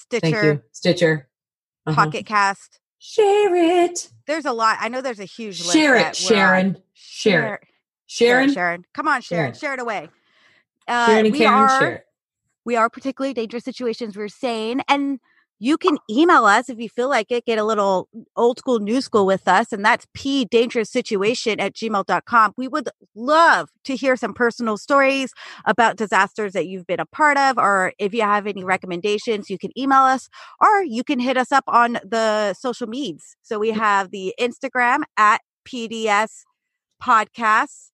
Thank 0.09 0.23
you. 0.23 0.29
Stitcher, 0.29 0.65
Stitcher. 0.71 1.29
Uh-huh. 1.85 2.05
Pocket 2.05 2.25
Cast. 2.25 2.79
Share 2.99 3.53
it. 3.55 4.09
There's 4.25 4.45
a 4.45 4.53
lot. 4.53 4.77
I 4.79 4.87
know 4.87 5.01
there's 5.01 5.19
a 5.19 5.25
huge 5.25 5.59
list. 5.59 5.73
Share 5.73 5.95
it. 5.97 6.15
Sharon. 6.15 6.77
Share 6.93 7.55
it. 7.55 7.61
Share 8.05 8.27
Sharon. 8.29 8.53
Sharon. 8.53 8.85
Come 8.93 9.09
on, 9.09 9.21
Sharon. 9.21 9.47
Sharon. 9.47 9.53
Share 9.59 9.73
it 9.73 9.79
away. 9.81 10.09
Uh, 10.87 11.07
Sharon 11.07 11.25
and 11.25 11.33
we 11.33 11.39
Karen. 11.39 11.53
are 11.53 11.79
Share 11.81 11.91
it. 11.95 12.05
We 12.65 12.75
are 12.75 12.89
particularly 12.89 13.33
dangerous 13.33 13.63
situations 13.63 14.15
we're 14.15 14.27
saying 14.27 14.81
and 14.87 15.19
you 15.61 15.77
can 15.77 15.97
oh. 15.97 16.01
email 16.09 16.45
us 16.45 16.69
if 16.69 16.79
you 16.79 16.89
feel 16.89 17.09
like 17.09 17.31
it 17.31 17.45
get 17.45 17.59
a 17.59 17.63
little 17.63 18.07
old 18.35 18.57
school 18.57 18.79
new 18.79 19.01
school 19.01 19.25
with 19.25 19.47
us 19.47 19.71
and 19.71 19.83
that's 19.83 20.07
p 20.13 20.45
dangerous 20.45 20.89
situation 20.89 21.59
at 21.59 21.73
gmail.com 21.73 22.53
we 22.57 22.67
would 22.67 22.89
love 23.13 23.69
to 23.83 23.95
hear 23.95 24.15
some 24.15 24.33
personal 24.33 24.77
stories 24.77 25.31
about 25.65 25.97
disasters 25.97 26.53
that 26.53 26.67
you've 26.67 26.87
been 26.87 26.99
a 26.99 27.05
part 27.05 27.37
of 27.37 27.57
or 27.57 27.93
if 27.99 28.13
you 28.13 28.21
have 28.21 28.47
any 28.47 28.63
recommendations 28.63 29.49
you 29.49 29.57
can 29.57 29.77
email 29.77 29.99
us 29.99 30.29
or 30.61 30.83
you 30.83 31.03
can 31.03 31.19
hit 31.19 31.37
us 31.37 31.51
up 31.51 31.65
on 31.67 31.93
the 32.03 32.53
social 32.53 32.87
medias 32.87 33.35
so 33.41 33.59
we 33.59 33.69
have 33.71 34.11
the 34.11 34.33
instagram 34.39 35.01
at 35.17 35.41
pds 35.67 36.43
podcasts 37.03 37.88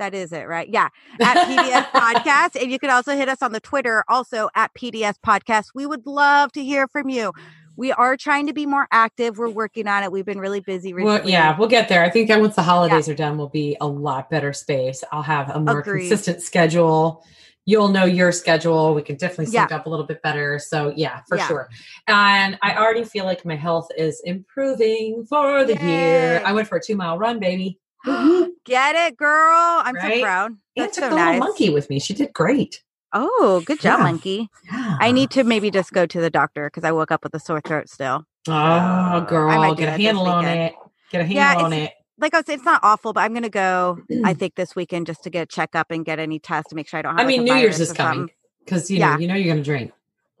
that 0.00 0.14
is 0.14 0.32
it 0.32 0.48
right 0.48 0.68
yeah 0.70 0.88
at 1.20 1.46
PDS 1.46 1.86
Podcast. 1.90 2.60
And 2.60 2.72
you 2.72 2.78
can 2.78 2.90
also 2.90 3.14
hit 3.16 3.28
us 3.28 3.42
on 3.42 3.52
the 3.52 3.60
Twitter, 3.60 4.02
also 4.08 4.48
at 4.54 4.72
PDS 4.74 5.14
Podcast. 5.24 5.66
We 5.74 5.86
would 5.86 6.06
love 6.06 6.50
to 6.52 6.64
hear 6.64 6.88
from 6.88 7.08
you. 7.08 7.32
We 7.76 7.92
are 7.92 8.16
trying 8.16 8.46
to 8.46 8.52
be 8.52 8.66
more 8.66 8.86
active. 8.90 9.38
We're 9.38 9.48
working 9.50 9.86
on 9.86 10.02
it. 10.02 10.10
We've 10.12 10.24
been 10.24 10.40
really 10.40 10.60
busy 10.60 10.92
Well, 10.92 11.06
recently. 11.14 11.32
yeah, 11.32 11.56
we'll 11.58 11.68
get 11.68 11.88
there. 11.88 12.02
I 12.02 12.10
think 12.10 12.28
once 12.30 12.56
the 12.56 12.62
holidays 12.62 13.08
are 13.08 13.14
done, 13.14 13.38
we'll 13.38 13.48
be 13.48 13.76
a 13.80 13.86
lot 13.86 14.28
better 14.30 14.52
space. 14.52 15.04
I'll 15.12 15.22
have 15.22 15.50
a 15.50 15.60
more 15.60 15.80
Agreed. 15.80 16.08
consistent 16.08 16.42
schedule. 16.42 17.24
You'll 17.66 17.88
know 17.88 18.04
your 18.04 18.32
schedule. 18.32 18.94
We 18.94 19.02
can 19.02 19.16
definitely 19.16 19.52
Yeah. 19.52 19.62
sync 19.62 19.72
up 19.72 19.86
a 19.86 19.90
little 19.90 20.06
bit 20.06 20.22
better. 20.22 20.58
So 20.58 20.92
yeah, 20.96 21.20
for 21.28 21.36
Yeah. 21.36 21.46
sure. 21.48 21.68
And 22.06 22.58
I 22.62 22.74
already 22.76 23.04
feel 23.04 23.24
like 23.26 23.44
my 23.44 23.56
health 23.56 23.88
is 23.96 24.20
improving 24.24 25.24
for 25.28 25.64
the 25.64 25.76
year. 25.76 26.42
I 26.44 26.52
went 26.52 26.68
for 26.68 26.76
a 26.76 26.82
two 26.82 26.96
mile 26.96 27.18
run, 27.18 27.38
baby. 27.38 27.78
Get 28.64 28.96
it, 28.96 29.16
girl. 29.16 29.82
I'm 29.84 29.96
so 29.96 30.08
Right? 30.08 30.22
proud. 30.22 30.52
And 30.52 30.58
That's 30.76 30.96
took 30.96 31.04
so 31.04 31.10
the 31.10 31.16
nice. 31.16 31.34
little 31.34 31.46
monkey 31.48 31.70
with 31.70 31.90
me. 31.90 31.98
She 31.98 32.14
did 32.14 32.32
great. 32.32 32.82
Oh, 33.12 33.62
good 33.64 33.80
job, 33.80 33.98
Yeah. 33.98 34.04
monkey. 34.04 34.48
Yeah. 34.64 34.96
I 35.00 35.12
need 35.12 35.30
to 35.32 35.44
maybe 35.44 35.70
just 35.70 35.92
go 35.92 36.06
to 36.06 36.20
the 36.20 36.30
doctor 36.30 36.68
because 36.70 36.84
I 36.84 36.92
woke 36.92 37.10
up 37.10 37.24
with 37.24 37.34
a 37.34 37.40
sore 37.40 37.60
throat 37.60 37.88
still. 37.88 38.24
Oh, 38.48 39.20
girl, 39.28 39.74
get 39.74 39.88
a 39.88 39.92
handle 40.02 40.26
on 40.26 40.44
it. 40.44 40.74
Get 41.10 41.22
a 41.22 41.24
Yeah, 41.26 41.48
handle 41.50 41.66
on 41.66 41.72
it. 41.72 41.92
Like 42.18 42.34
I 42.34 42.42
said, 42.42 42.54
it's 42.54 42.64
not 42.64 42.80
awful, 42.82 43.12
but 43.12 43.20
I'm 43.20 43.34
gonna 43.34 43.48
go. 43.48 43.98
I 44.24 44.34
think 44.34 44.54
this 44.54 44.76
weekend 44.76 45.06
just 45.06 45.22
to 45.24 45.30
get 45.30 45.42
a 45.42 45.46
checkup 45.46 45.90
and 45.90 46.04
get 46.04 46.18
any 46.18 46.38
tests 46.38 46.68
to 46.70 46.76
make 46.76 46.86
sure 46.86 46.98
I 46.98 47.02
don't 47.02 47.16
have. 47.16 47.24
I 47.24 47.28
mean, 47.28 47.40
like, 47.46 47.46
New 47.56 47.60
Year's 47.60 47.80
is 47.80 47.92
coming 47.92 48.30
because 48.64 48.90
you 48.90 48.98
Yeah. 48.98 49.14
know 49.14 49.18
you 49.20 49.26
know 49.28 49.34
you're 49.34 49.52
gonna 49.54 49.64
drink. 49.64 49.92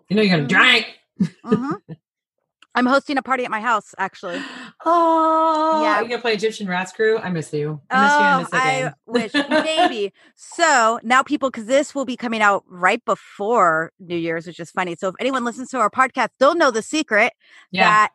You 0.08 0.16
know 0.16 0.22
you're 0.22 0.36
gonna 0.36 0.48
Mhm. 0.48 0.48
drink. 0.48 0.86
Mhm. 1.44 1.76
I'm 2.80 2.86
hosting 2.86 3.18
a 3.18 3.22
party 3.22 3.44
at 3.44 3.50
my 3.50 3.60
house 3.60 3.94
actually. 3.98 4.40
Oh, 4.86 5.82
Yeah. 5.82 5.96
Are 5.96 6.02
you 6.02 6.08
gonna 6.08 6.22
play 6.22 6.32
Egyptian 6.32 6.66
Ratscrew? 6.66 7.22
I 7.22 7.28
miss 7.28 7.52
you. 7.52 7.78
I 7.90 8.40
miss 8.40 8.52
you. 8.52 8.58
I 8.58 8.82
Oh, 8.82 8.98
miss 9.10 9.34
I 9.34 9.40
wish 9.44 9.48
maybe. 9.66 10.14
So 10.34 10.98
now 11.02 11.22
people, 11.22 11.50
because 11.50 11.66
this 11.66 11.94
will 11.94 12.06
be 12.06 12.16
coming 12.16 12.40
out 12.40 12.64
right 12.66 13.04
before 13.04 13.92
New 14.00 14.16
Year's, 14.16 14.46
which 14.46 14.58
is 14.58 14.70
funny. 14.70 14.96
So 14.98 15.08
if 15.08 15.14
anyone 15.20 15.44
listens 15.44 15.68
to 15.72 15.78
our 15.78 15.90
podcast, 15.90 16.28
they'll 16.38 16.54
know 16.54 16.70
the 16.70 16.80
secret 16.80 17.34
yeah. 17.70 17.84
that 17.84 18.12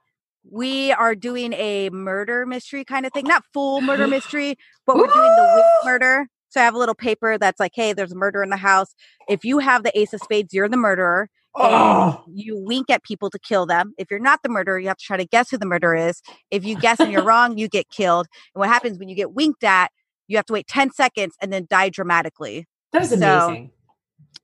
we 0.49 0.91
are 0.93 1.13
doing 1.13 1.53
a 1.53 1.91
murder 1.91 2.47
mystery 2.47 2.84
kind 2.84 3.05
of 3.05 3.13
thing. 3.13 3.26
Not 3.28 3.43
full 3.53 3.82
murder 3.82 4.07
mystery, 4.18 4.57
but 4.88 4.95
we're 4.95 5.05
doing 5.05 5.36
the 5.36 5.51
wink 5.55 5.66
murder. 5.86 6.26
So 6.49 6.59
I 6.59 6.63
have 6.63 6.74
a 6.74 6.80
little 6.80 6.95
paper 6.95 7.38
that's 7.38 7.59
like, 7.59 7.74
hey, 7.76 7.93
there's 7.93 8.13
a 8.13 8.18
murder 8.18 8.41
in 8.41 8.49
the 8.49 8.57
house. 8.57 8.95
If 9.30 9.45
you 9.45 9.59
have 9.59 9.84
the 9.84 9.95
ace 9.95 10.11
of 10.11 10.22
spades, 10.22 10.55
you're 10.55 10.70
the 10.70 10.76
murderer. 10.78 11.30
Oh, 11.56 12.24
You 12.28 12.58
wink 12.58 12.89
at 12.89 13.03
people 13.03 13.30
to 13.30 13.39
kill 13.39 13.66
them. 13.66 13.93
If 13.97 14.10
you're 14.12 14.20
not 14.20 14.41
the 14.43 14.49
murderer, 14.49 14.80
you 14.80 14.88
have 14.88 14.97
to 14.97 15.06
try 15.06 15.18
to 15.18 15.26
guess 15.26 15.49
who 15.49 15.58
the 15.58 15.66
murderer 15.66 15.95
is. 15.95 16.22
If 16.51 16.66
you 16.66 16.76
guess 16.76 16.99
and 16.99 17.12
you're 17.12 17.24
wrong, 17.26 17.58
you 17.58 17.68
get 17.68 17.89
killed. 17.89 18.28
And 18.53 18.60
what 18.60 18.70
happens 18.70 18.99
when 18.99 19.10
you 19.10 19.16
get 19.16 19.34
winked 19.34 19.64
at, 19.64 19.91
you 20.28 20.38
have 20.38 20.45
to 20.47 20.53
wait 20.53 20.68
10 20.68 20.91
seconds 20.91 21.36
and 21.41 21.51
then 21.53 21.68
die 21.70 21.89
dramatically. 21.89 22.66
that 22.91 23.03
is 23.03 23.10
so, 23.10 23.16
amazing. 23.16 23.72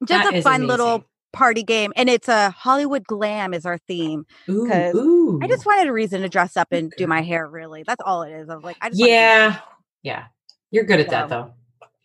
Just 0.05 0.31
That 0.31 0.35
a 0.35 0.41
fun 0.41 0.67
little 0.67 1.05
party 1.33 1.63
game. 1.63 1.93
And 1.95 2.09
it's 2.09 2.27
a 2.27 2.49
Hollywood 2.51 3.03
glam 3.05 3.53
is 3.53 3.65
our 3.65 3.77
theme. 3.87 4.25
Ooh, 4.49 4.65
ooh. 4.95 5.39
I 5.41 5.47
just 5.47 5.65
wanted 5.65 5.87
a 5.87 5.93
reason 5.93 6.21
to 6.21 6.29
dress 6.29 6.57
up 6.57 6.69
and 6.71 6.91
do 6.97 7.07
my 7.15 7.21
hair, 7.21 7.47
really. 7.47 7.83
That's 7.83 8.01
all 8.05 8.23
it 8.23 8.31
is. 8.31 8.49
I 8.49 8.55
was 8.55 8.63
like, 8.63 8.77
I 8.81 8.89
just 8.89 8.99
yeah, 9.01 9.59
yeah. 10.03 10.25
You're 10.71 10.85
good 10.85 10.99
at 10.99 11.09
that 11.09 11.29
though. 11.29 11.53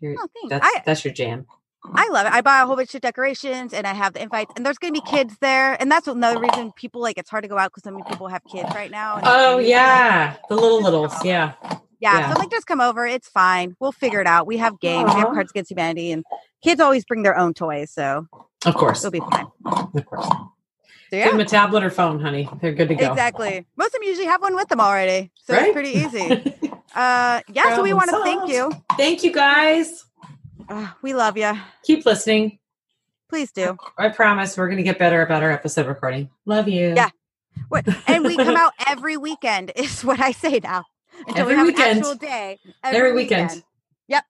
You're, 0.01 0.15
Oh, 0.19 0.27
thanks. 0.35 0.49
that's 0.51 0.67
I, 0.67 0.83
that's 0.85 1.05
your 1.05 1.15
jam. 1.15 1.47
I 1.85 2.09
love 2.11 2.27
it. 2.27 2.33
I 2.33 2.41
buy 2.41 2.61
a 2.63 2.67
whole 2.67 2.77
bunch 2.77 2.95
of 2.95 3.01
decorations 3.01 3.73
and 3.73 3.87
I 3.87 3.93
have 3.95 4.13
the 4.15 4.23
invites, 4.23 4.53
and 4.57 4.67
there's 4.67 4.79
going 4.79 4.93
to 4.93 5.01
be 5.01 5.07
kids 5.09 5.37
there. 5.41 5.81
And 5.81 5.91
that's 5.91 6.09
another 6.09 6.39
reason 6.41 6.73
people 6.73 7.01
like 7.01 7.17
it's 7.19 7.31
hard 7.31 7.45
to 7.45 7.49
go 7.49 7.59
out 7.59 7.71
because 7.71 7.85
so 7.85 7.91
many 7.93 8.03
people 8.09 8.29
have 8.29 8.43
kids 8.51 8.69
right 8.75 8.91
now. 8.91 9.21
Oh 9.25 9.59
yeah, 9.59 10.37
the 10.49 10.55
little 10.57 10.83
littles. 10.83 11.13
Yeah. 11.25 11.53
Yeah, 11.99 12.19
Yeah. 12.19 12.33
so 12.35 12.39
like, 12.39 12.51
just 12.51 12.67
come 12.67 12.81
over. 12.81 13.07
It's 13.07 13.29
fine. 13.29 13.75
We'll 13.81 13.93
figure 13.93 14.21
it 14.21 14.27
out. 14.27 14.47
We 14.47 14.57
have 14.59 14.79
games. 14.81 15.15
We 15.15 15.21
have 15.21 15.29
Cards 15.33 15.51
Against 15.51 15.71
Humanity, 15.71 16.13
and 16.13 16.25
kids 16.63 16.81
always 16.81 17.05
bring 17.05 17.23
their 17.23 17.37
own 17.39 17.55
toys, 17.55 17.91
so 17.93 18.27
Of 18.67 18.75
course. 18.75 19.05
it'll 19.05 19.13
be 19.13 19.21
fine. 19.21 19.47
Of 19.95 20.05
course. 20.07 20.27
So 20.27 20.51
Give 21.13 21.21
yeah, 21.21 21.31
them 21.31 21.41
a 21.41 21.45
tablet 21.45 21.85
or 21.85 21.91
phone, 21.91 22.21
honey. 22.21 22.49
They're 22.61 22.73
good 22.75 22.89
to 22.89 22.97
go. 22.97 23.09
exactly. 23.09 23.65
Most 23.77 23.87
of 23.95 24.01
them 24.01 24.03
usually 24.03 24.27
have 24.27 24.43
one 24.43 24.57
with 24.57 24.69
them 24.69 24.81
already, 24.81 25.31
so 25.37 25.55
Right? 25.55 25.67
it's 25.67 25.73
pretty 25.73 25.91
easy. 25.91 26.53
Uh, 26.95 27.43
yeah, 27.53 27.77
so 27.77 27.83
we 27.83 27.93
want 27.93 28.09
to 28.09 28.17
thank 28.25 28.49
you. 28.49 28.73
Thank 28.97 29.23
you 29.23 29.31
guys. 29.31 30.07
Uh, 30.69 30.89
we 31.03 31.15
love 31.15 31.37
you. 31.37 31.53
Keep 31.85 32.07
listening. 32.07 32.59
Please 33.29 33.51
do. 33.53 33.77
I 33.99 34.09
promise 34.11 34.57
we're 34.57 34.67
going 34.69 34.77
to 34.79 34.83
get 34.85 34.99
better 34.99 35.23
about 35.23 35.43
our 35.43 35.51
episode 35.51 35.87
recording. 35.87 36.31
Love 36.45 36.69
you. 36.69 36.95
Yeah. 36.95 37.11
What, 37.69 37.87
and 38.07 38.25
we 38.25 38.37
come 38.37 38.57
out 38.57 38.73
every 38.87 39.17
weekend 39.17 39.73
is 39.77 40.05
what 40.05 40.21
I 40.21 40.33
say 40.33 40.61
now. 40.63 40.85
Until 41.27 41.49
Every 41.49 41.55
we 41.55 41.59
have 41.59 41.67
weekend. 41.67 41.91
an 41.93 41.99
actual 41.99 42.15
day. 42.17 42.59
Every 42.85 43.13
weekend. 43.15 43.65
Yep. 44.09 44.25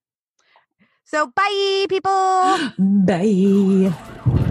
So 1.04 1.26
bye, 1.34 1.86
people. 1.88 2.70
Bye. 2.78 4.45